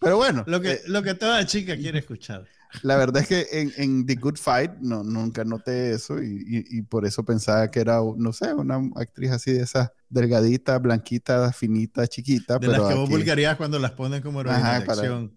Pero 0.00 0.16
bueno. 0.16 0.44
Lo 0.46 0.60
que, 0.60 0.72
eh, 0.72 0.82
lo 0.86 1.02
que 1.02 1.14
toda 1.14 1.44
chica 1.46 1.76
quiere 1.76 2.00
escuchar. 2.00 2.46
La 2.82 2.96
verdad 2.96 3.22
es 3.22 3.28
que 3.28 3.46
en, 3.60 3.72
en 3.76 4.06
The 4.06 4.16
Good 4.16 4.36
Fight 4.36 4.72
no, 4.80 5.02
nunca 5.02 5.44
noté 5.44 5.92
eso 5.92 6.22
y, 6.22 6.66
y, 6.70 6.82
por 6.82 7.06
eso 7.06 7.24
pensaba 7.24 7.70
que 7.70 7.80
era, 7.80 8.00
no 8.16 8.32
sé, 8.32 8.52
una 8.52 8.80
actriz 8.96 9.30
así 9.30 9.52
de 9.52 9.62
esas 9.62 9.90
delgadita, 10.08 10.78
blanquita, 10.78 11.52
finita, 11.52 12.06
chiquita. 12.06 12.58
De 12.58 12.68
las 12.68 12.80
que 12.80 12.94
vos 12.94 13.08
vulgarías 13.08 13.56
cuando 13.56 13.78
las 13.78 13.92
ponen 13.92 14.22
como 14.22 14.40
heroína 14.40 14.84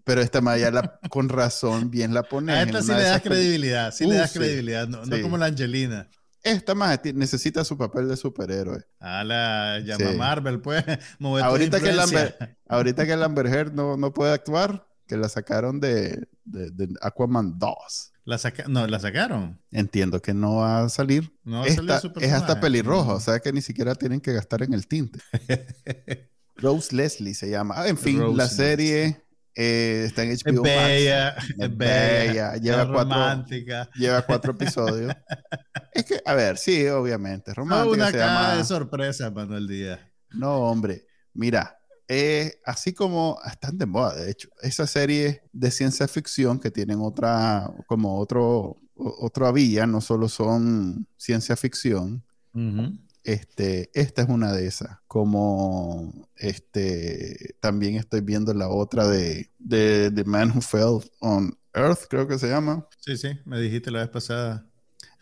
Pero 0.04 0.20
esta 0.20 0.40
Maya 0.40 0.70
la, 0.70 1.00
con 1.10 1.28
razón 1.28 1.90
bien 1.90 2.14
la 2.14 2.22
pone. 2.22 2.52
A 2.52 2.62
esta 2.62 2.82
sí 2.82 2.92
le 2.92 3.02
das 3.02 3.22
credibilidad, 3.22 3.92
sí 3.92 4.06
le 4.06 4.16
das 4.16 4.32
credibilidad, 4.32 4.88
no, 4.88 5.04
no, 5.04 5.22
como 5.22 5.36
la 5.36 5.46
Angelina. 5.46 6.08
Esta 6.42 6.74
más 6.74 7.00
necesita 7.14 7.64
su 7.64 7.76
papel 7.76 8.08
de 8.08 8.16
superhéroe. 8.16 8.84
Ah, 9.00 9.24
la 9.24 9.80
llama 9.80 10.12
Marvel, 10.12 10.60
pues. 10.60 10.84
Ahorita 11.20 11.80
que, 11.80 11.92
Lambert, 11.92 12.40
ahorita 12.68 13.04
que 13.04 13.12
Heard 13.12 13.74
no, 13.74 13.96
no 13.96 14.12
puede 14.12 14.32
actuar, 14.32 14.87
que 15.08 15.16
la 15.16 15.28
sacaron 15.28 15.80
de, 15.80 16.28
de, 16.44 16.88
Aquaman 17.00 17.58
2. 17.58 18.12
La 18.24 18.38
no, 18.68 18.86
la 18.86 19.00
sacaron. 19.00 19.58
Entiendo 19.70 20.20
que 20.20 20.34
no 20.34 20.56
va 20.56 20.84
a 20.84 20.88
salir. 20.90 21.32
No 21.44 21.60
va 21.60 21.66
a 21.66 21.70
salir 21.70 22.12
es 22.20 22.32
hasta 22.32 22.60
pelirroja, 22.60 23.14
o 23.14 23.20
sea 23.20 23.40
que 23.40 23.52
ni 23.52 23.62
siquiera 23.62 23.94
tienen 23.94 24.20
que 24.20 24.34
gastar 24.34 24.62
en 24.62 24.74
el 24.74 24.86
tinte. 24.86 25.18
Rose 26.56 26.94
Leslie 26.94 27.34
se 27.34 27.50
llama. 27.50 27.74
Ah, 27.78 27.88
en 27.88 27.96
fin, 27.96 28.36
la 28.36 28.48
serie 28.48 29.22
eh, 29.54 30.04
está 30.06 30.24
en 30.24 30.30
HBO 30.30 30.64
es 30.64 30.72
bella, 30.72 31.36
Es 31.58 31.76
bella, 31.76 32.56
Lleva, 32.56 32.86
cuatro, 32.86 33.14
romántica. 33.14 33.90
lleva 33.94 34.22
cuatro 34.22 34.52
episodios. 34.52 35.12
es 35.92 36.04
que, 36.04 36.20
a 36.24 36.34
ver, 36.34 36.58
sí, 36.58 36.86
obviamente. 36.88 37.54
Romántica. 37.54 37.96
No, 37.96 38.42
una 38.42 38.56
de 38.56 38.64
sorpresa, 38.64 39.30
Manuel 39.30 39.66
Díaz. 39.66 40.00
No, 40.30 40.58
hombre. 40.58 41.06
Mira, 41.32 41.77
eh, 42.08 42.60
así 42.64 42.94
como 42.94 43.38
están 43.46 43.76
de 43.76 43.84
moda, 43.84 44.14
de 44.16 44.30
hecho, 44.30 44.48
esa 44.62 44.86
serie 44.86 45.42
de 45.52 45.70
ciencia 45.70 46.08
ficción 46.08 46.58
que 46.58 46.70
tienen 46.70 47.00
otra, 47.00 47.70
como 47.86 48.18
otro, 48.18 48.80
otra 48.94 49.52
vía, 49.52 49.86
no 49.86 50.00
solo 50.00 50.28
son 50.28 51.06
ciencia 51.18 51.54
ficción. 51.56 52.24
Este, 53.24 53.90
esta 53.92 54.22
es 54.22 54.28
una 54.28 54.52
de 54.52 54.66
esas. 54.66 54.98
Como 55.06 56.26
este, 56.36 57.56
también 57.60 57.96
estoy 57.96 58.22
viendo 58.22 58.54
la 58.54 58.68
otra 58.68 59.06
de, 59.06 59.50
de 59.58 60.10
The 60.10 60.24
Man 60.24 60.50
Who 60.50 60.62
Fell 60.62 61.10
on 61.20 61.56
Earth, 61.74 62.06
creo 62.08 62.26
que 62.26 62.38
se 62.38 62.48
llama. 62.48 62.88
Sí, 63.00 63.18
sí, 63.18 63.28
me 63.44 63.60
dijiste 63.60 63.90
la 63.90 64.00
vez 64.00 64.08
pasada. 64.08 64.66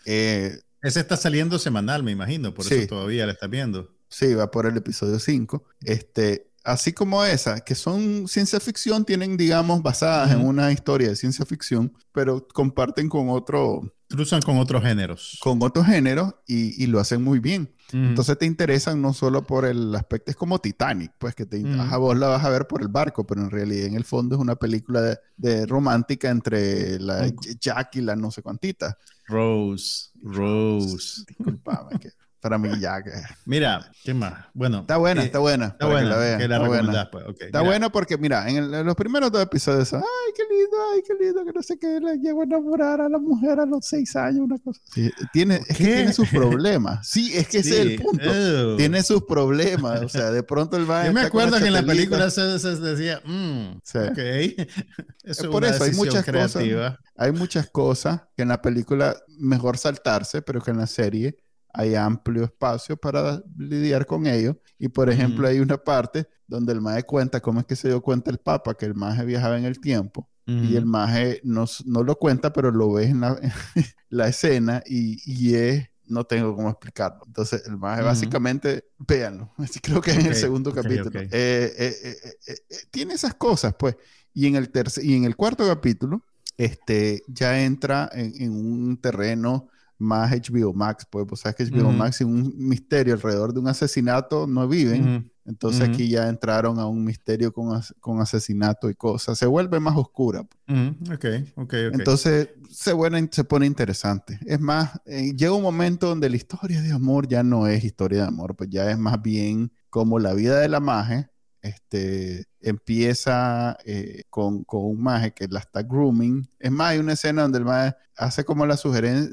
Eh, 0.04 0.56
Ese 0.82 1.00
está 1.00 1.16
saliendo 1.16 1.58
semanal, 1.58 2.04
me 2.04 2.12
imagino, 2.12 2.54
por 2.54 2.64
eso 2.64 2.86
todavía 2.86 3.26
la 3.26 3.32
estás 3.32 3.50
viendo. 3.50 3.92
Sí, 4.08 4.34
va 4.34 4.52
por 4.52 4.66
el 4.66 4.76
episodio 4.76 5.18
5. 5.18 5.64
Este, 5.82 6.52
así 6.66 6.92
como 6.92 7.24
esa, 7.24 7.60
que 7.60 7.74
son 7.74 8.26
ciencia 8.26 8.58
ficción, 8.60 9.04
tienen, 9.04 9.36
digamos, 9.36 9.82
basadas 9.82 10.32
en 10.32 10.44
una 10.44 10.72
historia 10.72 11.08
de 11.08 11.16
ciencia 11.16 11.46
ficción, 11.46 11.92
pero 12.12 12.46
comparten 12.48 13.08
con 13.08 13.30
otro... 13.30 13.94
Cruzan 14.08 14.42
con 14.42 14.58
otros 14.58 14.82
géneros. 14.82 15.38
Con 15.40 15.62
otros 15.62 15.86
géneros 15.86 16.34
y, 16.46 16.86
lo 16.86 17.00
hacen 17.00 17.22
muy 17.22 17.38
bien. 17.38 17.72
Entonces 17.92 18.36
te 18.36 18.46
interesan 18.46 19.00
no 19.00 19.12
solo 19.12 19.46
por 19.46 19.64
el 19.64 19.94
aspecto, 19.94 20.32
es 20.32 20.36
como 20.36 20.58
Titanic, 20.58 21.12
pues 21.18 21.36
que 21.36 21.46
te, 21.46 21.62
a 21.78 21.96
vos 21.98 22.16
la 22.16 22.26
vas 22.26 22.44
a 22.44 22.50
ver 22.50 22.66
por 22.66 22.82
el 22.82 22.88
barco, 22.88 23.24
pero 23.24 23.42
en 23.42 23.50
realidad 23.50 23.86
en 23.86 23.94
el 23.94 24.04
fondo 24.04 24.34
es 24.34 24.40
una 24.40 24.56
película 24.56 25.16
de, 25.36 25.66
romántica 25.66 26.30
entre 26.30 26.98
la 26.98 27.32
Jack 27.60 27.96
y 27.96 28.00
la 28.00 28.16
no 28.16 28.32
sé 28.32 28.42
cuantita. 28.42 28.98
Rose, 29.28 30.10
Rose. 30.20 31.24
Disculpame, 31.28 31.98
que 32.00 32.10
para 32.46 32.58
mí 32.58 32.68
ya. 32.78 33.02
Mira, 33.44 33.90
¿qué 34.04 34.14
más? 34.14 34.46
Bueno. 34.54 34.82
Está 34.82 34.98
buena, 34.98 35.24
está 35.24 35.40
buena. 35.40 35.66
Está 35.66 35.86
buena. 35.86 36.38
Que 36.38 36.46
la 36.46 36.56
está 36.56 36.68
buena. 36.68 37.10
Pues. 37.10 37.24
está 37.40 37.60
bueno 37.62 37.90
porque, 37.90 38.16
mira, 38.16 38.48
en, 38.48 38.70
los 38.86 38.94
primeros 38.94 39.32
dos 39.32 39.42
episodios 39.42 39.92
ay, 39.92 40.00
qué 40.36 40.42
lindo, 40.48 40.76
ay, 40.92 41.02
qué 41.04 41.24
lindo, 41.24 41.44
que 41.44 41.52
no 41.52 41.60
sé 41.60 41.76
qué, 41.76 41.98
le 41.98 42.18
llevo 42.18 42.42
a 42.42 42.44
enamorar 42.44 43.00
a 43.00 43.08
la 43.08 43.18
mujer 43.18 43.58
a 43.58 43.66
los 43.66 43.84
seis 43.84 44.14
años, 44.14 44.42
una 44.42 44.58
cosa 44.58 44.80
así. 44.88 45.10
Tiene, 45.32 45.56
es 45.66 45.76
que 45.76 45.84
tiene 45.84 46.12
sus 46.12 46.28
problemas. 46.28 47.08
Sí, 47.08 47.32
es 47.34 47.48
que 47.48 47.58
ese 47.58 47.70
es 47.70 47.78
el 47.80 48.00
punto. 48.00 48.76
Tiene 48.76 49.02
sus 49.02 49.24
problemas. 49.24 50.02
O 50.02 50.08
sea, 50.08 50.30
de 50.30 50.44
pronto 50.44 50.76
el 50.76 50.88
va 50.88 51.06
Yo 51.06 51.12
me 51.12 51.22
acuerdo 51.22 51.58
que 51.58 51.66
en 51.66 51.72
la 51.72 51.82
película 51.82 52.30
se, 52.30 52.60
se 52.60 52.76
decía, 52.76 53.20
mmm, 53.24 53.80
sí. 53.82 53.98
ok. 53.98 54.18
es 55.24 55.42
por 55.50 55.64
eso 55.64 55.82
hay 55.82 55.92
muchas 55.92 56.24
creativa. 56.24 56.90
cosas. 56.90 57.12
Hay 57.16 57.32
muchas 57.32 57.68
cosas 57.70 58.20
que 58.36 58.42
en 58.42 58.48
la 58.50 58.62
película 58.62 59.16
mejor 59.36 59.78
saltarse, 59.78 60.42
pero 60.42 60.60
que 60.60 60.70
en 60.70 60.78
la 60.78 60.86
serie 60.86 61.38
hay 61.76 61.94
amplio 61.94 62.44
espacio 62.44 62.96
para 62.96 63.42
lidiar 63.56 64.06
con 64.06 64.26
ello. 64.26 64.58
Y 64.78 64.88
por 64.88 65.10
ejemplo, 65.10 65.46
hay 65.46 65.60
una 65.60 65.76
parte 65.76 66.26
donde 66.46 66.72
el 66.72 66.80
maje 66.80 67.02
cuenta 67.02 67.40
cómo 67.40 67.60
es 67.60 67.66
que 67.66 67.76
se 67.76 67.88
dio 67.88 68.00
cuenta 68.00 68.30
el 68.30 68.38
Papa 68.38 68.74
que 68.74 68.86
el 68.86 68.94
maje 68.94 69.24
viajaba 69.24 69.58
en 69.58 69.66
el 69.66 69.78
tiempo. 69.78 70.28
Y 70.48 70.76
el 70.76 70.86
maje 70.86 71.40
no, 71.42 71.64
no, 71.86 72.04
lo 72.04 72.16
cuenta, 72.20 72.52
pero 72.52 72.70
lo 72.70 72.92
ves 72.92 73.10
en 73.10 73.20
la, 73.20 73.36
la 74.10 74.28
escena 74.28 74.80
y, 74.86 75.20
y, 75.26 75.56
es, 75.56 75.88
no 76.06 76.22
tengo 76.22 76.54
cómo 76.54 76.70
explicarlo. 76.70 77.24
Entonces, 77.26 77.66
el 77.66 77.76
maje 77.76 78.02
básicamente, 78.02 78.84
véanlo, 78.96 79.52
creo 79.82 80.00
que 80.00 80.12
es 80.12 80.18
en 80.18 80.26
el 80.26 80.36
segundo 80.36 80.72
capítulo. 80.72 81.18
Eh, 81.20 81.28
eh, 81.32 82.16
eh, 82.46 82.58
tiene 82.92 83.14
esas 83.14 83.34
cosas, 83.34 83.74
pues. 83.76 83.96
Y 84.34 84.46
en 84.46 84.54
el, 84.54 84.70
y 85.02 85.16
en 85.16 85.24
el 85.24 85.34
cuarto 85.34 85.66
capítulo, 85.66 86.24
este, 86.56 87.24
ya 87.26 87.60
entra 87.60 88.08
en, 88.12 88.32
en 88.40 88.52
un 88.52 88.96
terreno 88.98 89.68
más 89.98 90.30
HBO 90.30 90.72
Max, 90.72 91.06
pues, 91.08 91.26
pues 91.28 91.40
sabes 91.40 91.56
que 91.56 91.64
HBO 91.64 91.92
Max 91.92 92.20
es 92.20 92.26
un 92.26 92.52
misterio 92.56 93.14
alrededor 93.14 93.52
de 93.52 93.60
un 93.60 93.68
asesinato 93.68 94.46
no 94.46 94.68
viven. 94.68 95.30
Entonces 95.44 95.88
aquí 95.88 96.08
ya 96.08 96.28
entraron 96.28 96.80
a 96.80 96.86
un 96.86 97.04
misterio 97.04 97.52
con, 97.52 97.80
con, 98.00 98.20
asesinato 98.20 98.90
y 98.90 98.94
cosas. 98.94 99.38
Se 99.38 99.46
vuelve 99.46 99.78
más 99.78 99.96
oscura. 99.96 100.40
Ok, 100.40 101.24
ok, 101.54 101.56
ok. 101.56 101.74
Entonces 101.92 102.50
se, 102.68 102.92
se 103.30 103.44
pone 103.44 103.66
interesante. 103.66 104.40
Es 104.44 104.60
más, 104.60 105.00
eh, 105.06 105.32
llega 105.36 105.52
un 105.52 105.62
momento 105.62 106.08
donde 106.08 106.28
la 106.28 106.36
historia 106.36 106.82
de 106.82 106.92
amor 106.92 107.28
ya 107.28 107.44
no 107.44 107.68
es 107.68 107.84
historia 107.84 108.22
de 108.22 108.28
amor, 108.28 108.56
pues 108.56 108.70
ya 108.70 108.90
es 108.90 108.98
más 108.98 109.22
bien 109.22 109.70
como 109.88 110.18
la 110.18 110.34
vida 110.34 110.58
de 110.58 110.68
la 110.68 110.80
magia 110.80 111.30
este, 111.62 112.46
empieza 112.60 113.76
eh, 113.84 114.24
con, 114.30 114.64
un 114.68 115.02
maje 115.02 115.32
que 115.32 115.48
la 115.48 115.60
está 115.60 115.82
grooming. 115.82 116.48
Es 116.58 116.70
más, 116.70 116.90
hay 116.90 116.98
una 116.98 117.14
escena 117.14 117.42
donde 117.42 117.58
el 117.58 117.64
maje 117.64 117.94
hace 118.16 118.44
como 118.44 118.66
la, 118.66 118.78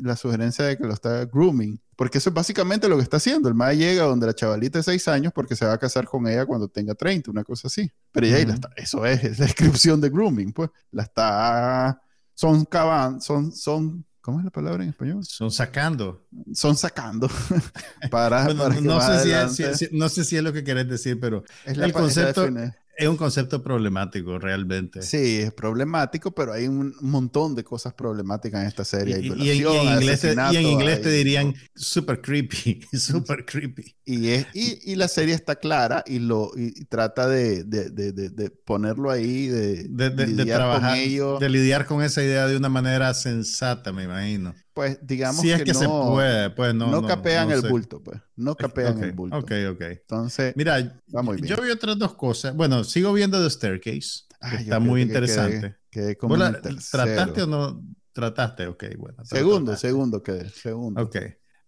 la 0.01 0.15
sugerencia 0.15 0.65
de 0.65 0.77
que 0.77 0.83
lo 0.83 0.93
está 0.93 1.25
grooming. 1.25 1.79
Porque 1.95 2.17
eso 2.17 2.29
es 2.29 2.33
básicamente 2.33 2.89
lo 2.89 2.97
que 2.97 3.03
está 3.03 3.17
haciendo. 3.17 3.49
El 3.49 3.55
maje 3.55 3.77
llega 3.77 4.03
donde 4.03 4.25
la 4.25 4.33
chavalita 4.33 4.79
de 4.79 4.83
6 4.83 5.07
años 5.09 5.33
porque 5.33 5.55
se 5.55 5.65
va 5.65 5.73
a 5.73 5.77
casar 5.77 6.05
con 6.05 6.27
ella 6.27 6.45
cuando 6.45 6.67
tenga 6.67 6.95
30, 6.95 7.31
una 7.31 7.43
cosa 7.43 7.67
así. 7.67 7.89
Pero 8.11 8.27
ya 8.27 8.37
ahí 8.37 8.43
está, 8.43 8.69
eso 8.75 9.05
es, 9.05 9.39
la 9.39 9.45
descripción 9.45 10.01
de 10.01 10.09
grooming, 10.09 10.53
pues. 10.53 10.69
La 10.91 11.03
está... 11.03 12.01
Son 12.35 12.65
caban, 12.65 13.21
son, 13.21 13.51
son 13.51 14.03
¿Cómo 14.23 14.39
es 14.39 14.45
la 14.45 14.51
palabra 14.51 14.85
en 14.85 14.91
español? 14.91 15.25
Son 15.25 15.51
sacando. 15.51 16.25
Son 16.53 16.77
sacando. 16.77 17.29
para, 18.09 18.45
no, 18.53 18.71
sé 18.71 19.19
si 19.19 19.89
no, 19.91 20.07
sé 20.07 20.23
si 20.23 20.37
es, 20.37 20.43
lo 20.43 20.53
que 20.53 20.63
querés 20.63 20.87
decir, 20.87 21.19
pero 21.19 21.43
el 21.65 21.91
concepto, 21.91 22.45
es 22.45 22.73
un 23.01 23.17
concepto 23.17 23.63
problemático, 23.63 24.37
realmente. 24.39 25.01
Sí, 25.01 25.39
es 25.41 25.53
problemático, 25.53 26.31
pero 26.31 26.53
hay 26.53 26.67
un 26.67 26.95
montón 27.01 27.55
de 27.55 27.63
cosas 27.63 27.93
problemáticas 27.93 28.61
en 28.61 28.67
esta 28.67 28.85
serie. 28.85 29.19
Y, 29.19 29.27
y, 29.27 29.49
en, 29.49 29.93
inglés 29.93 30.21
te, 30.21 30.33
y 30.33 30.57
en 30.57 30.65
inglés 30.65 31.01
te 31.01 31.09
dirían 31.09 31.55
super 31.75 32.21
creepy, 32.21 32.81
super 32.93 33.45
creepy. 33.45 33.95
Y, 34.05 34.29
es, 34.29 34.47
y, 34.53 34.95
la 34.95 35.07
serie 35.07 35.33
está 35.33 35.55
clara 35.55 36.03
y, 36.05 36.19
lo, 36.19 36.51
y 36.55 36.85
trata 36.85 37.27
de, 37.27 37.63
de, 37.63 37.89
de, 37.89 38.11
de 38.11 38.49
ponerlo 38.49 39.09
ahí, 39.09 39.47
de, 39.47 39.89
lidiar 40.27 40.57
trabajar, 40.57 40.91
con 40.91 40.99
ello. 40.99 41.39
De 41.39 41.49
lidiar 41.49 41.85
con 41.85 42.03
esa 42.03 42.23
idea 42.23 42.47
de 42.47 42.57
una 42.57 42.69
manera 42.69 43.13
sensata, 43.13 43.91
me 43.91 44.03
imagino 44.03 44.53
pues 44.73 44.97
digamos 45.01 45.41
si 45.41 45.51
es 45.51 45.63
que, 45.63 45.73
se 45.73 45.87
puede, 45.87 46.49
pues 46.49 46.73
no. 46.73 46.89
No, 46.89 47.05
capean 47.07 47.51
el 47.51 47.61
bulto, 47.61 48.01
pues. 48.01 48.19
No 48.35 48.55
capean 48.55 49.03
el 49.03 49.11
bulto. 49.11 49.37
Ok, 49.37 49.51
ok. 49.71 49.81
Entonces, 49.81 50.53
mira, 50.55 50.79
yo 50.79 51.57
vi 51.61 51.69
otras 51.69 51.97
dos 51.97 52.15
cosas. 52.15 52.55
Bueno, 52.55 52.83
sigo 52.83 53.13
viendo 53.13 53.41
The 53.41 53.49
Staircase, 53.49 54.23
que 54.49 54.55
está 54.57 54.79
muy 54.79 55.01
interesante. 55.01 55.75
Que, 55.91 56.17
como 56.17 56.35
¿Trataste 56.35 57.43
o 57.43 57.47
no? 57.47 57.83
Trataste, 58.13 58.67
ok, 58.67 58.83
bueno. 58.97 59.23
Segundo, 59.25 59.75
segundo 59.75 60.23
que 60.23 60.49
segundo. 60.49 61.01
Ok. 61.01 61.17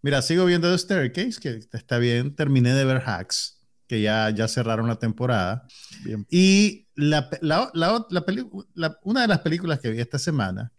Mira, 0.02 0.22
sigo 0.22 0.46
viendo 0.46 0.72
The 0.72 0.78
Staircase, 0.78 1.40
que 1.40 1.60
está 1.78 1.98
bien. 1.98 2.36
Terminé 2.36 2.74
de 2.74 2.86
ver 2.86 3.04
Hacks, 3.06 3.62
que 3.88 4.02
ya, 4.02 4.30
ya 4.32 4.48
cerraron 4.48 4.88
la 4.88 4.98
temporada. 4.98 5.68
Bien. 6.04 6.26
Y 6.30 6.88
la, 6.96 7.30
la, 7.42 7.70
la, 7.74 8.08
la 8.10 9.00
una 9.04 9.22
de 9.22 9.28
las 9.28 9.40
películas 9.40 9.80
que 9.80 9.90
vi 9.92 10.00
esta 10.00 10.18
semana 10.18 10.72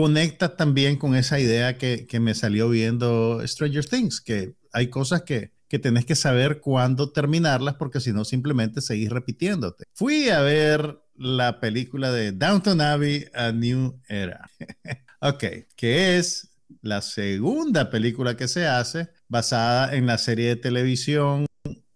conecta 0.00 0.56
también 0.56 0.96
con 0.96 1.14
esa 1.14 1.38
idea 1.38 1.76
que, 1.76 2.06
que, 2.06 2.20
me 2.20 2.34
salió 2.34 2.70
viendo 2.70 3.46
Stranger 3.46 3.84
Things, 3.84 4.22
que 4.22 4.54
hay 4.72 4.88
cosas 4.88 5.22
que, 5.22 5.52
que 5.68 5.78
tenés 5.78 6.06
que 6.06 6.14
saber 6.14 6.60
cuándo 6.60 7.12
terminarlas 7.12 7.74
porque 7.74 8.00
si 8.00 8.10
no 8.12 8.24
simplemente 8.24 8.80
seguís 8.80 9.10
repitiéndote. 9.10 9.84
Fui 9.92 10.30
a 10.30 10.40
ver 10.40 10.98
la 11.16 11.60
película 11.60 12.10
de 12.10 12.32
Downton 12.32 12.80
Abbey, 12.80 13.26
A 13.34 13.52
New 13.52 14.00
Era. 14.08 14.50
ok, 15.20 15.44
que 15.76 16.16
es 16.16 16.48
la 16.80 17.02
segunda 17.02 17.90
película 17.90 18.38
que 18.38 18.48
se 18.48 18.66
hace 18.66 19.10
basada 19.28 19.94
en 19.94 20.06
la 20.06 20.16
serie 20.16 20.48
de 20.48 20.56
televisión 20.56 21.44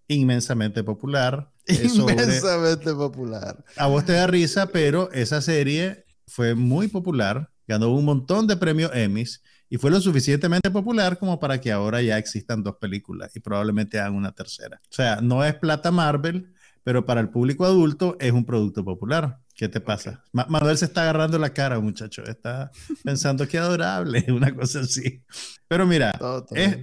inmensamente 0.08 0.84
popular. 0.84 1.50
Inmensamente 1.66 2.92
popular. 2.92 3.64
A 3.78 3.86
vos 3.86 4.04
te 4.04 4.12
da 4.12 4.26
risa, 4.26 4.66
pero 4.66 5.10
esa 5.12 5.40
serie 5.40 6.04
fue 6.26 6.54
muy 6.54 6.88
popular 6.88 7.53
ganó 7.66 7.90
un 7.90 8.04
montón 8.04 8.46
de 8.46 8.56
premios 8.56 8.90
Emmys 8.94 9.42
y 9.68 9.78
fue 9.78 9.90
lo 9.90 10.00
suficientemente 10.00 10.70
popular 10.70 11.18
como 11.18 11.40
para 11.40 11.60
que 11.60 11.72
ahora 11.72 12.02
ya 12.02 12.18
existan 12.18 12.62
dos 12.62 12.76
películas 12.76 13.34
y 13.34 13.40
probablemente 13.40 13.98
hagan 13.98 14.14
una 14.14 14.32
tercera. 14.32 14.80
O 14.84 14.94
sea, 14.94 15.20
no 15.20 15.44
es 15.44 15.54
plata 15.54 15.90
Marvel, 15.90 16.52
pero 16.84 17.06
para 17.06 17.20
el 17.20 17.30
público 17.30 17.64
adulto 17.64 18.16
es 18.20 18.32
un 18.32 18.44
producto 18.44 18.84
popular. 18.84 19.40
¿Qué 19.54 19.68
te 19.68 19.80
pasa? 19.80 20.22
Manuel 20.32 20.76
se 20.76 20.84
está 20.84 21.02
agarrando 21.02 21.38
la 21.38 21.52
cara, 21.52 21.78
muchacho. 21.80 22.24
Está 22.24 22.70
pensando 23.04 23.48
que 23.48 23.58
adorable, 23.58 24.24
una 24.28 24.54
cosa 24.54 24.80
así. 24.80 25.22
Pero 25.66 25.86
mira, 25.86 26.12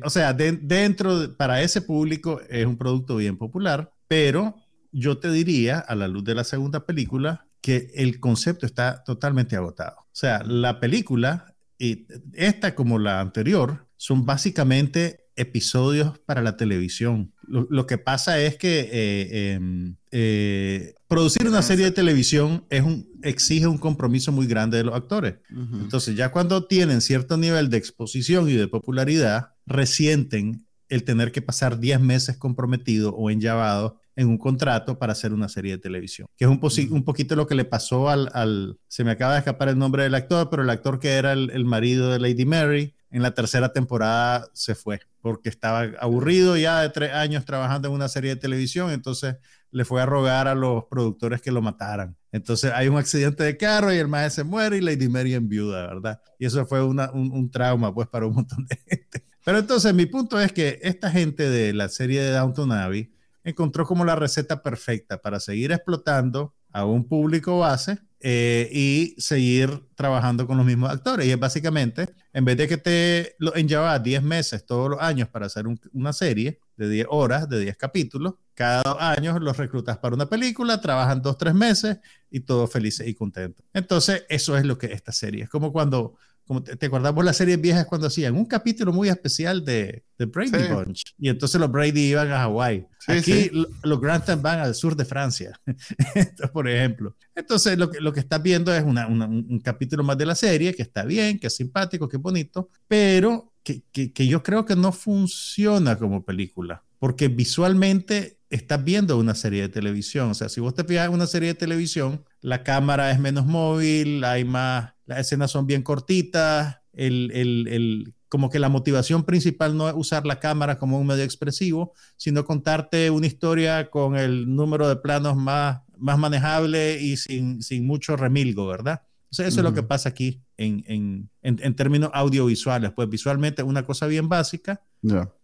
o 0.04 0.10
sea, 0.10 0.34
dentro, 0.34 1.36
para 1.38 1.62
ese 1.62 1.82
público 1.82 2.42
es 2.50 2.66
un 2.66 2.78
producto 2.78 3.18
bien 3.18 3.38
popular, 3.38 3.94
pero 4.08 4.56
yo 4.92 5.18
te 5.20 5.32
diría, 5.32 5.80
a 5.80 5.96
la 5.96 6.08
luz 6.08 6.24
de 6.24 6.36
la 6.36 6.44
segunda 6.44 6.86
película, 6.86 7.46
que 7.62 7.91
el 7.95 8.20
concepto 8.20 8.66
está 8.66 9.03
totalmente 9.03 9.55
agotado. 9.55 9.97
O 9.99 10.16
sea, 10.16 10.43
la 10.43 10.80
película, 10.80 11.55
y 11.78 12.07
esta 12.34 12.76
como 12.76 12.99
la 12.99 13.22
anterior, 13.22 13.88
son 13.97 14.26
básicamente 14.26 15.22
episodios 15.36 16.20
para 16.20 16.41
la 16.41 16.57
televisión. 16.57 17.34
Lo, 17.47 17.86
que 17.86 17.97
pasa 17.97 18.39
es 18.39 18.57
que 18.57 18.89
eh, 18.91 19.53
em, 19.53 19.95
eh, 20.12 20.93
producir 21.07 21.47
una 21.47 21.62
serie 21.62 21.86
de 21.86 21.91
televisión 21.91 22.66
es 22.70 22.84
un, 22.84 23.09
exige 23.24 23.68
un 23.68 23.78
compromiso 23.78 24.32
muy 24.32 24.47
grande 24.47 24.78
de 24.78 24.84
los 24.84 24.95
actores. 24.95 25.36
Entonces, 25.49 26.16
ya 26.16 26.32
cuando 26.32 26.66
tienen 26.66 27.01
cierto 27.01 27.38
nivel 27.38 27.70
de 27.70 27.78
exposición 27.78 28.49
y 28.49 28.53
de 28.53 28.68
popularidad, 28.68 29.53
resienten 29.66 30.66
el 30.89 31.03
tener 31.03 31.32
que 31.32 31.41
pasar 31.41 31.80
10 31.80 32.01
meses 32.01 32.38
comprometido 32.38 33.14
o 33.16 33.30
enllavado 33.30 34.01
en 34.16 34.28
un 34.28 34.38
contrato 34.38 34.97
para 34.97 35.14
hacer 35.14 35.34
una 35.34 35.49
serie 35.49 35.74
de 35.74 35.78
televisión, 35.78 36.28
que 36.36 36.45
es 36.45 36.51
un, 36.51 36.59
un 36.91 37.03
poquito 37.03 37.36
lo 37.36 37.47
que 37.47 37.55
le 37.55 37.66
pasó 37.66 38.09
al, 38.09 38.30
al, 38.34 38.78
se 38.88 39.03
me 39.03 39.12
acaba 39.12 39.34
de 39.34 39.39
escapar 39.39 39.70
el 39.70 39.78
nombre 39.78 40.03
del 40.03 40.16
actor, 40.16 40.49
pero 40.49 40.64
el 40.64 40.70
actor 40.70 40.99
que 40.99 41.14
era 41.14 41.34
el, 41.34 41.49
el 41.51 41.66
marido 41.66 42.12
de 42.12 42.20
Lady 42.20 42.45
Mary, 42.45 42.93
en 43.09 43.22
la 43.22 43.34
tercera 43.34 43.74
temporada 43.74 44.49
se 44.53 44.74
fue 44.74 45.01
porque 45.22 45.49
estaba 45.49 45.82
aburrido 45.99 46.57
ya 46.57 46.82
de 46.82 46.89
tres 46.89 47.14
años 47.14 47.45
trabajando 47.45 47.88
en 47.88 47.93
una 47.93 48.07
serie 48.07 48.32
de 48.32 48.36
televisión, 48.38 48.91
entonces 48.91 49.36
le 49.70 49.86
fue 49.86 50.01
a 50.01 50.05
rogar 50.05 50.47
a 50.47 50.55
los 50.55 50.86
productores 50.86 51.41
que 51.41 51.51
lo 51.51 51.62
mataran. 51.62 52.18
Entonces 52.32 52.72
hay 52.74 52.88
un 52.88 52.97
accidente 52.97 53.43
de 53.43 53.55
carro 53.55 53.93
y 53.93 53.97
el 53.97 54.07
maestro 54.07 54.43
se 54.43 54.49
muere 54.49 54.78
y 54.78 54.82
Lady 54.82 55.07
Mary 55.07 55.34
en 55.34 55.47
viuda, 55.47 55.88
¿verdad? 55.88 56.22
Y 56.39 56.45
eso 56.45 56.66
fue 56.66 56.84
una, 56.84 57.12
un, 57.12 57.32
un, 57.32 57.51
trauma 57.51 57.93
pues 57.93 58.07
para 58.07 58.26
un 58.26 58.34
montón 58.34 58.66
de 58.66 58.76
gente. 58.88 59.24
Pero 59.45 59.59
entonces 59.59 59.93
mi 59.93 60.05
punto 60.05 60.39
es 60.39 60.51
que 60.51 60.80
esta 60.82 61.09
gente 61.12 61.49
de 61.49 61.74
la 61.74 61.89
serie 61.89 62.22
de 62.22 62.32
Downton 62.32 62.72
Abbey 62.72 63.12
encontró 63.44 63.86
como 63.86 64.06
la 64.06 64.16
receta 64.16 64.62
perfecta 64.62 65.22
para 65.22 65.39
seguir 65.39 65.72
explotando 65.72 66.54
a 66.72 66.86
un 66.86 67.08
público 67.08 67.60
base 67.60 68.00
eh, 68.24 68.70
y 68.72 69.16
seguir 69.20 69.82
trabajando 69.96 70.46
con 70.46 70.58
los 70.58 70.66
mismos 70.66 70.92
actores. 70.92 71.26
Y 71.26 71.32
es 71.32 71.39
básicamente, 71.39 72.10
en 72.34 72.46
vez 72.46 72.56
de 72.56 72.68
que 72.68 72.78
te 72.78 73.36
lo 73.39 73.52
llevar 73.54 74.04
10 74.04 74.22
meses 74.22 74.66
todos 74.66 74.92
los 74.92 75.02
años 75.02 75.28
para 75.28 75.48
hacer 75.48 75.66
una 75.92 76.14
serie 76.14 76.60
de 76.78 76.88
10 76.88 77.08
horas, 77.10 77.50
de 77.50 77.60
10 77.60 77.78
capítulos, 77.78 78.36
cada 78.54 78.84
dos 78.84 78.98
años 79.00 79.42
los 79.42 79.58
reclutas 79.58 79.98
para 79.98 80.16
una 80.16 80.28
película, 80.28 80.80
trabajan 80.80 81.22
dos, 81.22 81.38
tres 81.38 81.56
meses 81.56 81.98
y 82.30 82.42
todos 82.42 82.72
felices 82.72 83.08
y 83.08 83.16
contentos. 83.16 83.66
Entonces, 83.74 84.24
eso 84.30 84.56
es 84.56 84.66
lo 84.66 84.78
que 84.78 84.94
esta 84.94 85.12
serie 85.12 85.44
es 85.44 85.50
como 85.50 85.74
cuando 85.74 86.16
como 86.46 86.64
te, 86.64 86.86
acordás 86.86 87.14
vos 87.14 87.24
las 87.24 87.38
series 87.38 87.60
viejas 87.60 87.86
cuando 87.86 88.08
hacían 88.08 88.36
un 88.36 88.46
capítulo 88.46 88.92
muy 88.92 89.10
especial 89.10 89.64
de, 89.64 90.04
de 90.18 90.26
Brady 90.26 90.68
Bunch. 90.74 91.16
Y 91.18 91.30
entonces 91.30 91.60
los 91.60 91.72
Brady 91.72 92.12
iban 92.12 92.32
a 92.32 92.39
Hawái. 92.39 92.86
Aquí 93.08 93.50
los 93.84 94.02
Grantham 94.02 94.42
van 94.42 94.60
al 94.60 94.76
sur 94.76 94.96
de 94.96 95.06
Francia, 95.06 95.60
por 96.54 96.70
ejemplo. 96.70 97.16
Entonces 97.36 97.78
lo 97.78 97.89
que, 97.89 98.00
lo 98.00 98.14
que 98.14 98.20
estás 98.20 98.42
viendo 98.42 98.74
es 98.74 98.84
una, 98.84 99.08
un 99.08 99.60
capítulo 99.64 100.04
más 100.04 100.18
de 100.18 100.26
la 100.26 100.36
serie 100.36 100.74
que 100.74 100.82
está 100.82 101.04
bien, 101.04 101.39
que 101.39 101.48
es 101.48 101.56
simpático, 101.56 102.10
que 102.10 102.18
es 102.18 102.22
bonito, 102.22 102.70
pero 102.88 103.54
que, 103.64 103.84
que, 103.92 104.12
que 104.12 104.28
yo 104.28 104.44
creo 104.44 104.66
que 104.66 104.76
no 104.76 104.92
funciona 104.92 105.98
como 105.98 106.24
película 106.26 106.84
porque 107.02 107.30
visualmente 107.30 108.38
estás 108.52 108.84
viendo 108.84 109.18
una 109.18 109.34
serie 109.34 109.64
de 109.64 109.70
televisión. 109.70 110.30
O 110.30 110.34
sea, 110.36 110.50
si 110.50 110.62
vos 110.62 110.76
te 110.76 110.84
fijas 110.84 111.08
en 111.08 111.14
una 111.16 111.26
serie 111.26 111.48
de 111.48 111.56
televisión, 111.56 112.24
la 112.42 112.62
cámara 112.62 113.10
es 113.10 113.20
menos 113.20 113.48
móvil, 113.48 114.24
hay 114.24 114.46
más, 114.46 114.94
las 115.12 115.20
escenas 115.20 115.51
son 115.51 115.68
bien 115.68 115.84
cortitas, 115.84 116.80
el, 116.93 117.32
el, 117.34 117.68
el, 117.68 118.16
como 118.30 118.49
que 118.49 118.59
la 118.59 118.70
motivación 118.70 119.26
principal 119.26 119.76
no 119.76 119.89
es 119.89 119.95
usar 119.95 120.26
la 120.26 120.39
cámara 120.39 120.78
como 120.78 120.97
un 120.97 121.05
medio 121.07 121.24
expresivo, 121.24 121.93
sino 122.16 122.45
contarte 122.45 123.09
una 123.09 123.28
historia 123.28 123.89
con 123.89 124.16
el 124.16 124.55
número 124.55 124.88
de 124.88 124.95
planos 124.95 125.36
más, 125.36 125.82
más 125.97 126.18
manejable 126.18 127.01
y 127.01 127.18
sin, 127.18 127.62
sin 127.62 127.86
mucho 127.86 128.16
remilgo, 128.16 128.68
¿verdad? 128.68 129.01
O 129.30 129.34
sea, 129.34 129.47
eso 129.47 129.59
es 129.59 129.64
lo 129.64 129.74
que 129.74 129.84
pasa 129.84 130.09
aquí 130.09 130.41
en, 130.57 130.84
en, 130.88 131.30
en, 131.41 131.76
términos 131.76 132.09
audiovisuales. 132.14 132.91
Pues 132.93 133.07
visualmente 133.09 133.64
una 133.64 133.86
cosa 133.86 134.07
bien 134.07 134.28
básica, 134.28 134.82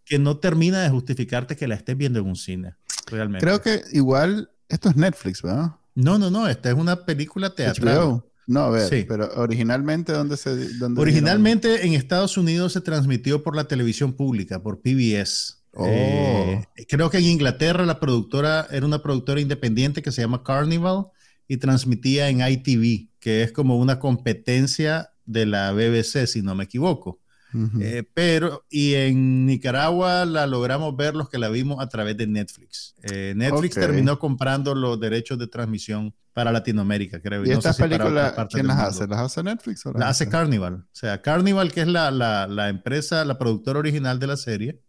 que 0.04 0.18
no 0.18 0.38
termina 0.38 0.82
de 0.82 0.90
justificarte 0.90 1.56
que 1.56 1.66
la 1.66 1.74
estés 1.74 1.96
viendo 1.96 2.18
en 2.18 2.26
un 2.26 2.36
cine, 2.36 2.74
realmente. 3.06 3.46
Creo 3.46 3.62
que 3.62 3.82
igual, 3.92 4.50
esto 4.68 4.90
es 4.90 4.96
Netflix, 4.96 5.40
¿verdad? 5.42 5.72
No, 5.94 6.18
no, 6.18 6.30
no, 6.30 6.46
esta 6.48 6.68
es 6.68 6.74
una 6.74 7.04
película 7.04 7.54
teatral. 7.54 8.22
No, 8.48 8.60
a 8.60 8.70
ver, 8.70 9.06
pero 9.06 9.28
originalmente, 9.36 10.10
¿dónde 10.12 10.38
se...? 10.38 10.78
Dónde 10.78 11.02
originalmente 11.02 11.86
en 11.86 11.92
Estados 11.92 12.38
Unidos 12.38 12.72
se 12.72 12.80
transmitió 12.80 13.42
por 13.42 13.54
la 13.54 13.68
televisión 13.68 14.14
pública, 14.14 14.62
por 14.62 14.80
PBS. 14.80 15.62
Oh. 15.74 15.84
Eh, 15.86 16.66
creo 16.88 17.10
que 17.10 17.18
en 17.18 17.24
Inglaterra 17.24 17.84
la 17.84 18.00
productora 18.00 18.66
era 18.70 18.86
una 18.86 19.02
productora 19.02 19.42
independiente 19.42 20.00
que 20.00 20.10
se 20.12 20.22
llama 20.22 20.42
Carnival 20.42 21.08
y 21.46 21.58
transmitía 21.58 22.30
en 22.30 22.40
ITV, 22.40 23.10
que 23.20 23.42
es 23.42 23.52
como 23.52 23.76
una 23.76 23.98
competencia 23.98 25.10
de 25.26 25.44
la 25.44 25.72
BBC, 25.72 26.26
si 26.26 26.40
no 26.40 26.54
me 26.54 26.64
equivoco. 26.64 27.20
Eh, 27.80 28.04
pero, 28.14 28.64
y 28.68 28.94
en 28.94 29.46
Nicaragua 29.46 30.24
la 30.24 30.46
logramos 30.46 30.94
ver 30.96 31.14
los 31.14 31.28
que 31.28 31.38
la 31.38 31.48
vimos 31.48 31.80
a 31.80 31.88
través 31.88 32.16
de 32.16 32.26
Netflix. 32.26 32.94
Eh, 33.02 33.32
Netflix 33.36 33.74
terminó 33.74 34.18
comprando 34.18 34.74
los 34.74 35.00
derechos 35.00 35.38
de 35.38 35.46
transmisión 35.46 36.14
para 36.32 36.52
Latinoamérica, 36.52 37.20
creo. 37.20 37.44
¿Y, 37.44 37.50
estas 37.50 37.78
películas 37.78 38.34
quién 38.50 38.66
las 38.66 38.78
hace? 38.78 39.06
¿Las 39.06 39.20
hace 39.20 39.42
Netflix? 39.42 39.84
O 39.86 39.92
las, 39.92 40.10
hace 40.10 40.28
Carnival. 40.28 40.74
O 40.74 40.86
sea, 40.92 41.22
Carnival, 41.22 41.72
que 41.72 41.80
es 41.80 41.88
la, 41.88 42.10
la, 42.10 42.46
la 42.46 42.68
empresa, 42.68 43.24
la 43.24 43.38
productora 43.38 43.78
original 43.78 44.18
de 44.18 44.26
la 44.26 44.36
serie, 44.36 44.80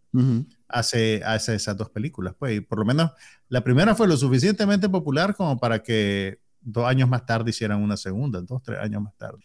hace, 0.68 1.22
hace 1.26 1.55
esas 1.55 1.78
dos 1.78 1.89
películas. 1.89 2.36
Pues, 2.38 2.57
y 2.57 2.62
por 2.62 2.80
lo 2.80 2.86
menos 2.86 3.12
la 3.47 3.64
primera 3.64 3.95
fue 3.95 4.07
lo 4.07 4.18
suficientemente 4.18 4.89
popular 4.89 5.36
como 5.36 5.57
para 5.60 5.82
que 5.82 6.39
dos 6.62 6.86
años 6.86 7.10
más 7.10 7.26
tarde 7.26 7.49
hicieran 7.49 7.82
una 7.82 7.97
segunda, 7.97 8.41
dos, 8.41 8.62
tres 8.64 8.80
años 8.80 9.01
más 9.01 9.16
tarde. 9.18 9.39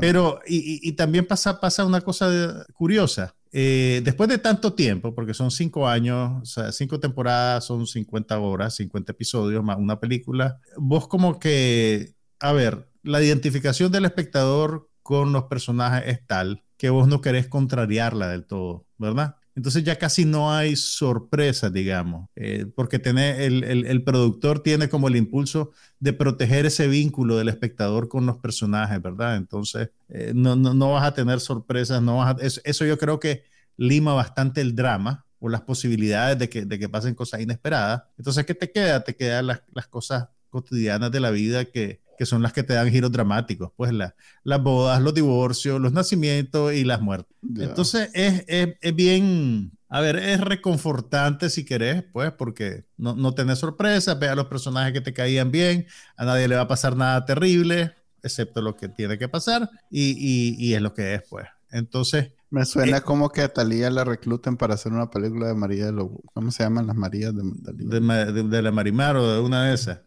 Pero, 0.00 0.40
y, 0.46 0.80
y, 0.88 0.92
también 0.92 1.26
pasa, 1.26 1.60
pasa 1.60 1.84
una 1.84 2.00
cosa 2.00 2.64
curiosa. 2.72 3.34
Eh, 3.54 4.00
después 4.04 4.30
de 4.30 4.38
tanto 4.38 4.72
tiempo, 4.72 5.14
porque 5.14 5.34
son 5.34 5.50
cinco 5.50 5.86
años, 5.86 6.40
o 6.42 6.44
sea, 6.46 6.72
cinco 6.72 6.98
temporadas, 6.98 7.64
son 7.66 7.86
50 7.86 8.38
horas, 8.38 8.76
50 8.76 9.12
episodios 9.12 9.62
más 9.62 9.76
una 9.76 10.00
película, 10.00 10.58
vos 10.78 11.06
como 11.06 11.38
que, 11.38 12.14
a 12.40 12.52
ver, 12.52 12.88
la 13.02 13.22
identificación 13.22 13.92
del 13.92 14.06
espectador 14.06 14.88
con 15.02 15.32
los 15.32 15.44
personajes 15.44 16.04
es 16.06 16.26
tal 16.26 16.62
que 16.78 16.90
vos 16.90 17.06
no 17.06 17.20
querés 17.20 17.46
contrariarla 17.46 18.28
del 18.28 18.44
todo, 18.44 18.86
¿verdad? 18.98 19.36
Entonces 19.54 19.84
ya 19.84 19.98
casi 19.98 20.24
no 20.24 20.52
hay 20.52 20.76
sorpresa, 20.76 21.68
digamos, 21.68 22.28
eh, 22.36 22.66
porque 22.74 22.98
tiene, 22.98 23.44
el, 23.44 23.64
el, 23.64 24.02
productor 24.02 24.62
tiene 24.62 24.88
como 24.88 25.08
el 25.08 25.16
impulso 25.16 25.72
de 26.00 26.14
proteger 26.14 26.64
ese 26.64 26.88
vínculo 26.88 27.36
del 27.36 27.48
espectador 27.48 28.08
con 28.08 28.24
los 28.24 28.38
personajes, 28.38 29.00
¿verdad? 29.02 29.36
Entonces 29.36 29.90
eh, 30.08 30.32
no, 30.34 30.56
no, 30.56 30.72
no, 30.72 30.92
vas 30.92 31.04
a 31.04 31.14
tener 31.14 31.40
sorpresas, 31.40 32.00
no 32.00 32.18
vas 32.18 32.36
a, 32.36 32.46
eso, 32.64 32.84
yo 32.86 32.96
creo 32.98 33.20
que 33.20 33.44
lima 33.76 34.14
bastante 34.14 34.62
el 34.62 34.74
drama 34.74 35.26
o 35.38 35.48
las 35.48 35.62
posibilidades 35.62 36.38
de 36.38 36.48
que, 36.48 36.64
de 36.64 36.78
que 36.78 36.88
pasen 36.88 37.14
cosas 37.14 37.40
inesperadas. 37.40 38.04
Entonces, 38.16 38.46
¿qué 38.46 38.54
te 38.54 38.70
queda? 38.70 39.04
Te 39.04 39.16
quedan 39.16 39.48
las, 39.48 39.62
las 39.74 39.86
cosas 39.86 40.28
cotidianas 40.48 41.10
de 41.10 41.20
la 41.20 41.30
vida 41.30 41.64
que, 41.66 42.01
que 42.22 42.26
son 42.26 42.40
las 42.40 42.52
que 42.52 42.62
te 42.62 42.74
dan 42.74 42.88
giros 42.88 43.10
dramáticos, 43.10 43.72
pues 43.76 43.92
la, 43.92 44.14
las 44.44 44.62
bodas, 44.62 45.02
los 45.02 45.12
divorcios, 45.12 45.80
los 45.80 45.92
nacimientos 45.92 46.72
y 46.72 46.84
las 46.84 47.00
muertes. 47.00 47.36
Entonces 47.58 48.10
es, 48.14 48.44
es, 48.46 48.76
es, 48.80 48.94
bien, 48.94 49.72
a 49.88 50.00
ver, 50.00 50.14
es 50.14 50.40
reconfortante 50.40 51.50
si 51.50 51.64
querés, 51.64 52.04
pues, 52.12 52.30
porque 52.30 52.84
no, 52.96 53.16
no 53.16 53.34
tenés 53.34 53.58
sorpresas, 53.58 54.20
ve 54.20 54.28
a 54.28 54.36
los 54.36 54.46
personajes 54.46 54.92
que 54.92 55.00
te 55.00 55.12
caían 55.12 55.50
bien, 55.50 55.88
a 56.16 56.24
nadie 56.24 56.46
le 56.46 56.54
va 56.54 56.60
a 56.60 56.68
pasar 56.68 56.96
nada 56.96 57.24
terrible, 57.24 57.92
excepto 58.22 58.62
lo 58.62 58.76
que 58.76 58.88
tiene 58.88 59.18
que 59.18 59.28
pasar, 59.28 59.68
y, 59.90 60.12
y, 60.12 60.54
y 60.64 60.74
es 60.74 60.80
lo 60.80 60.94
que 60.94 61.14
es, 61.14 61.22
pues. 61.28 61.48
Entonces, 61.72 62.30
me 62.52 62.66
suena 62.66 62.98
eh, 62.98 63.00
como 63.00 63.30
que 63.30 63.40
a 63.40 63.48
Talía 63.48 63.90
la 63.90 64.04
recluten 64.04 64.58
para 64.58 64.74
hacer 64.74 64.92
una 64.92 65.10
película 65.10 65.48
de 65.48 65.54
María 65.54 65.90
de. 65.90 66.06
¿Cómo 66.34 66.50
se 66.50 66.62
llaman 66.62 66.86
las 66.86 66.94
Marías 66.94 67.32
de 67.34 67.42
de, 67.42 68.42
de, 68.42 68.62
la 68.62 68.70
Marimar 68.70 69.16
o 69.16 69.26
de 69.26 69.40
una 69.40 69.64
de 69.64 69.74
esas. 69.74 70.02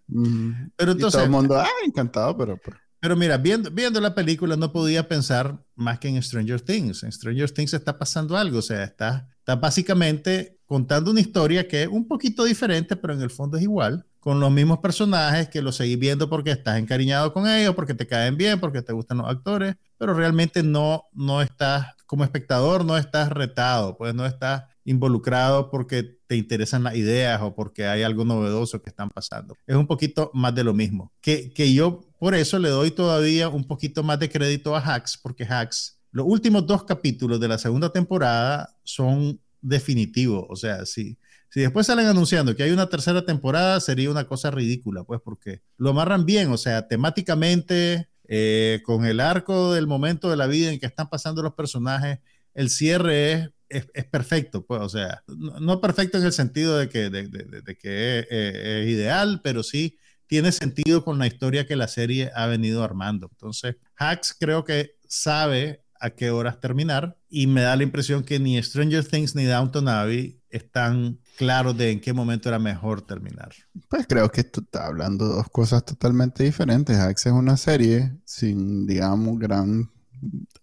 Pero 0.75 0.91
entonces... 0.91 1.13
todo 1.13 1.23
el 1.23 1.31
mundo, 1.31 1.55
ah, 1.59 1.67
encantado, 1.85 2.37
pero... 2.37 2.59
Pero, 2.99 3.15
mira, 3.15 3.37
viendo, 3.37 3.71
viendo 3.71 3.99
la 3.99 4.13
película 4.13 4.55
no 4.55 4.71
podía 4.71 5.07
pensar 5.07 5.59
más 5.75 5.99
que 5.99 6.07
en 6.07 6.21
Stranger 6.21 6.61
Things. 6.61 7.03
En 7.03 7.11
Stranger 7.11 7.49
Things 7.49 7.73
está 7.73 7.97
pasando 7.97 8.37
algo, 8.37 8.59
o 8.59 8.63
sea, 8.63 8.83
está, 8.83 9.27
está 9.39 9.55
básicamente 9.55 10.59
contando 10.65 11.11
una 11.11 11.21
historia 11.21 11.67
que 11.67 11.83
es 11.83 11.87
un 11.87 12.07
poquito 12.07 12.43
diferente, 12.43 12.95
pero 12.95 13.13
en 13.13 13.21
el 13.21 13.31
fondo 13.31 13.57
es 13.57 13.63
igual 13.63 14.05
con 14.25 14.39
los 14.39 14.51
mismos 14.51 14.79
personajes 14.79 15.49
que 15.49 15.61
los 15.61 15.75
seguís 15.75 15.99
viendo 15.99 16.27
porque 16.27 16.49
estás 16.49 16.79
encariñado 16.79 17.31
con 17.31 17.47
ellos, 17.47 17.75
porque 17.75 17.93
te 17.93 18.07
caen 18.07 18.37
bien, 18.37 18.59
porque 18.59 18.81
te 18.81 18.91
gustan 18.91 19.19
los 19.19 19.29
actores, 19.29 19.75
pero 19.99 20.15
realmente 20.15 20.63
no, 20.63 21.03
no 21.13 21.43
estás, 21.43 21.93
como 22.07 22.23
espectador, 22.23 22.85
no 22.85 22.97
estás 22.97 23.29
retado, 23.29 23.95
pues 23.97 24.15
no 24.15 24.25
estás 24.25 24.63
involucrado 24.83 25.69
porque 25.69 26.17
te 26.25 26.37
interesan 26.37 26.81
las 26.81 26.95
ideas 26.95 27.39
o 27.43 27.53
porque 27.53 27.85
hay 27.85 28.01
algo 28.01 28.25
novedoso 28.25 28.81
que 28.81 28.89
están 28.89 29.11
pasando. 29.11 29.55
Es 29.67 29.75
un 29.75 29.85
poquito 29.85 30.31
más 30.33 30.55
de 30.55 30.63
lo 30.63 30.73
mismo. 30.73 31.13
Que, 31.21 31.53
que 31.53 31.71
yo 31.71 32.01
por 32.17 32.33
eso 32.33 32.57
le 32.57 32.69
doy 32.69 32.89
todavía 32.89 33.47
un 33.47 33.65
poquito 33.65 34.01
más 34.01 34.17
de 34.17 34.31
crédito 34.31 34.75
a 34.75 34.79
Hacks, 34.79 35.19
porque 35.21 35.43
Hacks, 35.43 35.99
los 36.09 36.25
últimos 36.27 36.65
dos 36.65 36.83
capítulos 36.83 37.39
de 37.39 37.47
la 37.47 37.59
segunda 37.59 37.93
temporada 37.93 38.75
son 38.83 39.39
definitivos, 39.61 40.47
o 40.49 40.55
sea, 40.55 40.83
sí 40.87 41.03
si 41.03 41.17
después 41.61 41.87
salen 41.87 42.07
anunciando 42.07 42.55
que 42.55 42.63
hay 42.63 42.71
una 42.71 42.89
tercera 42.89 43.25
temporada, 43.25 43.79
sería 43.79 44.11
una 44.11 44.27
cosa 44.27 44.51
ridícula, 44.51 45.03
pues, 45.03 45.21
porque 45.23 45.61
lo 45.77 45.91
amarran 45.91 46.25
bien, 46.25 46.51
o 46.51 46.57
sea, 46.57 46.87
temáticamente, 46.87 48.09
eh, 48.27 48.81
con 48.83 49.05
el 49.05 49.19
arco 49.19 49.73
del 49.73 49.87
momento 49.87 50.29
de 50.29 50.37
la 50.37 50.47
vida 50.47 50.71
en 50.71 50.79
que 50.79 50.85
están 50.85 51.09
pasando 51.09 51.41
los 51.41 51.53
personajes, 51.53 52.19
el 52.53 52.69
cierre 52.69 53.53
es, 53.69 53.87
es, 53.93 54.05
perfecto, 54.05 54.65
pues, 54.65 54.81
o 54.81 54.89
sea, 54.89 55.23
no, 55.27 55.79
perfecto 55.81 56.17
en 56.17 56.25
el 56.25 56.33
sentido 56.33 56.77
de 56.77 56.89
que, 56.89 57.09
de, 57.09 57.77
que 57.77 58.19
es, 58.19 58.27
es, 58.29 58.87
ideal, 58.89 59.41
pero 59.43 59.63
sí 59.63 59.97
tiene 60.27 60.51
sentido 60.51 61.03
con 61.03 61.19
la 61.19 61.27
historia 61.27 61.65
que 61.65 61.75
la 61.75 61.87
serie 61.87 62.31
ha 62.35 62.47
venido 62.47 62.83
armando. 62.83 63.29
Entonces, 63.31 63.75
Hacks 63.95 64.35
creo 64.39 64.65
que 64.65 64.95
sabe 65.07 65.83
a 65.99 66.09
qué 66.09 66.31
horas 66.31 66.59
terminar 66.59 67.17
y 67.29 67.47
me 67.47 67.61
da 67.61 67.75
la 67.75 67.83
impresión 67.83 68.23
que 68.23 68.39
ni 68.39 68.61
Stranger 68.61 69.05
Things 69.05 69.35
ni 69.35 69.45
Downton 69.45 69.87
Abbey 69.87 70.39
están 70.55 71.19
claro 71.37 71.73
de 71.73 71.91
en 71.91 71.99
qué 71.99 72.13
momento 72.13 72.49
era 72.49 72.59
mejor 72.59 73.01
terminar. 73.01 73.53
Pues 73.89 74.07
creo 74.07 74.31
que 74.31 74.41
esto 74.41 74.61
está 74.61 74.87
hablando 74.87 75.27
de 75.27 75.35
dos 75.35 75.49
cosas 75.49 75.83
totalmente 75.83 76.43
diferentes. 76.43 76.97
Axe 76.97 77.29
es 77.29 77.35
una 77.35 77.57
serie 77.57 78.13
sin, 78.23 78.85
digamos, 78.87 79.37
gran, 79.39 79.91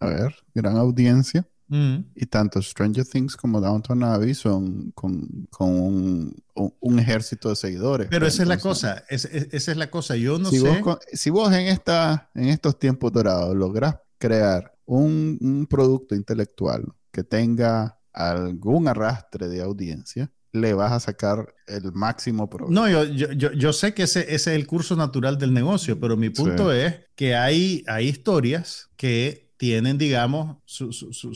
a 0.00 0.06
ver, 0.06 0.34
gran 0.54 0.76
audiencia. 0.76 1.46
Mm. 1.68 2.04
Y 2.14 2.26
tanto 2.26 2.60
Stranger 2.60 3.06
Things 3.06 3.34
como 3.34 3.60
Downton 3.60 4.02
Abbey 4.02 4.34
son 4.34 4.90
con, 4.92 5.46
con 5.50 5.70
un, 5.70 6.42
un, 6.54 6.98
ejército 6.98 7.48
de 7.48 7.56
seguidores. 7.56 8.08
Pero 8.10 8.26
esa 8.26 8.42
es 8.42 8.48
la 8.48 8.58
cosa, 8.58 9.04
esa 9.08 9.72
es 9.72 9.76
la 9.76 9.90
cosa. 9.90 10.16
Yo 10.16 10.38
no 10.38 10.50
sé. 10.50 10.60
si 11.14 11.30
vos 11.30 11.50
en, 11.52 11.68
esta, 11.68 12.30
en 12.34 12.50
estos 12.50 12.78
tiempos 12.78 13.10
dorados 13.12 13.56
lográs 13.56 13.96
crear 14.18 14.74
un, 14.84 15.38
un 15.40 15.66
producto 15.66 16.14
intelectual 16.14 16.84
que 17.10 17.24
tenga 17.24 18.01
algún 18.12 18.88
arrastre 18.88 19.48
de 19.48 19.62
audiencia, 19.62 20.30
le 20.52 20.74
vas 20.74 20.92
a 20.92 21.00
sacar 21.00 21.54
el 21.66 21.92
máximo 21.92 22.48
provecho. 22.48 22.72
No, 22.72 22.88
yo, 22.88 23.04
yo, 23.04 23.52
yo, 23.52 23.72
sé 23.72 23.94
que 23.94 24.02
ese, 24.02 24.20
ese, 24.20 24.34
es 24.34 24.46
el 24.48 24.66
curso 24.66 24.96
natural 24.96 25.38
del 25.38 25.54
negocio, 25.54 25.98
pero 25.98 26.16
mi 26.16 26.30
punto 26.30 26.72
es 26.72 26.94
que 27.14 27.34
hay, 27.34 27.82
hay 27.86 28.08
historias 28.08 28.90
que 28.96 29.50
tienen, 29.56 29.96
digamos, 29.96 30.56
su, 30.64 30.92
su, 30.92 31.12
su, 31.12 31.34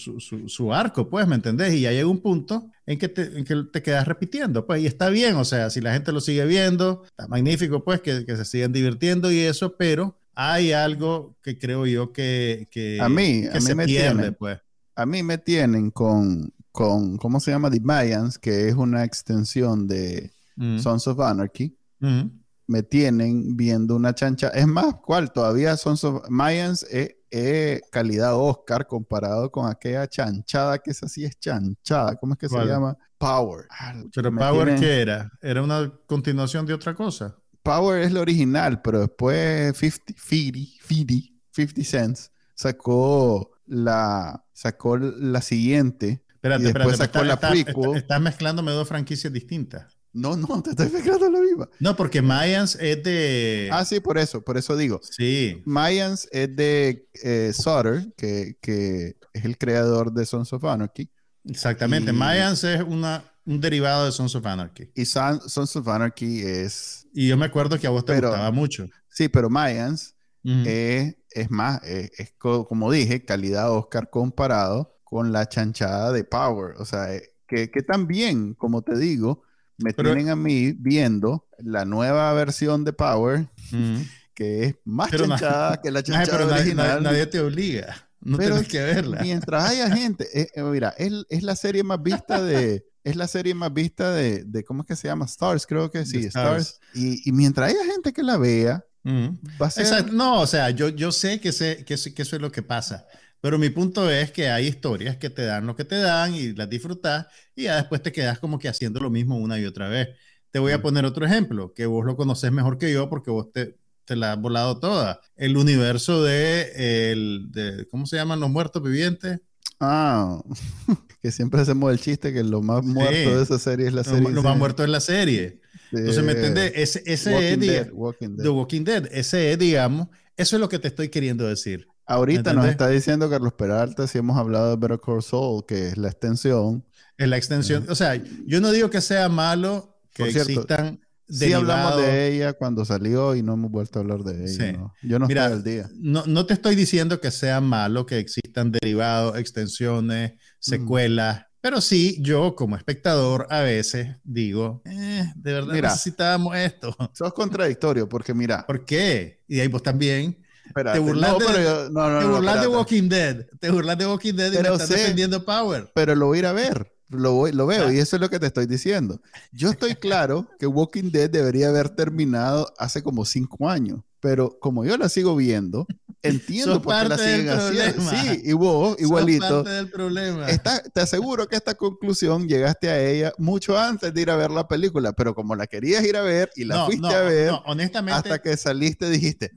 su, 0.48 0.74
arco, 0.74 1.08
pues, 1.08 1.26
¿me 1.28 1.36
entendés? 1.36 1.72
Y 1.74 1.82
ya 1.82 1.92
llega 1.92 2.08
un 2.08 2.20
punto 2.20 2.70
en 2.84 2.98
que, 2.98 3.08
te, 3.08 3.38
en 3.38 3.44
que 3.44 3.54
te 3.72 3.82
quedas 3.82 4.06
repitiendo, 4.06 4.66
pues, 4.66 4.82
y 4.82 4.86
está 4.86 5.10
bien, 5.10 5.36
o 5.36 5.44
sea, 5.44 5.70
si 5.70 5.80
la 5.80 5.92
gente 5.92 6.12
lo 6.12 6.20
sigue 6.20 6.44
viendo, 6.44 7.04
está 7.04 7.28
magnífico, 7.28 7.84
pues, 7.84 8.00
que, 8.00 8.26
que 8.26 8.36
se 8.36 8.44
sigan 8.44 8.72
divirtiendo 8.72 9.30
y 9.30 9.38
eso, 9.38 9.76
pero 9.76 10.18
hay 10.34 10.72
algo 10.72 11.36
que 11.40 11.56
creo 11.56 11.86
yo 11.86 12.12
que, 12.12 12.68
que 12.70 12.98
a 13.00 13.08
mí, 13.08 13.44
a 13.46 13.60
mí 13.60 13.74
me 13.74 13.86
tienen, 13.86 14.34
pues. 14.34 14.58
A 14.96 15.06
mí 15.06 15.22
me 15.22 15.38
tienen 15.38 15.90
con, 15.90 16.52
con, 16.76 17.16
¿cómo 17.16 17.40
se 17.40 17.50
llama? 17.50 17.70
The 17.70 17.80
Mayans, 17.80 18.38
que 18.38 18.68
es 18.68 18.74
una 18.74 19.02
extensión 19.02 19.88
de 19.88 20.30
mm. 20.56 20.78
Sons 20.78 21.06
of 21.06 21.18
Anarchy. 21.20 21.74
Mm. 22.00 22.24
Me 22.66 22.82
tienen 22.82 23.56
viendo 23.56 23.96
una 23.96 24.14
chancha. 24.14 24.48
Es 24.48 24.66
más, 24.66 24.96
¿cuál? 24.96 25.32
Todavía 25.32 25.74
Sons 25.78 26.04
of 26.04 26.28
Mayans 26.28 26.82
es, 26.90 27.80
calidad 27.90 28.34
Oscar 28.36 28.86
comparado 28.86 29.50
con 29.50 29.70
aquella 29.70 30.06
chanchada 30.06 30.78
que 30.78 30.90
es 30.90 31.02
así, 31.02 31.24
es 31.24 31.38
chanchada. 31.38 32.14
¿Cómo 32.16 32.34
es 32.34 32.38
que 32.38 32.48
se 32.48 32.62
llama? 32.66 32.94
Power. 33.16 33.66
Pero 34.14 34.34
Power, 34.34 34.78
¿qué 34.78 35.00
era? 35.00 35.32
¿Era 35.40 35.62
una 35.62 35.90
continuación 36.06 36.66
de 36.66 36.74
otra 36.74 36.94
cosa? 36.94 37.38
Power 37.62 38.02
es 38.02 38.12
lo 38.12 38.20
original, 38.20 38.82
pero 38.82 39.00
después 39.00 39.78
50, 39.78 40.12
50, 40.18 41.32
50, 41.52 41.84
Cents 41.84 42.30
sacó 42.54 43.52
la, 43.64 44.44
sacó 44.52 44.98
la 44.98 45.40
siguiente. 45.40 46.22
Espérate, 46.46 46.62
y 46.62 46.72
después 46.72 46.96
sacó 46.96 47.24
la 47.24 47.38
prequel. 47.38 47.96
Estás 47.96 48.20
mezclándome 48.20 48.72
dos 48.72 48.88
franquicias 48.88 49.32
distintas. 49.32 49.96
No, 50.12 50.34
no, 50.34 50.62
te 50.62 50.70
estoy 50.70 50.88
mezclando 50.90 51.30
la 51.30 51.40
misma. 51.40 51.68
No, 51.78 51.94
porque 51.94 52.22
Mayans 52.22 52.76
es 52.76 53.02
de. 53.02 53.68
Ah, 53.70 53.84
sí, 53.84 54.00
por 54.00 54.16
eso, 54.16 54.42
por 54.42 54.56
eso 54.56 54.76
digo. 54.76 55.00
Sí. 55.02 55.62
Mayans 55.66 56.26
es 56.32 56.56
de 56.56 57.08
eh, 57.22 57.52
Sutter, 57.52 58.14
que, 58.16 58.56
que, 58.62 59.16
es 59.34 59.44
el 59.44 59.58
creador 59.58 60.12
de 60.12 60.24
Sons 60.24 60.52
of 60.52 60.64
Anarchy. 60.64 61.10
Exactamente. 61.44 62.12
Mayans 62.12 62.64
es 62.64 62.82
una, 62.82 63.24
un 63.44 63.60
derivado 63.60 64.06
de 64.06 64.12
Sons 64.12 64.34
of 64.34 64.46
Anarchy. 64.46 64.90
Y 64.94 65.04
Sons 65.04 65.76
of 65.76 65.86
Anarchy 65.86 66.40
es 66.40 67.06
y 67.12 67.28
yo 67.28 67.36
me 67.38 67.46
acuerdo 67.46 67.78
que 67.78 67.86
a 67.86 67.90
vos 67.90 68.04
te 68.04 68.12
gustaba 68.12 68.50
mucho. 68.50 68.86
Sí, 69.08 69.28
pero 69.28 69.48
Mayans 69.48 70.14
es 70.42 71.50
más, 71.50 71.82
es, 71.82 72.32
como 72.38 72.92
dije, 72.92 73.24
calidad 73.24 73.72
Oscar 73.72 74.10
comparado 74.10 74.95
con 75.06 75.32
la 75.32 75.48
chanchada 75.48 76.10
de 76.10 76.24
Power. 76.24 76.74
O 76.78 76.84
sea, 76.84 77.14
eh, 77.14 77.32
que, 77.46 77.70
que 77.70 77.82
también, 77.82 78.54
como 78.54 78.82
te 78.82 78.98
digo, 78.98 79.44
me 79.78 79.92
tienen 79.92 80.30
a 80.30 80.36
mí 80.36 80.72
viendo 80.72 81.46
la 81.58 81.84
nueva 81.84 82.32
versión 82.32 82.84
de 82.84 82.92
Power, 82.92 83.48
que 84.34 84.64
es 84.64 84.74
más 84.84 85.12
chanchada 85.12 85.80
que 85.80 85.92
la 85.92 86.02
chanchada 86.02 86.44
original. 86.44 87.04
Nadie, 87.04 87.26
te 87.26 87.38
obliga. 87.38 88.08
No 88.20 88.36
tienes 88.36 88.66
que 88.66 88.80
verla. 88.80 89.20
Mientras 89.22 89.70
haya 89.70 89.88
gente, 89.96 90.26
eh, 90.34 90.48
eh, 90.54 90.62
mira, 90.62 90.92
es, 90.98 91.12
es, 91.28 91.44
la 91.44 91.54
serie 91.54 91.84
más 91.84 92.02
vista 92.02 92.42
de, 92.42 92.84
es 93.04 93.14
la 93.14 93.28
serie 93.28 93.54
más 93.54 93.72
vista 93.72 94.10
de, 94.10 94.42
de, 94.42 94.64
¿cómo 94.64 94.82
es 94.82 94.88
que 94.88 94.96
se 94.96 95.06
llama? 95.06 95.26
Stars, 95.26 95.68
creo 95.68 95.88
que 95.88 96.04
sí, 96.04 96.24
Stars. 96.24 96.80
Y, 96.94 97.28
y, 97.28 97.30
mientras 97.30 97.70
haya 97.70 97.84
gente 97.84 98.12
que 98.12 98.24
la 98.24 98.38
vea, 98.38 98.84
va 99.06 99.66
a 99.66 99.70
ser... 99.70 100.12
No, 100.12 100.40
o 100.40 100.46
sea, 100.48 100.70
yo, 100.70 100.88
yo 100.88 101.12
sé 101.12 101.38
que, 101.40 101.52
sé 101.52 101.84
que, 101.84 101.94
que 101.94 102.22
eso 102.22 102.34
es 102.34 102.42
lo 102.42 102.50
que 102.50 102.62
pasa. 102.62 103.06
Pero 103.46 103.60
mi 103.60 103.70
punto 103.70 104.10
es 104.10 104.32
que 104.32 104.48
hay 104.48 104.66
historias 104.66 105.18
que 105.18 105.30
te 105.30 105.42
dan 105.42 105.68
lo 105.68 105.76
que 105.76 105.84
te 105.84 105.94
dan 105.94 106.34
y 106.34 106.52
las 106.52 106.68
disfrutas 106.68 107.28
y 107.54 107.62
ya 107.62 107.76
después 107.76 108.02
te 108.02 108.10
quedas 108.10 108.40
como 108.40 108.58
que 108.58 108.66
haciendo 108.68 108.98
lo 108.98 109.08
mismo 109.08 109.36
una 109.36 109.56
y 109.56 109.64
otra 109.64 109.88
vez. 109.88 110.08
Te 110.50 110.58
voy 110.58 110.72
a 110.72 110.82
poner 110.82 111.04
otro 111.04 111.24
ejemplo, 111.24 111.72
que 111.72 111.86
vos 111.86 112.04
lo 112.04 112.16
conoces 112.16 112.50
mejor 112.50 112.76
que 112.76 112.92
yo 112.92 113.08
porque 113.08 113.30
vos 113.30 113.52
te, 113.52 113.76
te 114.04 114.16
la 114.16 114.32
has 114.32 114.40
volado 114.40 114.80
toda. 114.80 115.20
El 115.36 115.56
universo 115.56 116.24
de, 116.24 117.12
el, 117.12 117.46
de, 117.52 117.86
¿cómo 117.88 118.06
se 118.06 118.16
llaman 118.16 118.40
los 118.40 118.50
muertos 118.50 118.82
vivientes? 118.82 119.38
Ah, 119.78 120.42
que 121.22 121.30
siempre 121.30 121.60
hacemos 121.60 121.92
el 121.92 122.00
chiste 122.00 122.32
que 122.32 122.42
lo 122.42 122.62
más 122.62 122.84
muerto 122.84 123.36
de 123.36 123.44
esa 123.44 123.60
serie 123.60 123.86
es 123.86 123.92
la 123.92 124.02
serie. 124.02 124.28
Lo, 124.28 124.42
más 124.42 124.58
muerto 124.58 124.82
es 124.82 124.90
la 124.90 124.98
serie. 124.98 125.60
Entonces, 125.92 126.24
¿me 126.24 126.32
entiendes? 126.32 126.72
Ese, 126.74 127.00
ese 127.06 127.52
es, 127.52 127.60
Dead, 127.60 127.90
Walking 127.92 128.38
The 128.38 128.48
Walking 128.48 128.82
Dead. 128.82 129.08
Ese 129.12 129.52
es, 129.52 129.58
digamos, 129.60 130.08
eso 130.36 130.56
es 130.56 130.60
lo 130.60 130.68
que 130.68 130.80
te 130.80 130.88
estoy 130.88 131.10
queriendo 131.10 131.46
decir. 131.46 131.86
Ahorita 132.06 132.52
nos 132.52 132.66
está 132.66 132.88
diciendo 132.88 133.28
Carlos 133.28 133.52
Peralta 133.54 134.06
si 134.06 134.18
hemos 134.18 134.36
hablado 134.38 134.70
de 134.70 134.76
Better 134.76 135.00
Call 135.04 135.22
Saul, 135.22 135.64
que 135.66 135.88
es 135.88 135.96
la 135.96 136.08
extensión. 136.08 136.84
Es 137.18 137.28
la 137.28 137.36
extensión. 137.36 137.86
O 137.88 137.94
sea, 137.94 138.22
yo 138.46 138.60
no 138.60 138.70
digo 138.70 138.90
que 138.90 139.00
sea 139.00 139.28
malo 139.28 139.98
que 140.12 140.24
existan 140.24 141.00
Sí 141.28 141.52
hablamos 141.52 141.96
de 141.96 142.28
ella 142.28 142.52
cuando 142.52 142.84
salió 142.84 143.34
y 143.34 143.42
no 143.42 143.54
hemos 143.54 143.70
vuelto 143.72 143.98
a 143.98 144.02
hablar 144.02 144.20
de 144.20 144.44
ella. 144.44 144.92
Yo 145.02 145.18
no 145.18 145.26
Mira, 145.26 145.46
estoy 145.46 145.56
al 145.56 145.64
día. 145.64 145.90
No, 145.96 146.24
no, 146.24 146.46
te 146.46 146.54
estoy 146.54 146.76
diciendo 146.76 147.20
que 147.20 147.32
sea 147.32 147.60
malo 147.60 148.06
que 148.06 148.18
existan 148.18 148.70
derivados, 148.70 149.36
extensiones, 149.36 150.34
secuelas, 150.60 151.46
pero 151.66 151.80
sí, 151.80 152.18
yo 152.20 152.54
como 152.54 152.76
espectador 152.76 153.48
a 153.50 153.58
veces 153.60 154.18
digo, 154.22 154.82
eh, 154.84 155.32
de 155.34 155.52
verdad 155.52 155.74
necesitábamos 155.74 156.56
esto. 156.56 156.96
Sos 157.12 157.32
contradictorio 157.32 158.08
porque 158.08 158.32
mira. 158.32 158.64
¿Por 158.64 158.84
qué? 158.84 159.42
Y 159.48 159.58
ahí 159.58 159.66
vos 159.66 159.82
también. 159.82 160.38
Te 160.74 160.98
burlas, 160.98 161.38
de, 161.38 161.90
te 162.20 162.26
burlas 162.26 162.60
de 162.60 162.68
Walking 162.68 163.08
Dead. 163.08 163.46
Te 163.60 163.70
burlas 163.70 163.98
de 163.98 164.06
Walking 164.06 164.34
Dead 164.34 164.52
y 164.52 164.56
pero 164.56 164.74
estás 164.74 164.88
defendiendo 164.88 165.44
Power. 165.44 165.90
Pero 165.94 166.14
lo 166.14 166.26
voy 166.26 166.38
a 166.38 166.40
ir 166.40 166.46
a 166.46 166.52
ver. 166.52 166.96
Lo, 167.08 167.46
lo 167.46 167.66
veo 167.66 167.92
y 167.92 167.98
eso 167.98 168.16
es 168.16 168.20
lo 168.20 168.28
que 168.28 168.40
te 168.40 168.46
estoy 168.46 168.66
diciendo. 168.66 169.20
Yo 169.52 169.70
estoy 169.70 169.94
claro 169.94 170.48
que 170.58 170.66
Walking 170.66 171.10
Dead 171.10 171.30
debería 171.30 171.68
haber 171.68 171.90
terminado 171.90 172.72
hace 172.78 173.02
como 173.02 173.24
cinco 173.24 173.68
años, 173.68 174.00
pero 174.20 174.58
como 174.58 174.84
yo 174.84 174.96
la 174.96 175.08
sigo 175.08 175.36
viendo, 175.36 175.86
entiendo 176.22 176.82
por 176.82 177.00
qué 177.00 177.08
la 177.08 177.18
siguen 177.18 177.48
haciendo. 177.50 178.10
Sí, 178.10 178.40
y 178.44 178.52
vos, 178.54 178.96
igualito. 178.98 179.62
parte 179.62 179.70
del 179.70 179.90
problema. 179.90 180.46
te 180.92 181.00
aseguro 181.00 181.46
que 181.46 181.54
esta 181.54 181.74
conclusión 181.74 182.48
llegaste 182.48 182.90
a 182.90 183.00
ella 183.00 183.32
mucho 183.38 183.78
antes 183.78 184.12
de 184.12 184.20
ir 184.20 184.30
a 184.30 184.36
ver 184.36 184.50
la 184.50 184.66
película, 184.66 185.12
pero 185.12 185.32
como 185.32 185.54
la 185.54 185.68
querías 185.68 186.04
ir 186.04 186.16
a 186.16 186.22
ver 186.22 186.50
y 186.56 186.64
la 186.64 186.86
fuiste 186.86 187.14
a 187.14 187.20
ver, 187.20 187.52
honestamente, 187.66 188.18
hasta 188.18 188.42
que 188.42 188.56
saliste 188.56 189.08
dijiste, 189.08 189.52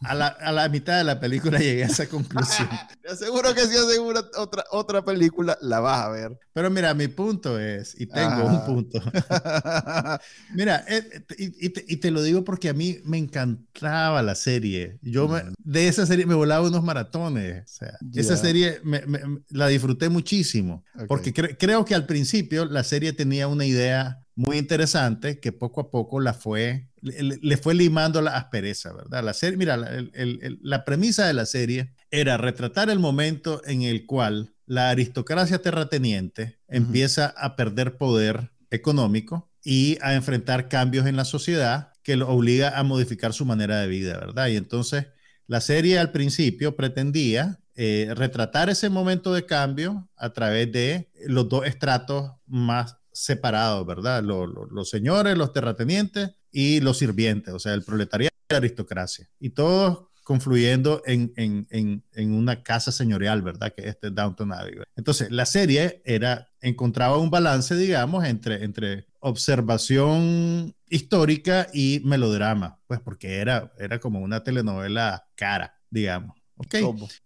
a 0.00 0.14
la, 0.14 0.26
a 0.26 0.52
la, 0.52 0.68
mitad 0.68 0.98
de 0.98 1.04
la 1.04 1.20
película 1.20 1.58
llegué 1.60 1.84
a 1.84 1.86
esa 1.86 2.08
conclusión. 2.08 2.68
Te 3.02 3.10
aseguro 3.10 3.54
que 3.54 3.66
si 3.66 3.76
asegura 3.76 4.24
otra, 4.38 4.64
otra 4.70 5.04
película, 5.04 5.58
la 5.60 5.80
vas 5.80 6.04
a 6.04 6.08
ver. 6.10 6.38
Pero 6.52 6.70
mira, 6.70 6.94
mi 6.94 7.08
punto 7.08 7.58
es, 7.58 7.94
y 7.98 8.06
tengo 8.06 8.44
un 8.44 8.64
punto. 8.64 9.00
mira, 10.54 10.84
eh, 10.88 11.24
y, 11.36 11.96
te, 11.96 12.10
lo 12.10 12.22
digo 12.22 12.44
porque 12.44 12.68
a 12.68 12.74
mí 12.74 12.98
me 13.04 13.18
encantaba 13.18 14.22
la 14.22 14.34
serie. 14.34 14.98
Yo 15.02 15.28
de 15.58 15.88
esa 15.88 16.06
serie 16.06 16.26
me 16.26 16.34
volaba 16.34 16.66
unos 16.66 16.82
maratones. 16.82 17.64
O 17.64 17.74
sea, 17.74 17.98
esa 18.14 18.36
serie 18.36 18.80
me, 18.84 19.02
la 19.50 19.68
disfruté 19.68 20.08
muchísimo. 20.08 20.84
Porque 21.08 21.32
creo 21.32 21.84
que 21.84 21.94
al 21.94 22.06
principio 22.06 22.64
la 22.64 22.84
serie 22.84 23.12
tenía 23.12 23.48
una 23.48 23.64
idea 23.64 24.23
muy 24.36 24.58
interesante 24.58 25.38
que 25.38 25.52
poco 25.52 25.80
a 25.80 25.90
poco 25.90 26.20
la 26.20 26.34
fue, 26.34 26.88
le, 27.00 27.56
fue 27.56 27.74
limando 27.74 28.20
la 28.20 28.36
aspereza, 28.36 28.92
¿verdad? 28.92 29.22
La 29.22 29.32
serie, 29.32 29.56
mira, 29.56 29.76
la, 29.76 30.84
premisa 30.84 31.26
de 31.26 31.34
la 31.34 31.46
serie 31.46 31.94
era 32.10 32.36
retratar 32.36 32.90
el 32.90 32.98
momento 32.98 33.62
en 33.64 33.82
el 33.82 34.06
cual 34.06 34.54
la 34.66 34.90
aristocracia 34.90 35.62
terrateniente 35.62 36.58
empieza 36.68 37.26
a 37.36 37.54
perder 37.54 37.96
poder 37.96 38.50
económico 38.70 39.50
y 39.62 39.98
a 40.00 40.14
enfrentar 40.14 40.68
cambios 40.68 41.06
en 41.06 41.16
la 41.16 41.24
sociedad 41.24 41.92
que 42.02 42.16
lo 42.16 42.28
obliga 42.28 42.78
a 42.78 42.82
modificar 42.82 43.32
su 43.32 43.44
manera 43.44 43.80
de 43.80 43.86
vida, 43.86 44.18
¿verdad? 44.18 44.48
Y 44.48 44.56
entonces 44.56 45.06
la 45.46 45.60
serie 45.60 45.98
al 45.98 46.10
principio 46.10 46.74
pretendía 46.74 47.60
eh, 47.76 48.12
retratar 48.14 48.68
ese 48.68 48.88
momento 48.88 49.32
de 49.32 49.46
cambio 49.46 50.08
a 50.16 50.32
través 50.32 50.70
de 50.72 51.10
los 51.26 51.48
dos 51.48 51.66
estratos 51.66 52.32
más 52.46 52.96
separados, 53.14 53.86
¿verdad? 53.86 54.22
los 54.22 54.90
señores, 54.90 55.38
los 55.38 55.52
terratenientes 55.52 56.32
y 56.50 56.80
los 56.80 56.98
sirvientes, 56.98 57.54
o 57.54 57.58
sea, 57.58 57.72
el 57.72 57.82
proletariado 57.82 58.34
y 58.36 58.52
la 58.52 58.58
aristocracia. 58.58 59.30
Y 59.40 59.50
todos 59.50 60.08
confluyendo 60.24 61.02
en, 61.04 61.32
en, 61.36 61.66
en, 61.70 62.02
en, 62.14 62.32
una 62.32 62.62
casa 62.62 62.90
señorial, 62.90 63.42
¿verdad? 63.42 63.72
Que 63.74 63.82
es 63.82 63.88
este 63.88 64.10
Downton 64.10 64.52
Abbey. 64.52 64.74
Entonces, 64.96 65.30
la 65.30 65.44
serie 65.46 66.02
era, 66.04 66.48
encontraba 66.60 67.18
un 67.18 67.30
balance, 67.30 67.76
digamos, 67.76 68.24
entre, 68.24 68.64
entre 68.64 69.06
observación 69.20 70.74
histórica 70.88 71.68
y 71.72 72.00
melodrama, 72.04 72.80
pues 72.86 73.00
porque 73.00 73.36
era, 73.36 73.72
era 73.78 74.00
como 74.00 74.20
una 74.20 74.42
telenovela 74.42 75.28
cara, 75.36 75.78
digamos. 75.90 76.36
¿Ok? 76.56 76.74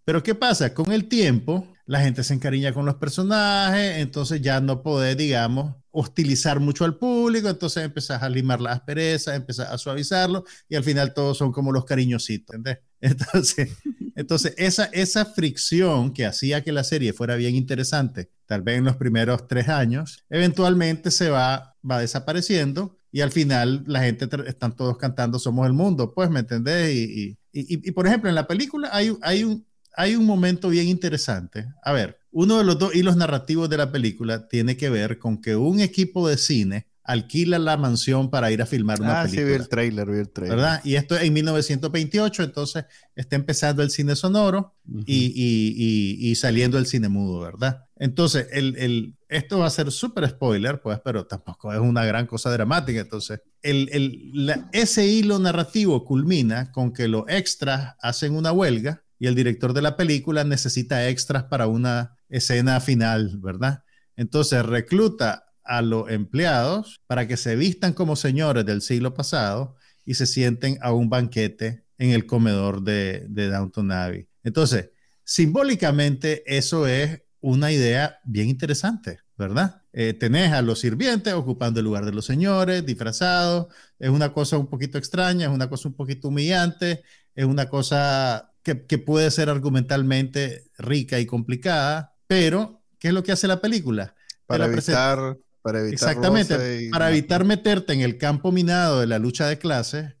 Pero 0.03 0.23
¿qué 0.23 0.35
pasa? 0.35 0.73
Con 0.73 0.91
el 0.91 1.07
tiempo, 1.07 1.67
la 1.85 2.01
gente 2.01 2.23
se 2.23 2.33
encariña 2.33 2.73
con 2.73 2.85
los 2.85 2.95
personajes, 2.95 3.97
entonces 3.97 4.41
ya 4.41 4.61
no 4.61 4.81
podés, 4.83 5.17
digamos, 5.17 5.75
hostilizar 5.91 6.59
mucho 6.59 6.85
al 6.85 6.97
público, 6.97 7.49
entonces 7.49 7.83
empezás 7.83 8.21
a 8.21 8.29
limar 8.29 8.61
las 8.61 8.77
asperezas, 8.77 9.35
empezás 9.35 9.69
a 9.69 9.77
suavizarlo 9.77 10.45
y 10.67 10.75
al 10.75 10.83
final 10.83 11.13
todos 11.13 11.37
son 11.37 11.51
como 11.51 11.71
los 11.71 11.85
cariñositos, 11.85 12.55
¿entendés? 12.55 12.83
Entonces, 13.01 13.77
entonces 14.17 14.53
esa, 14.57 14.85
esa 14.91 15.23
fricción 15.23 16.11
que 16.11 16.25
hacía 16.25 16.65
que 16.65 16.73
la 16.73 16.83
serie 16.83 17.13
fuera 17.13 17.37
bien 17.37 17.55
interesante, 17.55 18.29
tal 18.45 18.61
vez 18.61 18.77
en 18.77 18.83
los 18.83 18.97
primeros 18.97 19.47
tres 19.47 19.69
años, 19.69 20.25
eventualmente 20.29 21.09
se 21.09 21.29
va, 21.29 21.77
va 21.89 22.01
desapareciendo 22.01 22.98
y 23.11 23.21
al 23.21 23.31
final 23.31 23.83
la 23.87 24.01
gente 24.01 24.27
están 24.47 24.75
todos 24.75 24.97
cantando 24.97 25.39
Somos 25.39 25.65
el 25.65 25.73
Mundo, 25.73 26.13
pues, 26.13 26.29
¿me 26.29 26.41
entendés? 26.41 26.93
Y, 26.95 27.37
y, 27.51 27.87
y, 27.87 27.91
por 27.91 28.05
ejemplo, 28.05 28.29
en 28.29 28.35
la 28.35 28.47
película 28.47 28.89
hay, 28.91 29.15
hay, 29.21 29.43
un, 29.43 29.65
hay 29.95 30.15
un 30.15 30.25
momento 30.25 30.69
bien 30.69 30.87
interesante. 30.87 31.67
A 31.83 31.91
ver, 31.93 32.19
uno 32.31 32.57
de 32.59 32.63
los 32.63 32.77
dos 32.77 32.93
hilos 32.93 33.15
narrativos 33.17 33.69
de 33.69 33.77
la 33.77 33.91
película 33.91 34.47
tiene 34.47 34.77
que 34.77 34.89
ver 34.89 35.17
con 35.17 35.41
que 35.41 35.55
un 35.55 35.79
equipo 35.79 36.27
de 36.27 36.37
cine 36.37 36.88
alquila 37.09 37.57
la 37.57 37.75
mansión 37.75 38.29
para 38.29 38.51
ir 38.51 38.61
a 38.61 38.67
filmar 38.67 39.01
una 39.01 39.23
película. 39.23 39.41
Ah, 39.41 39.45
sí, 39.45 39.51
vi 39.51 39.53
el 39.53 39.67
trailer, 39.67 40.11
vi 40.11 40.19
el 40.19 40.29
trailer. 40.29 40.57
¿Verdad? 40.57 40.81
Y 40.83 40.93
esto 40.93 41.17
en 41.17 41.33
1928, 41.33 42.43
entonces 42.43 42.85
está 43.15 43.35
empezando 43.35 43.81
el 43.81 43.89
cine 43.89 44.15
sonoro 44.15 44.75
y, 45.07 46.35
saliendo 46.35 46.77
el 46.77 46.85
cine 46.85 47.09
mudo, 47.09 47.39
¿verdad? 47.39 47.85
Entonces, 47.95 48.47
el, 48.51 48.75
el, 48.77 49.15
esto 49.27 49.57
va 49.57 49.65
a 49.65 49.71
ser 49.71 49.91
súper 49.91 50.29
spoiler, 50.29 50.81
pues, 50.81 50.99
pero 51.03 51.25
tampoco 51.25 51.73
es 51.73 51.79
una 51.79 52.05
gran 52.05 52.27
cosa 52.27 52.51
dramática. 52.51 52.99
Entonces, 52.99 53.41
el, 53.63 53.89
el, 53.91 54.65
ese 54.71 55.07
hilo 55.07 55.39
narrativo 55.39 56.05
culmina 56.05 56.71
con 56.71 56.93
que 56.93 57.07
los 57.07 57.23
extras 57.27 57.95
hacen 58.01 58.35
una 58.35 58.51
huelga 58.51 59.03
y 59.17 59.25
el 59.25 59.33
director 59.33 59.73
de 59.73 59.81
la 59.81 59.97
película 59.97 60.43
necesita 60.43 61.09
extras 61.09 61.45
para 61.45 61.65
una 61.65 62.15
escena 62.29 62.79
final, 62.79 63.39
¿verdad? 63.39 63.83
Entonces 64.15 64.63
recluta 64.63 65.48
a 65.69 65.83
los 65.83 66.09
empleados 66.09 66.99
para 67.05 67.27
que 67.27 67.37
se 67.37 67.55
vistan 67.55 67.93
como 67.93 68.15
señores 68.15 68.65
del 68.65 68.81
siglo 68.81 69.13
pasado 69.13 69.75
y 70.03 70.15
se 70.15 70.25
sienten 70.25 70.79
a 70.81 70.91
un 70.93 71.11
banquete 71.11 71.85
en 71.99 72.09
el 72.09 72.25
comedor 72.25 72.81
de, 72.81 73.27
Downton 73.29 73.91
Abbey. 73.91 74.27
Entonces, 74.43 74.89
simbólicamente 75.23 76.43
eso 76.57 76.87
es 76.87 77.21
una 77.39 77.71
idea 77.71 78.19
bien 78.25 78.49
interesante, 78.49 79.19
¿verdad? 79.37 79.83
Eh, 79.93 80.13
tenés 80.13 80.53
a 80.53 80.63
los 80.63 80.79
sirvientes 80.79 81.33
ocupando 81.33 81.79
el 81.79 81.85
lugar 81.85 82.03
de 82.03 82.13
los 82.13 82.25
señores, 82.25 82.83
disfrazados, 82.83 83.67
es 83.99 84.09
una 84.09 84.33
cosa 84.33 84.57
un 84.57 84.67
poquito 84.67 84.97
extraña, 84.97 85.45
es 85.45 85.51
una 85.51 85.69
cosa 85.69 85.87
un 85.87 85.93
poquito 85.93 86.29
humillante, 86.29 87.03
es 87.35 87.45
una 87.45 87.69
cosa 87.69 88.55
que, 88.63 88.87
que 88.87 88.97
puede 88.97 89.29
ser 89.29 89.49
argumentalmente 89.49 90.71
rica 90.79 91.19
y 91.19 91.27
complicada, 91.27 92.15
pero 92.25 92.81
¿qué 92.97 93.09
es 93.09 93.13
lo 93.13 93.21
que 93.21 93.33
hace 93.33 93.47
la 93.47 93.61
película? 93.61 94.15
Para 94.47 94.65
evitar 94.65 95.37
para 95.69 95.81
evitar 95.81 96.09
Exactamente, 96.09 96.89
para 96.91 97.09
evitar 97.09 97.45
meterte 97.45 97.93
en 97.93 98.01
el 98.01 98.17
campo 98.17 98.51
minado 98.51 98.99
de 98.99 99.07
la 99.07 99.19
lucha 99.19 99.47
de 99.47 99.59
clases 99.59 100.15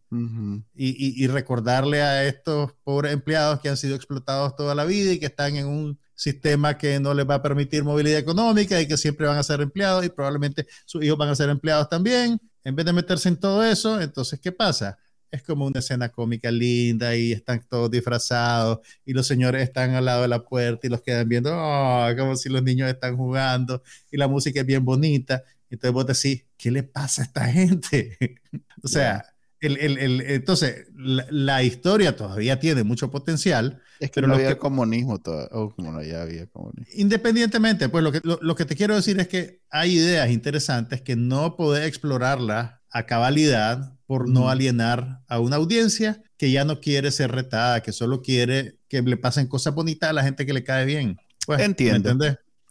y, 0.75 1.27
recordarle 1.27 2.01
a 2.01 2.25
estos 2.25 2.73
pobres 2.83 3.13
empleados 3.13 3.59
que 3.59 3.69
han 3.69 3.77
sido 3.77 3.95
explotados 3.95 4.55
toda 4.55 4.75
la 4.75 4.85
vida 4.85 5.11
y 5.11 5.19
que 5.19 5.25
están 5.25 5.55
en 5.55 5.67
un 5.67 5.99
sistema 6.13 6.77
que 6.77 6.99
no 6.99 7.13
les 7.13 7.27
va 7.27 7.35
a 7.35 7.41
permitir 7.41 7.83
movilidad 7.83 8.19
económica 8.19 8.79
y 8.79 8.87
que 8.87 8.97
siempre 8.97 9.25
van 9.25 9.37
a 9.37 9.43
ser 9.43 9.61
empleados 9.61 10.05
y 10.05 10.09
probablemente 10.09 10.67
sus 10.85 11.03
hijos 11.03 11.17
van 11.17 11.29
a 11.29 11.35
ser 11.35 11.49
empleados 11.49 11.89
también. 11.89 12.39
En 12.63 12.75
vez 12.75 12.85
de 12.85 12.93
meterse 12.93 13.29
en 13.29 13.37
todo 13.37 13.63
eso, 13.63 13.99
entonces, 13.99 14.39
¿qué 14.39 14.51
pasa? 14.51 14.97
Es 15.31 15.43
como 15.43 15.65
una 15.65 15.79
escena 15.79 16.09
cómica 16.09 16.51
linda 16.51 17.15
y 17.15 17.31
están 17.31 17.61
todos 17.69 17.91
disfrazados 17.91 18.79
y 19.05 19.13
los 19.13 19.27
señores 19.27 19.63
están 19.63 19.91
al 19.91 20.05
lado 20.05 20.23
de 20.23 20.27
la 20.27 20.43
puerta 20.43 20.87
y 20.87 20.89
los 20.89 21.01
quedan 21.01 21.27
viendo 21.29 21.51
oh, 21.53 22.07
como 22.17 22.35
si 22.35 22.49
los 22.49 22.63
niños 22.63 22.89
están 22.89 23.17
jugando 23.17 23.83
y 24.11 24.17
la 24.17 24.27
música 24.27 24.61
es 24.61 24.65
bien 24.65 24.83
bonita. 24.83 25.43
Entonces 25.69 25.93
vos 25.93 26.07
decís, 26.07 26.45
¿qué 26.57 26.71
le 26.71 26.83
pasa 26.83 27.21
a 27.21 27.25
esta 27.25 27.45
gente? 27.45 28.17
o 28.83 28.87
sea, 28.87 29.23
el, 29.59 29.77
el, 29.77 29.97
el, 29.97 30.21
entonces 30.21 30.87
la, 30.95 31.61
historia 31.63 32.15
todavía 32.15 32.59
tiene 32.59 32.83
mucho 32.83 33.11
potencial. 33.11 33.81
Es 33.99 34.09
que 34.09 34.15
pero 34.15 34.27
no 34.27 34.35
había 34.35 34.57
comunismo, 34.57 35.19
o 35.51 35.69
como 35.75 35.91
no 35.91 36.01
ya 36.01 36.23
había 36.23 36.47
comunismo. 36.47 36.85
Independientemente, 36.93 37.89
pues 37.89 38.03
lo 38.03 38.11
que, 38.11 38.21
lo, 38.23 38.39
lo 38.41 38.55
que 38.55 38.65
te 38.65 38.75
quiero 38.75 38.95
decir 38.95 39.19
es 39.19 39.27
que 39.27 39.61
hay 39.69 39.97
ideas 39.97 40.29
interesantes 40.31 41.01
que 41.01 41.15
no 41.15 41.55
podés 41.55 41.85
explorarlas 41.87 42.78
a 42.91 43.05
cabalidad 43.05 43.97
por 44.05 44.27
no 44.29 44.49
alienar 44.49 45.21
a 45.27 45.39
una 45.39 45.57
audiencia 45.57 46.21
que 46.37 46.51
ya 46.51 46.65
no 46.65 46.79
quiere 46.79 47.11
ser 47.11 47.31
retada, 47.31 47.81
que 47.81 47.91
solo 47.91 48.21
quiere 48.21 48.77
que 48.87 49.01
le 49.01 49.17
pasen 49.17 49.47
cosas 49.47 49.75
bonitas 49.75 50.09
a 50.09 50.13
la 50.13 50.23
gente 50.23 50.45
que 50.45 50.53
le 50.53 50.63
cae 50.63 50.85
bien. 50.85 51.17
Pues, 51.45 51.61
Entiendo. 51.61 52.11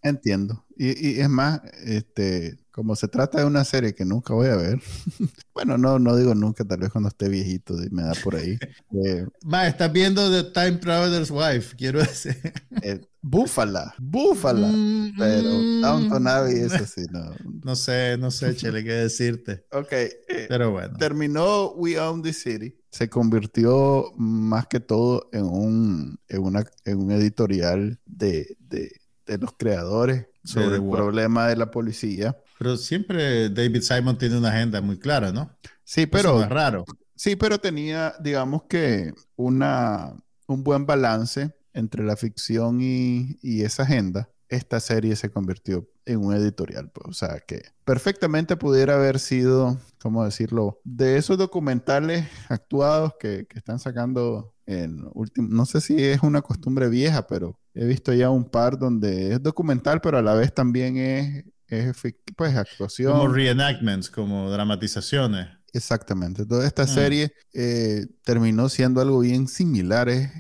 Entiendo. 0.03 0.65
Y, 0.77 1.09
y, 1.09 1.21
es 1.21 1.29
más, 1.29 1.61
este, 1.85 2.57
como 2.71 2.95
se 2.95 3.09
trata 3.09 3.39
de 3.39 3.45
una 3.45 3.65
serie 3.65 3.95
que 3.95 4.05
nunca 4.05 4.33
voy 4.35 4.47
a 4.47 4.57
ver, 4.57 4.81
bueno, 5.55 5.77
no, 5.77 5.99
no 5.99 6.17
digo 6.17 6.35
nunca, 6.35 6.65
tal 6.65 6.79
vez 6.79 6.91
cuando 6.91 7.09
esté 7.09 7.29
viejito 7.29 7.75
y 7.83 7.91
me 7.91 8.03
da 8.03 8.13
por 8.23 8.37
ahí. 8.37 8.57
Eh, 9.05 9.27
Va, 9.53 9.67
estás 9.67 9.93
viendo 9.93 10.31
The 10.31 10.51
Time 10.53 10.79
Traveler's 10.79 11.31
Wife, 11.31 11.77
quiero 11.77 11.99
decir. 11.99 12.37
Eh, 12.83 13.01
búfala, 13.21 13.95
búfala. 13.99 14.69
Mm, 14.69 15.15
pero 15.19 15.51
mm. 15.51 15.81
Downton 15.81 16.29
Abbey, 16.29 16.61
eso 16.61 16.85
sí, 16.87 17.03
no. 17.11 17.31
No 17.65 17.77
sé, 17.77 18.17
no 18.19 18.31
sé, 18.31 18.57
Chele, 18.57 18.83
qué 18.83 18.93
decirte. 18.93 19.67
Ok. 19.73 19.93
Eh, 19.93 20.47
pero 20.49 20.71
bueno. 20.71 20.97
Terminó 20.97 21.73
We 21.73 21.99
Own 22.01 22.23
the 22.23 22.33
City. 22.33 22.75
Se 22.91 23.11
convirtió 23.11 24.13
más 24.17 24.67
que 24.67 24.81
todo 24.81 25.29
en 25.33 25.45
un, 25.45 26.19
en 26.29 26.43
una, 26.43 26.65
en 26.85 26.99
un 26.99 27.11
editorial 27.11 28.01
de, 28.07 28.57
de, 28.61 28.93
de 29.27 29.39
los 29.39 29.53
creadores 29.53 30.29
sobre 30.45 30.77
el 30.77 30.89
problema 30.89 31.47
de 31.49 31.57
la 31.57 31.71
policía 31.71 32.35
pero 32.59 32.77
siempre 32.77 33.49
David 33.49 33.83
Simon 33.83 34.19
tiene 34.19 34.37
una 34.37 34.49
agenda 34.49 34.81
muy 34.81 34.99
clara, 34.99 35.31
¿no? 35.31 35.57
Sí, 35.85 36.07
pero... 36.07 36.43
es 36.43 36.49
raro. 36.49 36.85
Sí, 37.15 37.37
pero 37.37 37.59
tenía, 37.59 38.15
digamos 38.21 38.65
que, 38.65 39.13
una, 39.37 40.13
un 40.47 40.63
buen 40.63 40.85
balance 40.85 41.53
entre 41.79 42.05
la 42.05 42.17
ficción 42.17 42.81
y, 42.81 43.39
y 43.43 43.63
esa 43.63 43.85
agenda. 43.85 44.29
Esta 44.49 44.81
serie 44.81 45.15
se 45.15 45.31
convirtió 45.31 45.87
en 46.07 46.25
un 46.25 46.35
editorial, 46.35 46.91
pues, 46.91 47.09
o 47.09 47.13
sea, 47.13 47.41
que 47.41 47.63
perfectamente 47.85 48.57
pudiera 48.57 48.95
haber 48.95 49.19
sido, 49.19 49.79
¿cómo 50.01 50.25
decirlo?, 50.25 50.81
de 50.85 51.19
esos 51.19 51.37
documentales 51.37 52.27
actuados 52.49 53.13
que, 53.21 53.47
que 53.47 53.59
están 53.59 53.79
sacando 53.79 54.55
en 54.65 55.07
último, 55.13 55.49
no 55.51 55.67
sé 55.67 55.83
si 55.83 56.03
es 56.03 56.23
una 56.23 56.41
costumbre 56.41 56.89
vieja, 56.89 57.27
pero 57.27 57.59
he 57.75 57.85
visto 57.85 58.13
ya 58.15 58.31
un 58.31 58.45
par 58.45 58.79
donde 58.79 59.35
es 59.35 59.43
documental, 59.43 60.01
pero 60.01 60.17
a 60.17 60.23
la 60.23 60.35
vez 60.35 60.55
también 60.55 60.97
es 60.97 61.45
es 61.69 61.97
pues 62.37 62.57
actuación. 62.57 63.13
Como 63.13 63.29
reenactments, 63.29 64.11
como 64.11 64.51
dramatizaciones. 64.51 65.49
Exactamente. 65.73 66.47
Toda 66.47 66.67
esta 66.67 66.85
mm. 66.85 66.89
serie 66.89 67.33
eh, 67.53 68.07
terminó 68.25 68.69
siendo 68.69 69.01
algo 69.01 69.21
bien 69.21 69.49
similar. 69.49 70.09
Es, 70.09 70.31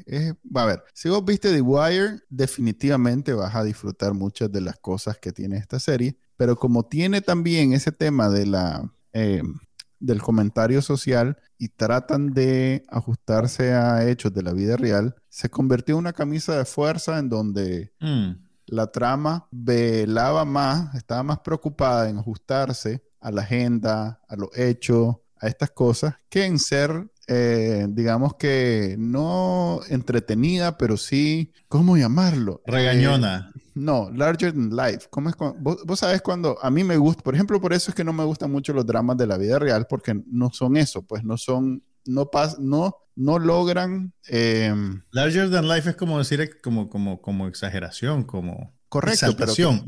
a 0.55 0.65
ver, 0.65 0.83
si 0.95 1.09
vos 1.09 1.25
viste 1.25 1.53
The 1.53 1.61
Wire, 1.61 2.21
definitivamente 2.29 3.33
vas 3.33 3.55
a 3.55 3.65
disfrutar 3.65 4.15
muchas 4.15 4.51
de 4.51 4.61
las 4.61 4.79
cosas 4.79 5.19
que 5.19 5.33
tiene 5.33 5.57
esta 5.57 5.79
serie. 5.79 6.17
Pero 6.37 6.57
como 6.57 6.87
tiene 6.87 7.21
también 7.21 7.73
ese 7.73 7.93
tema 7.93 8.29
de 8.31 8.47
la, 8.47 8.91
eh, 9.13 9.43
del 10.01 10.23
comentario 10.23 10.81
social 10.81 11.39
y 11.59 11.69
tratan 11.69 12.33
de 12.33 12.85
ajustarse 12.89 13.73
a 13.73 14.09
hechos 14.09 14.33
de 14.33 14.43
la 14.43 14.53
vida 14.53 14.77
real, 14.77 15.15
se 15.29 15.51
convirtió 15.51 15.95
en 15.95 16.01
una 16.01 16.13
camisa 16.13 16.57
de 16.57 16.65
fuerza 16.65 17.19
en 17.19 17.29
donde... 17.29 17.93
Mm 18.01 18.49
la 18.69 18.87
trama 18.87 19.49
velaba 19.51 20.45
más, 20.45 20.95
estaba 20.95 21.23
más 21.23 21.41
preocupada 21.41 22.09
en 22.09 22.19
ajustarse 22.19 23.03
a 23.21 23.31
la 23.31 23.43
agenda, 23.43 24.21
a 24.29 24.37
los 24.37 24.57
hechos, 24.57 25.17
a 25.41 25.47
estas 25.47 25.71
cosas, 25.71 26.15
que 26.29 26.45
en 26.45 26.59
ser, 26.59 27.11
eh, 27.27 27.87
digamos 27.91 28.35
que 28.35 28.97
no 28.99 29.81
entretenida, 29.89 30.79
pero 30.79 30.97
sí, 30.97 31.53
¿cómo 31.69 31.97
llamarlo? 31.97 32.63
Regañona. 32.67 33.53
Eh, 33.55 33.61
no, 33.75 34.11
larger 34.11 34.53
than 34.53 34.71
life. 34.71 35.07
¿Cómo 35.11 35.29
es 35.29 35.37
vos, 35.37 35.85
vos, 35.85 35.99
sabés 36.01 36.21
cuando 36.21 36.59
a 36.61 36.71
mí 36.71 36.83
me 36.83 36.97
gusta, 36.97 37.23
por 37.23 37.35
ejemplo, 37.35 37.61
por 37.61 37.73
eso 37.73 37.91
es 37.91 37.95
que 37.95 38.05
no 38.05 38.13
me 38.13 38.25
gustan 38.25 38.51
mucho 38.51 38.73
los 38.73 38.85
dramas 38.85 39.17
de 39.17 39.27
la 39.27 39.39
vida 39.39 39.59
real, 39.59 39.87
porque 39.89 40.21
no 40.27 40.51
son 40.51 40.77
eso, 40.77 41.03
pues 41.03 41.23
no 41.23 41.37
son, 41.37 41.85
no, 42.05 42.31
pas, 42.31 42.59
no 42.59 42.97
no 43.19 43.39
logran... 43.39 44.15
Em, 44.29 45.03
Larger 45.11 45.51
than 45.51 45.67
life 45.69 45.91
es 45.91 45.97
como 45.97 46.19
decir 46.19 46.61
como, 46.63 46.89
como, 46.89 47.21
como 47.21 47.49
exageración, 47.49 48.23
como... 48.23 48.78
Correcto. 48.89 49.27
Exaltación. 49.27 49.85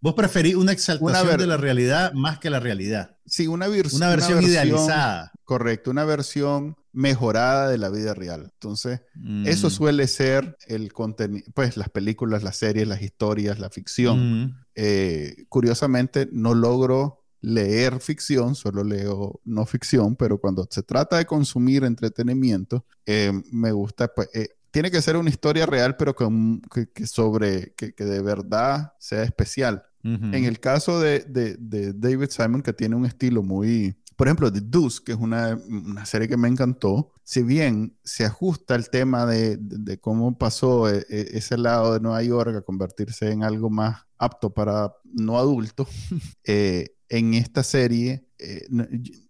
vos 0.00 0.14
preferís 0.14 0.56
una 0.56 0.72
exaltación 0.72 1.38
de 1.38 1.46
la 1.46 1.56
realidad 1.56 2.12
más 2.12 2.38
que 2.38 2.50
la 2.50 2.60
realidad. 2.60 3.16
Sí, 3.24 3.46
una, 3.46 3.66
una, 3.66 3.76
versión, 3.76 4.02
una 4.02 4.10
versión 4.10 4.42
idealizada. 4.42 5.32
Correcto, 5.44 5.90
una 5.90 6.04
versión 6.04 6.76
mejorada 6.92 7.68
de 7.68 7.78
la 7.78 7.88
vida 7.88 8.14
real. 8.14 8.50
Entonces, 8.52 9.00
eso 9.44 9.68
mm. 9.68 9.70
suele 9.70 10.06
ser 10.08 10.56
el 10.66 10.92
contenido, 10.92 11.46
pues 11.54 11.76
las 11.76 11.88
películas, 11.88 12.42
las 12.42 12.56
series, 12.56 12.86
las 12.86 13.02
historias, 13.02 13.58
la 13.58 13.70
ficción. 13.70 14.44
Mm. 14.44 14.64
Eh, 14.74 15.44
curiosamente, 15.48 16.28
no 16.32 16.54
logro 16.54 17.22
leer 17.40 18.00
ficción, 18.00 18.54
solo 18.54 18.84
leo 18.84 19.40
no 19.44 19.66
ficción, 19.66 20.16
pero 20.16 20.38
cuando 20.38 20.66
se 20.70 20.82
trata 20.82 21.18
de 21.18 21.26
consumir 21.26 21.84
entretenimiento, 21.84 22.84
eh, 23.04 23.32
me 23.50 23.72
gusta, 23.72 24.08
pues, 24.08 24.28
eh, 24.34 24.50
tiene 24.72 24.90
que 24.90 25.02
ser 25.02 25.16
una 25.16 25.30
historia 25.30 25.66
real, 25.66 25.96
pero 25.96 26.16
que, 26.16 26.88
que, 26.92 27.06
sobre, 27.06 27.74
que, 27.74 27.94
que, 27.94 28.04
de 28.04 28.22
verdad 28.22 28.94
sea 28.98 29.22
especial. 29.22 29.84
En 30.04 30.46
el 30.46 30.58
caso 30.58 30.98
de, 30.98 31.20
de, 31.20 31.56
de, 31.60 31.92
David 31.92 32.30
Simon, 32.30 32.62
que 32.62 32.72
tiene 32.72 32.96
un 32.96 33.06
estilo 33.06 33.40
muy, 33.44 33.94
por 34.16 34.26
ejemplo, 34.26 34.52
The 34.52 34.60
Deuce, 34.60 35.00
que 35.04 35.12
es 35.12 35.18
una, 35.18 35.56
una 35.68 36.04
serie 36.06 36.26
que 36.26 36.36
me 36.36 36.48
encantó, 36.48 37.12
si 37.22 37.44
bien 37.44 37.96
se 38.02 38.24
ajusta 38.24 38.74
el 38.74 38.90
tema 38.90 39.26
de, 39.26 39.58
de 39.60 40.00
cómo 40.00 40.36
pasó 40.36 40.90
e, 40.90 41.06
e, 41.08 41.28
ese 41.34 41.56
lado 41.56 41.92
de 41.94 42.00
Nueva 42.00 42.20
York 42.20 42.56
a 42.56 42.62
convertirse 42.62 43.30
en 43.30 43.44
algo 43.44 43.70
más 43.70 44.04
apto 44.18 44.52
para 44.52 44.92
no 45.04 45.38
adultos, 45.38 45.86
eh, 46.44 46.96
en 47.08 47.34
esta 47.34 47.62
serie. 47.62 48.26
Eh, 48.38 48.66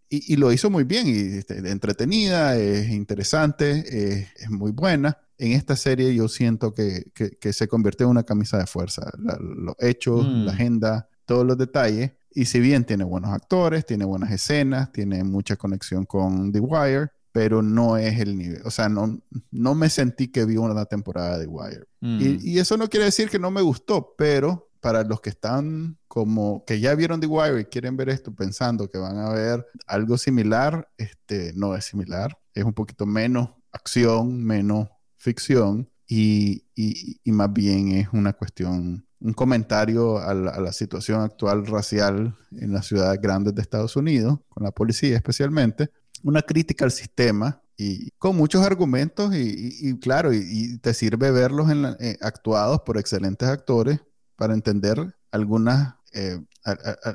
y, 0.09 0.37
lo 0.37 0.53
hizo 0.53 0.71
muy 0.71 0.85
bien, 0.85 1.07
y 1.09 1.39
este, 1.39 1.59
entretenida, 1.71 2.57
es 2.57 2.89
interesante, 2.91 4.29
es 4.37 4.51
muy 4.51 4.71
buena. 4.71 5.19
En 5.43 5.51
esta 5.51 5.75
serie 5.75 6.15
yo 6.15 6.29
siento 6.29 6.73
que, 6.73 7.11
que, 7.13 7.53
se 7.53 7.67
convirtió 7.67 8.07
en 8.07 8.13
una 8.13 8.23
camisa 8.23 8.59
de 8.59 8.67
fuerza. 8.67 9.11
los 9.19 9.75
hechos, 9.81 10.25
la 10.25 10.53
mm. 10.53 10.55
agenda, 10.55 11.09
todos 11.27 11.45
los 11.45 11.59
detalles. 11.59 12.13
Y 12.33 12.45
si 12.45 12.61
bien 12.61 12.85
tiene 12.85 13.03
buenos 13.03 13.33
actores, 13.33 13.85
tiene 13.85 14.05
buenas 14.05 14.31
escenas, 14.31 14.93
tiene 14.93 15.25
mucha 15.25 15.57
conexión 15.57 16.07
con 16.07 16.53
The 16.53 16.61
Wire, 16.61 17.11
pero 17.33 17.61
no 17.61 17.97
es 17.97 18.21
el 18.21 18.39
nivel. 18.39 18.63
O 18.65 18.71
sea, 18.71 18.89
no, 18.89 19.21
no 19.51 19.75
me 19.75 19.91
sentí 19.91 20.29
que 20.29 20.45
vi 20.45 20.59
una 20.59 20.85
temporada 20.85 21.39
de 21.39 21.47
The 21.47 21.51
Wire. 21.51 21.87
Mm. 21.99 22.19
Y, 22.41 22.59
eso 22.61 22.77
no 22.77 22.89
quiere 22.89 23.07
decir 23.07 23.29
que 23.29 23.41
no 23.41 23.51
me 23.51 23.63
gustó, 23.63 24.15
pero 24.17 24.71
para 24.81 25.03
los 25.03 25.21
que 25.21 25.31
están 25.31 25.99
como 26.07 26.65
que 26.65 26.79
ya 26.79 26.95
vieron 26.95 27.19
The 27.19 27.27
Wire 27.27 27.61
y 27.63 27.65
quieren 27.65 27.97
ver 27.97 28.11
esto 28.11 28.33
pensando 28.33 28.89
que 28.89 28.99
van 28.99 29.19
a 29.19 29.31
ver 29.31 29.67
algo 29.89 30.17
similar, 30.19 30.89
este 30.99 31.53
no 31.57 31.75
es 31.75 31.85
similar. 31.85 32.39
Es 32.55 32.63
un 32.63 32.75
poquito 32.75 33.07
menos 33.07 33.51
acción, 33.73 34.45
menos 34.45 34.89
ficción 35.23 35.89
y, 36.07 36.65
y, 36.75 37.33
más 37.33 37.53
bien 37.53 37.93
es 37.93 38.09
una 38.13 38.33
cuestión, 38.33 39.07
un 39.21 39.33
comentario 39.33 40.19
a 40.19 40.35
la, 40.35 40.51
a 40.51 40.61
la, 40.61 40.73
situación 40.73 41.23
actual 41.23 41.65
racial 41.65 42.37
en 42.51 42.73
las 42.73 42.87
ciudades 42.87 43.21
grandes 43.21 43.55
de 43.55 43.63
Estados 43.63 43.95
Unidos, 43.97 44.41
con 44.49 44.65
la 44.65 44.73
policía 44.73 45.17
especialmente, 45.17 45.91
una 46.25 46.43
crítica 46.43 46.85
al 46.85 46.91
sistema 46.91 47.63
y 47.77 48.11
con 48.19 48.37
muchos 48.37 48.65
argumentos 48.65 49.35
y, 49.35 49.99
claro, 50.01 50.33
y, 50.33 50.79
te 50.79 50.93
sirve 50.93 51.31
verlos 51.31 51.71
en 51.71 51.87
eh, 52.01 52.19
actuados 52.21 52.81
por 52.83 52.99
excelentes 52.99 53.49
actores 53.49 54.01
para 54.37 54.55
entender 54.55 55.15
algunas, 55.31 55.95
eh, 56.13 56.39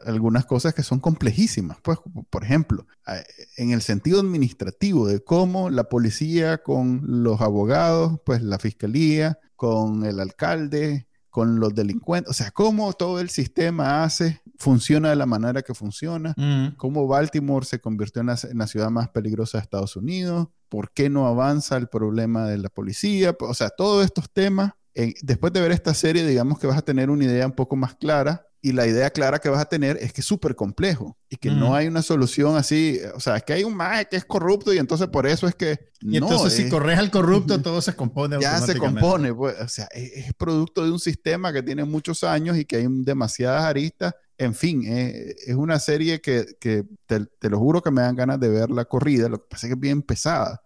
algunas 0.05 0.45
cosas 0.45 0.73
que 0.73 0.83
son 0.83 0.99
complejísimas. 0.99 1.77
Pues, 1.81 1.99
por 2.29 2.43
ejemplo, 2.43 2.85
en 3.55 3.71
el 3.71 3.81
sentido 3.81 4.19
administrativo 4.19 5.07
de 5.07 5.23
cómo 5.23 5.69
la 5.69 5.85
policía 5.85 6.57
con 6.57 7.01
los 7.23 7.39
abogados, 7.41 8.19
pues 8.25 8.41
la 8.41 8.59
fiscalía, 8.59 9.39
con 9.55 10.05
el 10.05 10.19
alcalde, 10.19 11.07
con 11.29 11.59
los 11.59 11.75
delincuentes, 11.75 12.31
o 12.31 12.33
sea, 12.33 12.49
cómo 12.49 12.91
todo 12.93 13.19
el 13.19 13.29
sistema 13.29 14.03
hace, 14.03 14.41
funciona 14.57 15.11
de 15.11 15.15
la 15.15 15.27
manera 15.27 15.61
que 15.61 15.75
funciona, 15.75 16.33
mm. 16.35 16.77
cómo 16.77 17.05
Baltimore 17.05 17.63
se 17.63 17.79
convirtió 17.79 18.21
en 18.21 18.27
la, 18.27 18.67
ciudad 18.67 18.89
más 18.89 19.09
peligrosa 19.09 19.59
de 19.59 19.61
Estados 19.61 19.95
Unidos, 19.95 20.47
por 20.67 20.91
qué 20.91 21.11
no 21.11 21.27
avanza 21.27 21.77
el 21.77 21.89
problema 21.89 22.47
de 22.47 22.57
la 22.57 22.69
policía, 22.69 23.35
o 23.39 23.53
sea, 23.53 23.69
todos 23.69 24.03
estos 24.03 24.31
temas, 24.31 24.71
después 25.21 25.53
de 25.53 25.61
ver 25.61 25.71
esta 25.71 25.93
serie, 25.93 26.25
digamos 26.25 26.57
que 26.57 26.65
vas 26.65 26.77
a 26.77 26.81
tener 26.81 27.11
una 27.11 27.25
idea 27.25 27.45
un 27.45 27.51
poco 27.51 27.75
más 27.75 27.93
clara 27.93 28.46
y 28.61 28.71
la 28.71 28.87
idea 28.87 29.09
clara 29.11 29.39
que 29.39 29.49
vas 29.49 29.61
a 29.61 29.65
tener 29.69 29.97
es 30.01 30.11
que 30.11 30.21
es 30.21 30.27
súper 30.27 30.55
complejo 30.55 31.17
y 31.29 31.35
que 31.35 31.51
no 31.51 31.75
hay 31.75 31.87
una 31.87 32.01
solución 32.01 32.55
así. 32.55 32.99
O 33.15 33.19
sea, 33.19 33.37
es 33.37 33.43
que 33.43 33.53
hay 33.53 33.63
un 33.63 33.75
mae 33.75 34.07
que 34.09 34.17
es 34.17 34.25
corrupto 34.25 34.73
y 34.73 34.77
entonces 34.77 35.07
por 35.07 35.27
eso 35.27 35.47
es 35.47 35.55
que. 35.55 35.91
Y 36.01 36.17
entonces, 36.17 36.53
si 36.53 36.69
corres 36.69 36.97
al 36.97 37.11
corrupto, 37.11 37.61
todo 37.61 37.81
se 37.81 37.95
compone. 37.95 38.37
Ya 38.41 38.59
se 38.59 38.77
compone. 38.77 39.33
Pues, 39.33 39.55
o 39.59 39.67
sea, 39.67 39.87
es, 39.93 40.33
producto 40.33 40.83
de 40.83 40.91
un 40.91 40.99
sistema 40.99 41.53
que 41.53 41.61
tiene 41.61 41.85
muchos 41.85 42.23
años 42.23 42.57
y 42.57 42.65
que 42.65 42.77
hay 42.77 42.87
demasiadas 42.89 43.63
aristas. 43.63 44.13
En 44.39 44.53
fin, 44.53 44.83
es 44.85 45.55
una 45.55 45.79
serie 45.79 46.21
que, 46.21 46.45
que 46.59 46.83
te, 47.07 47.25
te, 47.25 47.49
lo 47.49 47.57
juro 47.57 47.81
que 47.81 47.89
me 47.89 48.01
dan 48.01 48.15
ganas 48.15 48.39
de 48.39 48.49
ver 48.49 48.69
la 48.69 48.85
corrida. 48.85 49.29
Lo 49.29 49.39
que 49.39 49.47
pasa 49.49 49.67
es 49.67 49.71
que 49.71 49.75
es 49.75 49.79
bien 49.79 50.01
pesada. 50.01 50.61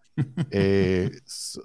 Eh, 0.52 1.10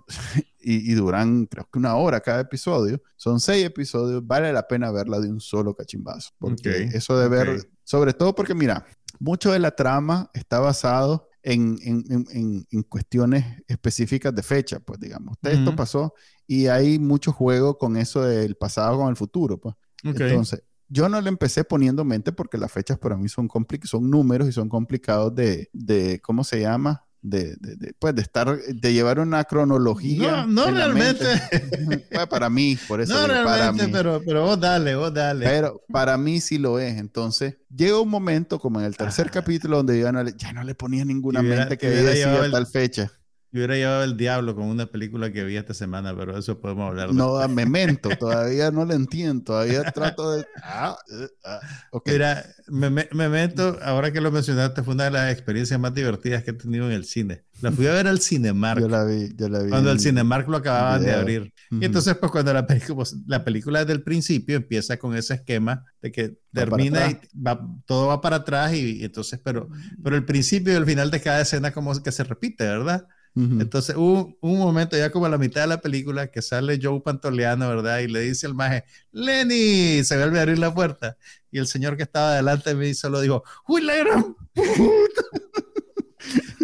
y, 0.60 0.94
duran 0.94 1.46
creo 1.46 1.68
que 1.70 1.78
una 1.78 1.96
hora 1.96 2.20
cada 2.20 2.40
episodio. 2.40 3.02
Son 3.16 3.40
seis 3.40 3.64
episodios, 3.64 4.26
vale 4.26 4.52
la 4.52 4.66
pena 4.66 4.90
verla 4.90 5.20
de 5.20 5.28
un 5.28 5.40
solo 5.40 5.74
cachimbazo. 5.74 6.30
Porque 6.38 6.90
eso 6.92 7.18
de 7.18 7.28
ver, 7.28 7.68
sobre 7.84 8.12
todo 8.12 8.34
porque 8.34 8.54
mira, 8.54 8.86
mucho 9.18 9.52
de 9.52 9.58
la 9.58 9.72
trama 9.72 10.30
está 10.34 10.60
basado 10.60 11.28
en, 11.42 11.78
en, 11.82 12.66
en, 12.70 12.82
cuestiones 12.82 13.62
específicas 13.68 14.34
de 14.34 14.42
fecha, 14.42 14.80
pues 14.80 14.98
digamos. 14.98 15.36
Esto 15.42 15.76
pasó 15.76 16.14
y 16.46 16.66
hay 16.66 16.98
mucho 16.98 17.32
juego 17.32 17.78
con 17.78 17.96
eso 17.96 18.22
del 18.22 18.56
pasado 18.56 18.98
con 18.98 19.08
el 19.08 19.16
futuro, 19.16 19.58
pues. 19.58 19.74
Entonces, 20.02 20.62
yo 20.88 21.08
no 21.08 21.20
le 21.20 21.28
empecé 21.28 21.64
poniendo 21.64 22.04
mente 22.04 22.32
porque 22.32 22.58
las 22.58 22.70
fechas 22.70 22.98
para 22.98 23.16
mí 23.16 23.28
son, 23.28 23.48
son 23.84 24.10
números 24.10 24.48
y 24.48 24.52
son 24.52 24.68
complicados 24.68 25.34
de, 25.34 25.68
de, 25.72 26.20
¿cómo 26.20 26.44
se 26.44 26.60
llama? 26.60 27.05
De, 27.22 27.56
de, 27.56 27.92
pues 27.98 28.14
de 28.14 28.22
estar, 28.22 28.56
de 28.56 28.92
llevar 28.92 29.18
una 29.18 29.44
cronología. 29.44 30.46
No, 30.46 30.66
no 30.66 30.70
realmente. 30.70 31.24
Pues, 32.16 32.26
para 32.28 32.48
mí, 32.48 32.78
por 32.88 33.00
eso. 33.00 33.12
No 33.12 33.26
realmente, 33.26 33.92
Pero, 33.92 34.22
pero 34.24 34.42
vos 34.44 34.58
dale, 34.58 34.94
vos 34.94 35.12
dale. 35.12 35.44
Pero 35.44 35.82
para 35.88 36.16
mí 36.16 36.40
sí 36.40 36.58
lo 36.58 36.78
es. 36.78 36.96
Entonces, 36.98 37.56
llega 37.74 38.00
un 38.00 38.08
momento, 38.08 38.58
como 38.58 38.80
en 38.80 38.86
el 38.86 38.96
tercer 38.96 39.30
capítulo, 39.30 39.78
donde 39.78 40.00
ya 40.00 40.12
no 40.12 40.22
le, 40.22 40.34
ya 40.36 40.52
no 40.52 40.64
le 40.64 40.74
ponía 40.74 41.04
ninguna 41.04 41.42
mente 41.42 41.76
que 41.76 41.88
decía 41.88 42.50
tal 42.50 42.66
fecha. 42.66 43.12
Yo 43.52 43.60
hubiera 43.60 43.76
llevado 43.76 44.04
el 44.04 44.16
diablo 44.16 44.54
con 44.54 44.64
una 44.64 44.86
película 44.86 45.32
que 45.32 45.44
vi 45.44 45.56
esta 45.56 45.72
semana, 45.72 46.14
pero 46.16 46.36
eso 46.36 46.60
podemos 46.60 46.88
hablar. 46.88 47.14
No, 47.14 47.38
a 47.38 47.48
Memento, 47.48 48.08
todavía 48.18 48.70
no 48.70 48.84
lo 48.84 48.92
entiendo, 48.92 49.44
todavía 49.44 49.82
trato 49.92 50.32
de... 50.32 50.44
Ah, 50.62 50.96
eh, 51.10 51.28
ah, 51.44 51.60
Mira, 52.04 52.44
Memento, 52.68 53.78
ahora 53.82 54.12
que 54.12 54.20
lo 54.20 54.30
mencionaste, 54.30 54.82
fue 54.82 54.94
una 54.94 55.04
de 55.04 55.12
las 55.12 55.32
experiencias 55.32 55.78
más 55.78 55.94
divertidas 55.94 56.42
que 56.42 56.50
he 56.50 56.54
tenido 56.54 56.86
en 56.86 56.92
el 56.92 57.04
cine. 57.04 57.44
La 57.62 57.72
fui 57.72 57.86
a 57.86 57.92
ver 57.92 58.06
al 58.06 58.20
Cinemark. 58.20 58.80
Yo 58.80 58.88
la 58.88 59.04
vi, 59.04 59.32
yo 59.34 59.48
la 59.48 59.60
vi. 59.60 59.70
Cuando 59.70 59.90
el 59.90 60.00
Cinemark 60.00 60.48
lo 60.48 60.58
acababan 60.58 61.02
de 61.02 61.12
abrir. 61.12 61.54
Y 61.70 61.84
entonces, 61.84 62.14
pues 62.16 62.30
cuando 62.30 62.52
la 62.52 62.66
película, 62.66 62.96
pues, 62.96 63.16
la 63.26 63.44
película 63.44 63.80
desde 63.80 63.92
el 63.92 64.02
principio 64.02 64.56
empieza 64.56 64.98
con 64.98 65.16
ese 65.16 65.34
esquema 65.34 65.84
de 66.02 66.12
que 66.12 66.38
termina 66.52 67.10
y 67.10 67.18
va, 67.38 67.60
todo 67.86 68.08
va 68.08 68.20
para 68.20 68.36
atrás 68.36 68.74
y, 68.74 69.00
y, 69.00 69.04
entonces, 69.04 69.40
pero, 69.42 69.68
pero 70.02 70.16
el 70.16 70.24
principio 70.24 70.72
y 70.72 70.76
el 70.76 70.84
final 70.84 71.10
de 71.10 71.20
cada 71.20 71.40
escena 71.40 71.72
como 71.72 72.00
que 72.02 72.12
se 72.12 72.24
repite, 72.24 72.64
¿verdad? 72.64 73.06
Entonces 73.36 73.94
hubo 73.96 74.34
un 74.40 74.58
momento 74.58 74.96
ya 74.96 75.10
como 75.10 75.26
a 75.26 75.28
la 75.28 75.36
mitad 75.36 75.60
de 75.60 75.66
la 75.66 75.82
película 75.82 76.28
que 76.28 76.40
sale 76.40 76.78
Joe 76.82 77.02
Pantoleano, 77.02 77.68
¿verdad? 77.68 77.98
Y 77.98 78.08
le 78.08 78.20
dice 78.20 78.46
al 78.46 78.54
maje, 78.54 78.84
Lenny, 79.12 80.02
se 80.04 80.16
vuelve 80.16 80.38
a 80.38 80.42
abrir 80.42 80.58
la 80.58 80.74
puerta. 80.74 81.18
Y 81.50 81.58
el 81.58 81.66
señor 81.66 81.98
que 81.98 82.04
estaba 82.04 82.34
delante 82.34 82.70
de 82.70 82.76
mí 82.76 82.94
solo 82.94 83.20
dijo, 83.20 83.44
¡Uy, 83.68 83.82
la 83.82 83.94
gran 83.96 84.34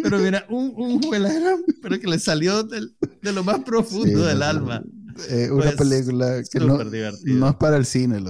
Pero 0.02 0.18
mira, 0.18 0.46
un, 0.48 0.72
un 0.74 1.00
pero 1.82 2.00
que 2.00 2.06
le 2.06 2.18
salió 2.18 2.62
de 2.62 2.90
lo 3.20 3.44
más 3.44 3.60
profundo 3.60 4.24
del 4.24 4.42
alma. 4.42 4.82
Eh, 5.28 5.50
una 5.50 5.64
pues, 5.64 5.76
película 5.76 6.42
que 6.50 6.58
no, 6.58 6.78
no, 6.78 7.48
es 7.48 7.56
para 7.56 7.76
el 7.76 7.84
cine, 7.84 8.22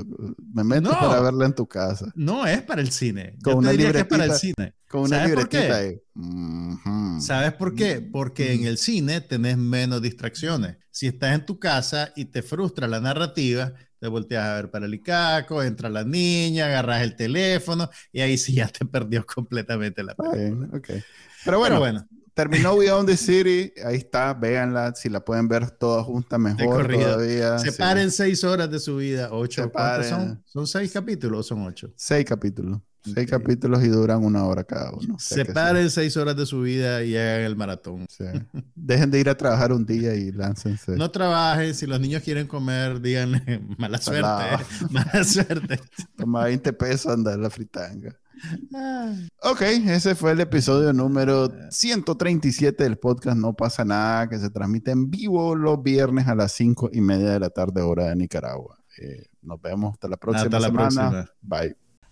me 0.53 0.65
meto 0.65 0.91
para 0.91 1.21
verla 1.21 1.47
en 1.47 1.55
tu 1.55 1.67
casa. 1.67 2.11
No 2.15 2.47
es 2.47 2.61
para 2.63 2.81
el 2.81 2.91
cine. 2.91 3.37
Con 3.43 3.59
una 3.59 3.73
libretita, 3.73 4.09
para 4.09 4.25
el 4.25 4.33
cine. 4.33 4.75
Con 4.93 5.05
una 5.05 5.27
libretita 5.27 5.77
ahí. 5.79 5.99
¿Sabes 7.19 7.55
por 7.55 7.75
qué? 7.75 8.03
Porque 8.03 8.53
en 8.53 8.67
el 8.67 8.77
cine 8.77 9.23
tenés 9.23 9.57
menos 9.57 10.03
distracciones. 10.03 10.77
Si 10.91 11.07
estás 11.07 11.35
en 11.35 11.47
tu 11.47 11.59
casa 11.59 12.13
y 12.15 12.27
te 12.27 12.43
frustra 12.43 12.87
la 12.87 13.01
narrativa, 13.01 13.73
te 13.99 14.07
volteas 14.07 14.45
a 14.45 14.55
ver 14.57 14.71
para 14.71 14.85
el 14.85 14.93
Icaco, 14.93 15.63
entra 15.63 15.89
la 15.89 16.05
niña, 16.05 16.67
agarras 16.67 17.01
el 17.03 17.17
teléfono 17.17 17.89
y 18.13 18.21
ahí 18.21 18.37
sí 18.37 18.53
ya 18.53 18.69
te 18.69 18.85
perdió 18.87 19.25
completamente 19.25 20.03
la 20.03 20.15
película. 20.15 20.69
Pero 21.43 21.59
bueno, 21.59 21.79
bueno 21.79 22.07
terminó 22.35 22.77
Beyond 22.79 23.09
the 23.09 23.17
City, 23.17 23.73
ahí 23.85 23.97
está, 23.97 24.35
véanla, 24.35 24.95
si 24.95 25.09
la 25.09 25.25
pueden 25.25 25.49
ver 25.49 25.71
toda 25.71 26.03
junta 26.03 26.39
mejor 26.39 26.89
todavía. 26.89 27.59
Separen 27.59 28.11
seis 28.11 28.45
horas 28.45 28.71
de 28.71 28.79
su 28.79 28.97
vida, 28.97 29.29
ocho. 29.33 29.71
¿Cuántos 29.71 30.07
son? 30.07 30.43
¿Son 30.47 30.67
seis 30.67 30.93
capítulos 30.93 31.41
o 31.41 31.43
son 31.43 31.67
ocho? 31.67 31.93
Seis 31.97 32.25
capítulos. 32.25 32.81
Seis 33.05 33.29
capítulos 33.29 33.83
y 33.83 33.89
duran 33.89 34.25
una 34.25 34.45
hora 34.45 34.63
cada 34.63 34.93
uno. 34.93 35.19
Separen 35.19 35.91
seis 35.91 36.17
horas 36.17 36.37
de 36.37 36.47
su 36.47 36.61
vida 36.61 37.03
y 37.03 37.17
hagan 37.17 37.43
el 37.43 37.57
maratón. 37.57 38.07
Dejen 38.75 39.11
de 39.11 39.21
ir 39.21 39.29
a 39.29 39.37
trabajar 39.37 39.73
un 39.73 39.85
día 39.85 40.15
y 40.15 40.31
láncense. 40.31 40.97
No 40.97 41.11
trabajen. 41.11 41.75
Si 41.75 41.87
los 41.87 42.01
niños 42.01 42.23
quieren 42.23 42.47
comer, 42.47 43.01
díganle 43.01 43.63
mala 43.79 43.99
suerte. 43.99 44.65
mala 44.91 45.25
suerte. 45.25 45.81
Toma 46.17 46.45
20 46.45 46.73
pesos, 46.75 47.13
anda 47.13 47.37
la 47.37 47.51
fritanga. 47.51 48.17
Ok, 49.43 49.63
ese 49.63 50.15
fue 50.15 50.33
el 50.33 50.41
episodio 50.41 50.93
número 50.93 51.49
137 51.71 52.83
del 52.83 52.99
podcast 52.99 53.37
No 53.37 53.55
pasa 53.55 53.85
nada, 53.85 54.29
que 54.29 54.39
se 54.39 54.51
transmite 54.51 54.91
en 54.91 55.11
vivo 55.11 55.55
los 55.55 55.81
viernes 55.83 56.27
a 56.27 56.35
las 56.35 56.53
5 56.53 56.91
y 56.93 57.01
media 57.01 57.31
de 57.31 57.41
la 57.41 57.51
tarde, 57.51 57.83
hora 57.83 58.07
de 58.07 58.17
Nicaragua. 58.17 58.79
Eh, 58.99 59.27
nos 59.43 59.61
vemos 59.61 59.93
hasta 59.93 60.09
la 60.09 60.17
próxima 60.17 60.45
hasta 60.45 60.61
la 60.61 60.67
semana. 60.67 61.11
Próxima. 61.11 61.31
Bye. 61.41 61.82